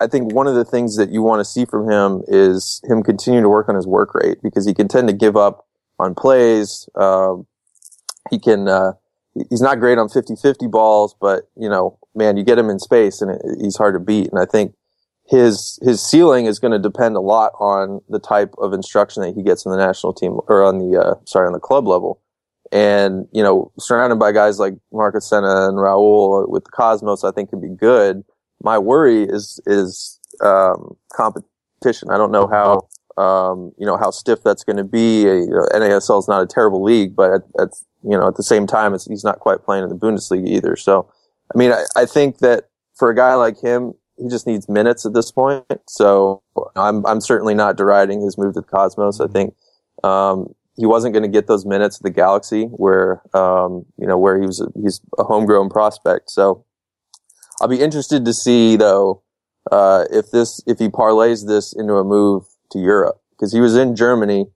I 0.00 0.06
think 0.06 0.32
one 0.32 0.46
of 0.46 0.54
the 0.54 0.64
things 0.64 0.96
that 0.96 1.10
you 1.10 1.22
want 1.22 1.40
to 1.40 1.44
see 1.44 1.66
from 1.66 1.90
him 1.90 2.22
is 2.26 2.80
him 2.88 3.02
continue 3.02 3.42
to 3.42 3.48
work 3.48 3.68
on 3.68 3.74
his 3.74 3.86
work 3.86 4.14
rate 4.14 4.38
because 4.42 4.66
he 4.66 4.72
can 4.72 4.88
tend 4.88 5.08
to 5.08 5.14
give 5.14 5.36
up 5.36 5.66
on 5.98 6.14
plays. 6.14 6.88
Um, 6.94 7.46
he 8.30 8.38
can, 8.38 8.66
uh, 8.66 8.92
he's 9.50 9.60
not 9.60 9.78
great 9.78 9.98
on 9.98 10.08
50-50 10.08 10.70
balls, 10.70 11.14
but 11.20 11.50
you 11.54 11.68
know, 11.68 11.98
man, 12.14 12.38
you 12.38 12.44
get 12.44 12.58
him 12.58 12.70
in 12.70 12.78
space 12.78 13.20
and 13.20 13.32
it, 13.32 13.42
he's 13.60 13.76
hard 13.76 13.94
to 13.94 14.00
beat. 14.00 14.30
And 14.30 14.40
I 14.40 14.46
think 14.46 14.74
his, 15.28 15.78
his 15.82 16.02
ceiling 16.02 16.46
is 16.46 16.58
going 16.58 16.72
to 16.72 16.78
depend 16.78 17.16
a 17.16 17.20
lot 17.20 17.52
on 17.60 18.00
the 18.08 18.18
type 18.18 18.54
of 18.56 18.72
instruction 18.72 19.22
that 19.22 19.34
he 19.34 19.42
gets 19.42 19.66
in 19.66 19.70
the 19.70 19.78
national 19.78 20.14
team 20.14 20.38
or 20.48 20.62
on 20.62 20.78
the, 20.78 20.98
uh, 20.98 21.14
sorry, 21.26 21.46
on 21.46 21.52
the 21.52 21.60
club 21.60 21.86
level. 21.86 22.22
And, 22.72 23.26
you 23.32 23.42
know, 23.42 23.70
surrounded 23.78 24.18
by 24.18 24.32
guys 24.32 24.58
like 24.58 24.74
Marcos 24.92 25.28
Senna 25.28 25.68
and 25.68 25.76
Raul 25.76 26.48
with 26.48 26.64
the 26.64 26.70
Cosmos, 26.70 27.22
I 27.22 27.32
think 27.32 27.50
could 27.50 27.60
be 27.60 27.68
good. 27.68 28.24
My 28.62 28.78
worry 28.78 29.24
is, 29.24 29.60
is, 29.66 30.18
um, 30.42 30.96
competition. 31.12 32.10
I 32.10 32.16
don't 32.16 32.32
know 32.32 32.46
how, 32.46 32.88
um, 33.22 33.72
you 33.78 33.86
know, 33.86 33.96
how 33.96 34.10
stiff 34.10 34.42
that's 34.42 34.64
going 34.64 34.76
to 34.76 34.84
be. 34.84 35.28
Uh, 35.28 35.32
you 35.32 35.50
know, 35.50 35.66
NASL 35.74 36.18
is 36.20 36.28
not 36.28 36.42
a 36.42 36.46
terrible 36.46 36.82
league, 36.82 37.14
but 37.14 37.32
at, 37.32 37.42
at 37.58 37.68
you 38.02 38.16
know, 38.16 38.28
at 38.28 38.36
the 38.36 38.42
same 38.42 38.66
time, 38.66 38.92
he's 38.92 39.24
not 39.24 39.40
quite 39.40 39.62
playing 39.64 39.84
in 39.84 39.90
the 39.90 39.96
Bundesliga 39.96 40.46
either. 40.46 40.76
So, 40.76 41.10
I 41.54 41.58
mean, 41.58 41.72
I, 41.72 41.84
I 41.96 42.06
think 42.06 42.38
that 42.38 42.68
for 42.94 43.10
a 43.10 43.14
guy 43.14 43.34
like 43.34 43.60
him, 43.60 43.94
he 44.16 44.28
just 44.28 44.46
needs 44.46 44.68
minutes 44.68 45.06
at 45.06 45.14
this 45.14 45.32
point. 45.32 45.64
So 45.88 46.42
I'm 46.76 47.04
I'm 47.06 47.20
certainly 47.20 47.54
not 47.54 47.76
deriding 47.76 48.20
his 48.20 48.36
move 48.36 48.54
to 48.54 48.60
the 48.60 48.66
Cosmos. 48.66 49.20
I 49.20 49.26
think 49.26 49.54
um, 50.04 50.54
he 50.76 50.86
wasn't 50.86 51.14
going 51.14 51.22
to 51.22 51.28
get 51.28 51.46
those 51.46 51.64
minutes 51.64 51.96
at 51.96 52.02
the 52.02 52.10
Galaxy, 52.10 52.64
where 52.64 53.22
um, 53.34 53.86
you 53.98 54.06
know 54.06 54.18
where 54.18 54.38
he 54.38 54.46
was 54.46 54.66
he's 54.82 55.00
a 55.18 55.24
homegrown 55.24 55.70
prospect. 55.70 56.30
So 56.30 56.64
I'll 57.60 57.68
be 57.68 57.80
interested 57.80 58.24
to 58.24 58.32
see 58.32 58.76
though 58.76 59.22
uh, 59.70 60.04
if 60.10 60.30
this 60.30 60.62
if 60.66 60.78
he 60.78 60.88
parlays 60.88 61.46
this 61.46 61.72
into 61.72 61.94
a 61.94 62.04
move 62.04 62.44
to 62.72 62.78
Europe 62.78 63.20
because 63.32 63.52
he 63.52 63.60
was 63.60 63.76
in 63.76 63.96
Germany 63.96 64.46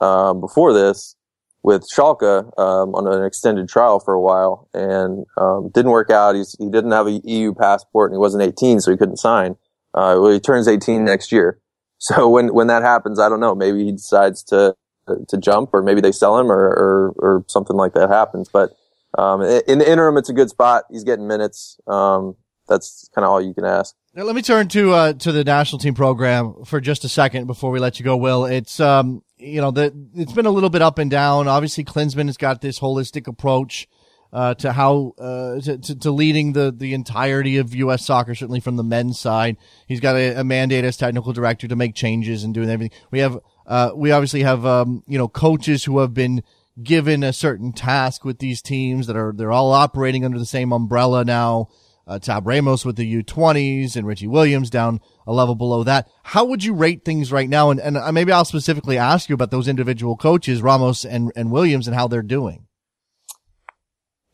um, 0.00 0.40
before 0.40 0.72
this 0.72 1.16
with 1.64 1.88
Schalke 1.88 2.44
um, 2.58 2.94
on 2.94 3.06
an 3.06 3.24
extended 3.24 3.68
trial 3.68 3.98
for 3.98 4.12
a 4.14 4.20
while 4.20 4.68
and 4.74 5.24
um, 5.38 5.70
didn't 5.72 5.90
work 5.90 6.10
out. 6.10 6.34
He's, 6.34 6.54
he 6.58 6.68
didn't 6.68 6.92
have 6.92 7.06
a 7.06 7.20
EU 7.24 7.54
passport 7.54 8.10
and 8.10 8.16
he 8.16 8.20
wasn't 8.20 8.42
18, 8.42 8.80
so 8.80 8.90
he 8.90 8.98
couldn't 8.98 9.16
sign. 9.16 9.52
Uh, 9.94 10.18
well, 10.20 10.30
he 10.30 10.38
turns 10.38 10.68
18 10.68 11.04
next 11.04 11.32
year. 11.32 11.58
So 12.00 12.28
when 12.28 12.52
when 12.52 12.66
that 12.66 12.82
happens, 12.82 13.18
I 13.18 13.30
don't 13.30 13.40
know. 13.40 13.54
Maybe 13.54 13.82
he 13.84 13.92
decides 13.92 14.42
to 14.44 14.74
to 15.06 15.38
jump, 15.38 15.70
or 15.72 15.80
maybe 15.80 16.02
they 16.02 16.12
sell 16.12 16.38
him, 16.38 16.52
or 16.52 16.66
or, 16.66 17.14
or 17.16 17.44
something 17.48 17.76
like 17.76 17.94
that 17.94 18.10
happens. 18.10 18.50
But 18.52 18.72
um, 19.16 19.40
in 19.40 19.78
the 19.78 19.90
interim, 19.90 20.18
it's 20.18 20.28
a 20.28 20.34
good 20.34 20.50
spot. 20.50 20.84
He's 20.90 21.04
getting 21.04 21.26
minutes. 21.26 21.78
Um, 21.86 22.36
that's 22.68 23.08
kind 23.14 23.24
of 23.24 23.30
all 23.30 23.40
you 23.40 23.54
can 23.54 23.64
ask. 23.64 23.94
Now, 24.14 24.24
let 24.24 24.34
me 24.34 24.42
turn 24.42 24.68
to 24.68 24.92
uh, 24.92 25.12
to 25.14 25.32
the 25.32 25.44
national 25.44 25.78
team 25.80 25.94
program 25.94 26.64
for 26.64 26.80
just 26.80 27.04
a 27.04 27.08
second 27.08 27.46
before 27.46 27.70
we 27.70 27.80
let 27.80 27.98
you 27.98 28.04
go. 28.04 28.16
Will 28.16 28.44
it's 28.44 28.80
um 28.80 29.22
you 29.38 29.60
know 29.60 29.70
the 29.70 29.92
it's 30.14 30.32
been 30.32 30.46
a 30.46 30.50
little 30.50 30.70
bit 30.70 30.82
up 30.82 30.98
and 30.98 31.10
down. 31.10 31.48
Obviously, 31.48 31.84
Klinsmann 31.84 32.26
has 32.26 32.36
got 32.36 32.60
this 32.60 32.80
holistic 32.80 33.26
approach. 33.26 33.88
Uh, 34.32 34.52
to 34.52 34.72
how 34.72 35.12
uh, 35.16 35.60
to, 35.60 35.78
to, 35.78 35.94
to, 35.94 36.10
leading 36.10 36.54
the 36.54 36.74
the 36.76 36.92
entirety 36.92 37.58
of 37.58 37.72
U.S. 37.72 38.04
soccer, 38.04 38.34
certainly 38.34 38.58
from 38.58 38.74
the 38.74 38.82
men's 38.82 39.16
side. 39.16 39.56
He's 39.86 40.00
got 40.00 40.16
a, 40.16 40.40
a 40.40 40.42
mandate 40.42 40.84
as 40.84 40.96
technical 40.96 41.32
director 41.32 41.68
to 41.68 41.76
make 41.76 41.94
changes 41.94 42.42
and 42.42 42.52
doing 42.52 42.68
everything. 42.68 42.98
We 43.12 43.20
have 43.20 43.38
uh, 43.64 43.92
we 43.94 44.10
obviously 44.10 44.42
have 44.42 44.66
um, 44.66 45.04
you 45.06 45.18
know 45.18 45.28
coaches 45.28 45.84
who 45.84 46.00
have 46.00 46.14
been 46.14 46.42
given 46.82 47.22
a 47.22 47.32
certain 47.32 47.72
task 47.72 48.24
with 48.24 48.40
these 48.40 48.60
teams 48.60 49.06
that 49.06 49.16
are 49.16 49.32
they're 49.32 49.52
all 49.52 49.70
operating 49.70 50.24
under 50.24 50.38
the 50.38 50.46
same 50.46 50.72
umbrella 50.72 51.24
now 51.24 51.68
uh, 52.06 52.18
Tab 52.18 52.46
Ramos 52.46 52.84
with 52.84 52.96
the 52.96 53.22
U20s 53.22 53.96
and 53.96 54.06
Richie 54.06 54.26
Williams 54.26 54.70
down 54.70 55.00
a 55.26 55.32
level 55.32 55.54
below 55.54 55.84
that. 55.84 56.08
How 56.22 56.44
would 56.44 56.62
you 56.64 56.74
rate 56.74 57.04
things 57.04 57.32
right 57.32 57.48
now? 57.48 57.70
And, 57.70 57.80
and 57.80 57.96
uh, 57.96 58.12
maybe 58.12 58.32
I'll 58.32 58.44
specifically 58.44 58.98
ask 58.98 59.28
you 59.28 59.34
about 59.34 59.50
those 59.50 59.68
individual 59.68 60.16
coaches, 60.16 60.62
Ramos 60.62 61.04
and, 61.04 61.32
and 61.34 61.50
Williams, 61.50 61.86
and 61.86 61.94
how 61.94 62.08
they're 62.08 62.22
doing. 62.22 62.66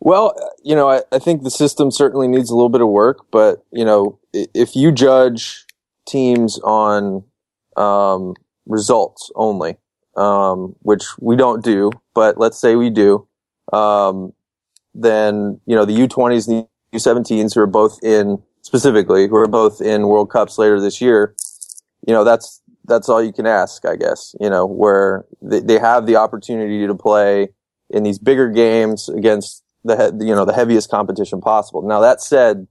Well, 0.01 0.35
you 0.65 0.75
know, 0.75 0.89
I, 0.89 1.03
I 1.13 1.19
think 1.19 1.43
the 1.43 1.51
system 1.51 1.91
certainly 1.91 2.27
needs 2.27 2.51
a 2.51 2.55
little 2.55 2.71
bit 2.71 2.81
of 2.81 2.89
work, 2.89 3.27
but, 3.31 3.65
you 3.71 3.85
know, 3.85 4.19
if 4.33 4.75
you 4.75 4.93
judge 4.93 5.67
teams 6.07 6.59
on 6.61 7.25
um, 7.77 8.35
results 8.67 9.31
only, 9.35 9.77
um, 10.17 10.75
which 10.81 11.05
we 11.21 11.37
don't 11.37 11.63
do, 11.63 11.93
but 12.15 12.39
let's 12.39 12.59
say 12.59 12.77
we 12.77 12.89
do, 12.89 13.29
um, 13.75 14.33
then, 14.95 15.61
you 15.67 15.77
know, 15.77 15.85
the 15.85 15.93
U20s 15.93 16.49
and 16.49 16.67
U17s 16.95 17.55
who 17.55 17.61
are 17.61 17.67
both 17.67 18.03
in 18.03 18.43
specifically 18.63 19.27
who 19.29 19.37
are 19.37 19.49
both 19.49 19.81
in 19.81 20.09
World 20.09 20.31
Cups 20.31 20.59
later 20.59 20.81
this 20.81 21.01
year, 21.01 21.35
you 22.07 22.13
know, 22.13 22.25
that's 22.25 22.63
that's 22.85 23.09
all 23.09 23.23
you 23.23 23.33
can 23.33 23.47
ask, 23.47 23.85
I 23.85 23.97
guess. 23.97 24.35
You 24.41 24.51
know, 24.51 24.67
where 24.67 25.25
they, 25.43 25.61
they 25.61 25.79
have 25.79 26.07
the 26.07 26.17
opportunity 26.17 26.87
to 26.87 26.95
play 26.95 27.49
in 27.89 28.03
these 28.03 28.19
bigger 28.19 28.51
games 28.51 29.09
against 29.09 29.63
the 29.85 30.17
you 30.21 30.35
know 30.35 30.45
the 30.45 30.53
heaviest 30.53 30.91
competition 30.91 31.41
possible. 31.41 31.83
Now 31.83 32.01
that 32.01 32.21
said, 32.21 32.67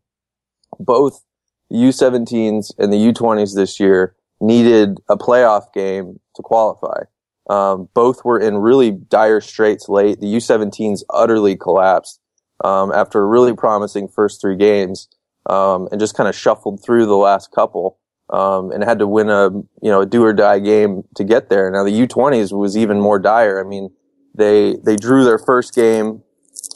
both 0.79 1.23
the 1.69 1.77
U17s 1.77 2.73
and 2.77 2.91
the 2.91 2.97
U20s 2.97 3.55
this 3.55 3.79
year 3.79 4.15
needed 4.41 4.99
a 5.09 5.17
playoff 5.17 5.71
game 5.73 6.19
to 6.35 6.41
qualify. 6.41 7.03
Um, 7.49 7.89
both 7.93 8.23
were 8.23 8.39
in 8.39 8.57
really 8.57 8.91
dire 8.91 9.41
straits 9.41 9.89
late. 9.89 10.19
The 10.19 10.27
U17s 10.27 11.01
utterly 11.09 11.55
collapsed 11.55 12.19
um, 12.63 12.91
after 12.91 13.21
a 13.21 13.25
really 13.25 13.53
promising 13.53 14.07
first 14.07 14.41
three 14.41 14.55
games, 14.55 15.07
um, 15.45 15.87
and 15.91 15.99
just 15.99 16.15
kind 16.15 16.27
of 16.29 16.35
shuffled 16.35 16.83
through 16.83 17.05
the 17.05 17.15
last 17.15 17.51
couple, 17.51 17.97
um, 18.29 18.71
and 18.71 18.83
had 18.83 18.99
to 18.99 19.07
win 19.07 19.29
a 19.29 19.49
you 19.49 19.89
know 19.89 20.01
a 20.01 20.05
do 20.05 20.23
or 20.23 20.33
die 20.33 20.59
game 20.59 21.03
to 21.15 21.23
get 21.23 21.49
there. 21.49 21.69
Now 21.71 21.83
the 21.83 22.07
U20s 22.07 22.57
was 22.57 22.77
even 22.77 22.99
more 22.99 23.19
dire. 23.19 23.63
I 23.63 23.67
mean, 23.67 23.89
they 24.35 24.75
they 24.83 24.95
drew 24.95 25.23
their 25.23 25.39
first 25.39 25.73
game, 25.73 26.23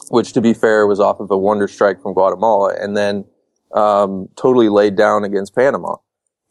which 0.10 0.34
to 0.34 0.42
be 0.42 0.54
fair 0.54 0.88
was 0.88 1.00
off 1.00 1.20
of 1.20 1.32
a 1.32 1.38
wonder 1.38 1.68
strike 1.68 2.02
from 2.02 2.14
Guatemala, 2.14 2.76
and 2.80 2.96
then 2.96 3.26
um, 3.74 4.30
totally 4.36 4.70
laid 4.70 4.96
down 4.96 5.24
against 5.24 5.56
Panama. 5.56 5.96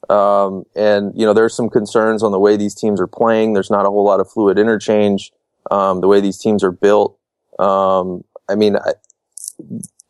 Um, 0.08 0.64
and 0.74 1.12
you 1.16 1.24
know, 1.24 1.32
there's 1.32 1.54
some 1.54 1.70
concerns 1.70 2.22
on 2.22 2.32
the 2.32 2.38
way 2.38 2.56
these 2.56 2.74
teams 2.74 3.00
are 3.00 3.06
playing. 3.06 3.52
There's 3.52 3.70
not 3.70 3.86
a 3.86 3.88
whole 3.88 4.04
lot 4.04 4.20
of 4.20 4.30
fluid 4.30 4.58
interchange. 4.58 5.32
Um, 5.70 6.00
the 6.00 6.08
way 6.08 6.20
these 6.20 6.38
teams 6.38 6.64
are 6.64 6.72
built. 6.72 7.18
Um, 7.58 8.24
I 8.48 8.56
mean, 8.56 8.76
I, 8.76 8.92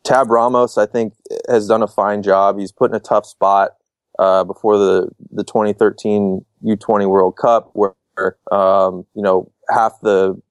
Tab 0.03 0.29
Ramos, 0.29 0.77
I 0.77 0.85
think, 0.85 1.13
has 1.49 1.67
done 1.67 1.81
a 1.81 1.87
fine 1.87 2.23
job. 2.23 2.59
He's 2.59 2.71
put 2.71 2.91
in 2.91 2.95
a 2.95 2.99
tough 2.99 3.25
spot 3.25 3.71
uh, 4.19 4.43
before 4.43 4.77
the 4.77 5.09
the 5.31 5.43
2013 5.43 6.45
U20 6.65 7.09
World 7.09 7.37
Cup, 7.37 7.71
where 7.73 7.95
um, 8.51 9.05
you 9.15 9.21
know 9.21 9.51
half 9.69 9.93
the 10.01 10.41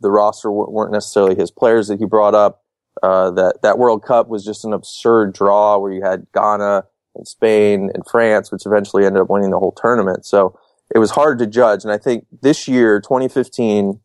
the 0.00 0.10
roster 0.10 0.50
weren't 0.50 0.92
necessarily 0.92 1.36
his 1.36 1.50
players 1.50 1.88
that 1.88 1.98
he 1.98 2.06
brought 2.06 2.34
up. 2.34 2.62
Uh, 3.02 3.30
that 3.30 3.62
that 3.62 3.78
World 3.78 4.04
Cup 4.04 4.28
was 4.28 4.44
just 4.44 4.64
an 4.64 4.72
absurd 4.72 5.32
draw 5.32 5.78
where 5.78 5.92
you 5.92 6.02
had 6.02 6.26
Ghana 6.34 6.84
and 7.14 7.28
Spain 7.28 7.90
and 7.94 8.06
France, 8.06 8.50
which 8.50 8.66
eventually 8.66 9.04
ended 9.04 9.22
up 9.22 9.30
winning 9.30 9.50
the 9.50 9.58
whole 9.58 9.72
tournament. 9.72 10.24
So 10.24 10.58
it 10.94 10.98
was 10.98 11.10
hard 11.10 11.38
to 11.38 11.46
judge. 11.46 11.84
And 11.84 11.92
I 11.92 11.98
think 11.98 12.26
this 12.42 12.68
year, 12.68 13.00
2015, 13.00 14.00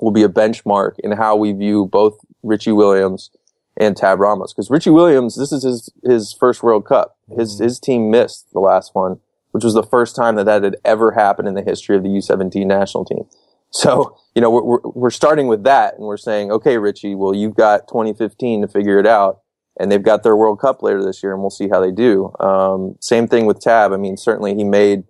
will 0.00 0.10
be 0.10 0.22
a 0.22 0.28
benchmark 0.28 0.92
in 1.00 1.12
how 1.12 1.36
we 1.36 1.52
view 1.52 1.86
both 1.86 2.18
Richie 2.42 2.72
Williams 2.72 3.30
and 3.78 3.96
Tab 3.96 4.18
Ramos. 4.20 4.52
Because 4.52 4.70
Richie 4.70 4.90
Williams, 4.90 5.36
this 5.36 5.52
is 5.52 5.62
his 5.62 5.90
his 6.04 6.32
first 6.32 6.62
World 6.62 6.84
Cup. 6.84 7.16
His 7.34 7.54
mm-hmm. 7.54 7.64
his 7.64 7.80
team 7.80 8.10
missed 8.10 8.52
the 8.52 8.60
last 8.60 8.94
one, 8.94 9.20
which 9.52 9.64
was 9.64 9.74
the 9.74 9.82
first 9.82 10.14
time 10.14 10.34
that 10.34 10.44
that 10.44 10.64
had 10.64 10.76
ever 10.84 11.12
happened 11.12 11.48
in 11.48 11.54
the 11.54 11.62
history 11.62 11.96
of 11.96 12.02
the 12.02 12.10
U17 12.10 12.66
national 12.66 13.06
team. 13.06 13.24
So 13.70 14.16
you 14.34 14.40
know 14.40 14.50
we're 14.50 14.80
we're 14.82 15.10
starting 15.10 15.46
with 15.46 15.64
that, 15.64 15.94
and 15.94 16.04
we're 16.04 16.16
saying, 16.16 16.50
okay, 16.50 16.78
Richie, 16.78 17.14
well 17.14 17.34
you've 17.34 17.54
got 17.54 17.86
2015 17.88 18.62
to 18.62 18.68
figure 18.68 18.98
it 18.98 19.06
out, 19.06 19.40
and 19.78 19.92
they've 19.92 20.02
got 20.02 20.22
their 20.22 20.34
World 20.34 20.58
Cup 20.58 20.82
later 20.82 21.04
this 21.04 21.22
year, 21.22 21.32
and 21.32 21.42
we'll 21.42 21.50
see 21.50 21.68
how 21.68 21.78
they 21.78 21.92
do. 21.92 22.32
Um, 22.40 22.96
same 23.00 23.28
thing 23.28 23.44
with 23.44 23.60
Tab. 23.60 23.92
I 23.92 23.98
mean, 23.98 24.16
certainly 24.16 24.54
he 24.54 24.64
made 24.64 25.04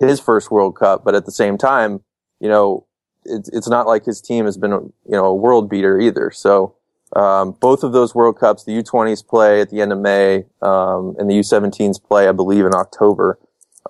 his 0.00 0.20
first 0.20 0.50
World 0.50 0.74
Cup, 0.74 1.04
but 1.04 1.14
at 1.14 1.26
the 1.26 1.32
same 1.32 1.58
time, 1.58 2.00
you 2.40 2.48
know, 2.48 2.86
it's 3.26 3.50
it's 3.50 3.68
not 3.68 3.86
like 3.86 4.06
his 4.06 4.22
team 4.22 4.46
has 4.46 4.56
been 4.56 4.70
you 4.70 4.92
know 5.08 5.26
a 5.26 5.34
world 5.34 5.68
beater 5.68 6.00
either. 6.00 6.30
So 6.30 6.77
um, 7.16 7.52
both 7.60 7.82
of 7.82 7.92
those 7.92 8.14
World 8.14 8.38
Cups, 8.38 8.64
the 8.64 8.72
U20s 8.72 9.26
play 9.26 9.60
at 9.60 9.70
the 9.70 9.80
end 9.80 9.92
of 9.92 9.98
May, 9.98 10.44
um, 10.62 11.16
and 11.18 11.30
the 11.30 11.34
U17s 11.34 12.02
play, 12.02 12.28
I 12.28 12.32
believe, 12.32 12.66
in 12.66 12.74
October. 12.74 13.38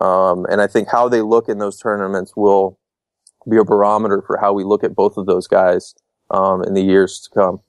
Um, 0.01 0.47
and 0.47 0.61
I 0.61 0.67
think 0.67 0.89
how 0.89 1.09
they 1.09 1.23
look 1.23 1.49
in 1.49 1.59
those 1.59 1.81
tournaments 1.81 2.37
will 2.37 2.79
be 3.49 3.57
a 3.57 3.65
barometer 3.65 4.23
for 4.27 4.37
how 4.37 4.53
we 4.53 4.65
look 4.65 4.85
at 4.85 4.95
both 4.95 5.17
of 5.17 5.27
those 5.27 5.47
guys 5.47 5.95
um, 6.31 6.63
in 6.63 6.75
the 6.75 6.83
years 6.83 7.21
to 7.21 7.31
come. 7.31 7.61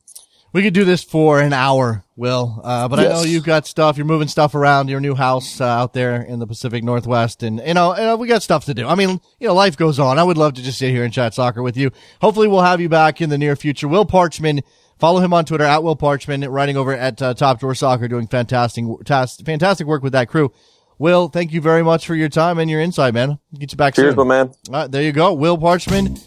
We 0.52 0.64
could 0.64 0.74
do 0.74 0.84
this 0.84 1.04
for 1.04 1.39
an 1.39 1.54
hour, 1.54 2.04
Will, 2.16 2.60
uh, 2.64 2.88
but 2.88 2.97
yes. 2.97 3.12
I 3.12 3.14
know 3.14 3.22
you've 3.22 3.45
got 3.45 3.68
stuff. 3.68 3.97
You're 3.97 4.08
moving 4.08 4.28
stuff 4.28 4.56
around 4.56 4.89
your 4.89 5.00
new 5.00 5.14
house 5.14 5.62
uh, 5.62 5.66
out 5.66 5.93
there 5.93 6.24
in 6.24 6.39
the 6.39 6.47
Pacific 6.47 6.84
Northwest, 6.84 7.43
and 7.43 7.62
you 7.64 7.76
know, 7.76 7.93
and 7.93 8.20
we 8.20 8.28
got 8.28 8.41
stuff 8.41 8.66
to 8.66 8.74
do. 8.74 8.88
I 8.88 8.95
mean, 8.95 9.22
you 9.39 9.47
know, 9.47 9.54
life 9.54 9.78
goes 9.78 10.00
on. 10.00 10.18
I 10.18 10.24
would 10.24 10.38
love 10.38 10.56
to 10.56 10.64
just 10.64 10.80
sit 10.80 10.89
here 10.89 11.04
and 11.04 11.14
chat 11.14 11.36
soccer 11.36 11.62
with 11.62 11.78
you. 11.78 11.91
Hopefully, 12.20 12.47
we'll 12.47 12.62
have 12.62 12.82
you 12.82 12.89
back 12.89 13.22
in 13.22 13.30
the 13.30 13.38
near 13.38 13.56
future. 13.56 13.88
Will 13.88 14.08
Parchman 14.08 14.64
Follow 15.00 15.22
him 15.22 15.34
on 15.34 15.45
Twitter 15.45 15.64
at 15.64 15.82
Will 15.82 15.95
Parchman, 15.95 16.45
writing 16.52 16.76
over 16.76 16.93
at 16.93 17.22
uh, 17.22 17.34
Top 17.34 17.60
Drawer 17.60 17.74
Soccer, 17.74 18.08
doing 18.10 18.28
fantastic, 18.28 18.84
fantastic 19.08 19.88
work 19.88 20.04
with 20.04 20.12
that 20.14 20.28
crew. 20.28 20.52
Will, 20.97 21.30
thank 21.30 21.54
you 21.54 21.62
very 21.62 21.82
much 21.82 22.06
for 22.06 22.14
your 22.16 22.28
time 22.28 22.60
and 22.60 22.70
your 22.70 22.82
insight, 22.82 23.14
man. 23.14 23.39
Get 23.58 23.72
you 23.72 23.78
back 23.78 23.95
Cheers, 23.95 24.16
soon. 24.16 24.28
my 24.28 24.43
man. 24.43 24.54
Uh, 24.72 24.88
there 24.88 25.02
you 25.02 25.14
go, 25.14 25.34
Will 25.34 25.58
Parchman. 25.58 26.22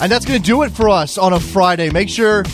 And 0.00 0.12
that's 0.12 0.26
going 0.26 0.40
to 0.40 0.46
do 0.46 0.62
it 0.62 0.70
for 0.70 0.90
us 0.90 1.16
on 1.16 1.32
a 1.32 1.40
Friday. 1.40 1.88
Make 1.90 2.10
sure 2.10 2.44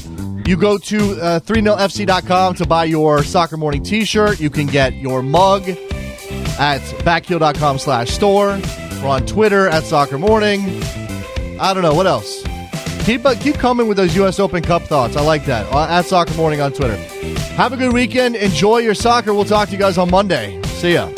you 0.46 0.56
go 0.56 0.78
to 0.78 1.20
uh, 1.20 1.40
3nilfc.com 1.40 2.54
to 2.54 2.66
buy 2.66 2.84
your 2.84 3.24
Soccer 3.24 3.56
Morning 3.56 3.82
t-shirt. 3.82 4.38
You 4.40 4.50
can 4.50 4.66
get 4.66 4.94
your 4.94 5.22
mug 5.22 5.68
at 5.68 6.80
backheel.com 7.02 7.80
slash 7.80 8.10
store. 8.10 8.60
We're 9.02 9.08
on 9.08 9.26
Twitter 9.26 9.68
at 9.68 9.82
Soccer 9.82 10.18
Morning. 10.18 10.60
I 11.60 11.74
don't 11.74 11.82
know. 11.82 11.94
What 11.94 12.06
else? 12.06 12.44
keep 13.04 13.24
uh, 13.24 13.34
keep 13.34 13.56
coming 13.56 13.86
with 13.86 13.96
those 13.96 14.14
U.S. 14.16 14.40
Open 14.40 14.62
Cup 14.62 14.82
thoughts. 14.82 15.16
I 15.16 15.22
like 15.22 15.44
that. 15.46 15.70
Uh, 15.72 15.86
at 15.88 16.06
Soccer 16.06 16.34
Morning 16.34 16.60
on 16.60 16.72
Twitter. 16.72 16.96
Have 17.54 17.72
a 17.72 17.76
good 17.76 17.92
weekend. 17.92 18.36
Enjoy 18.36 18.78
your 18.78 18.94
soccer. 18.94 19.32
We'll 19.32 19.44
talk 19.44 19.68
to 19.68 19.72
you 19.72 19.78
guys 19.78 19.98
on 19.98 20.10
Monday. 20.10 20.60
See 20.64 20.94
ya. 20.94 21.10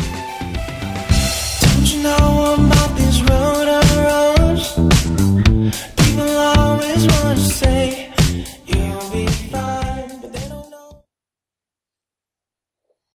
always 6.16 7.06
want 7.06 7.38
to 7.38 7.44
say 7.44 8.05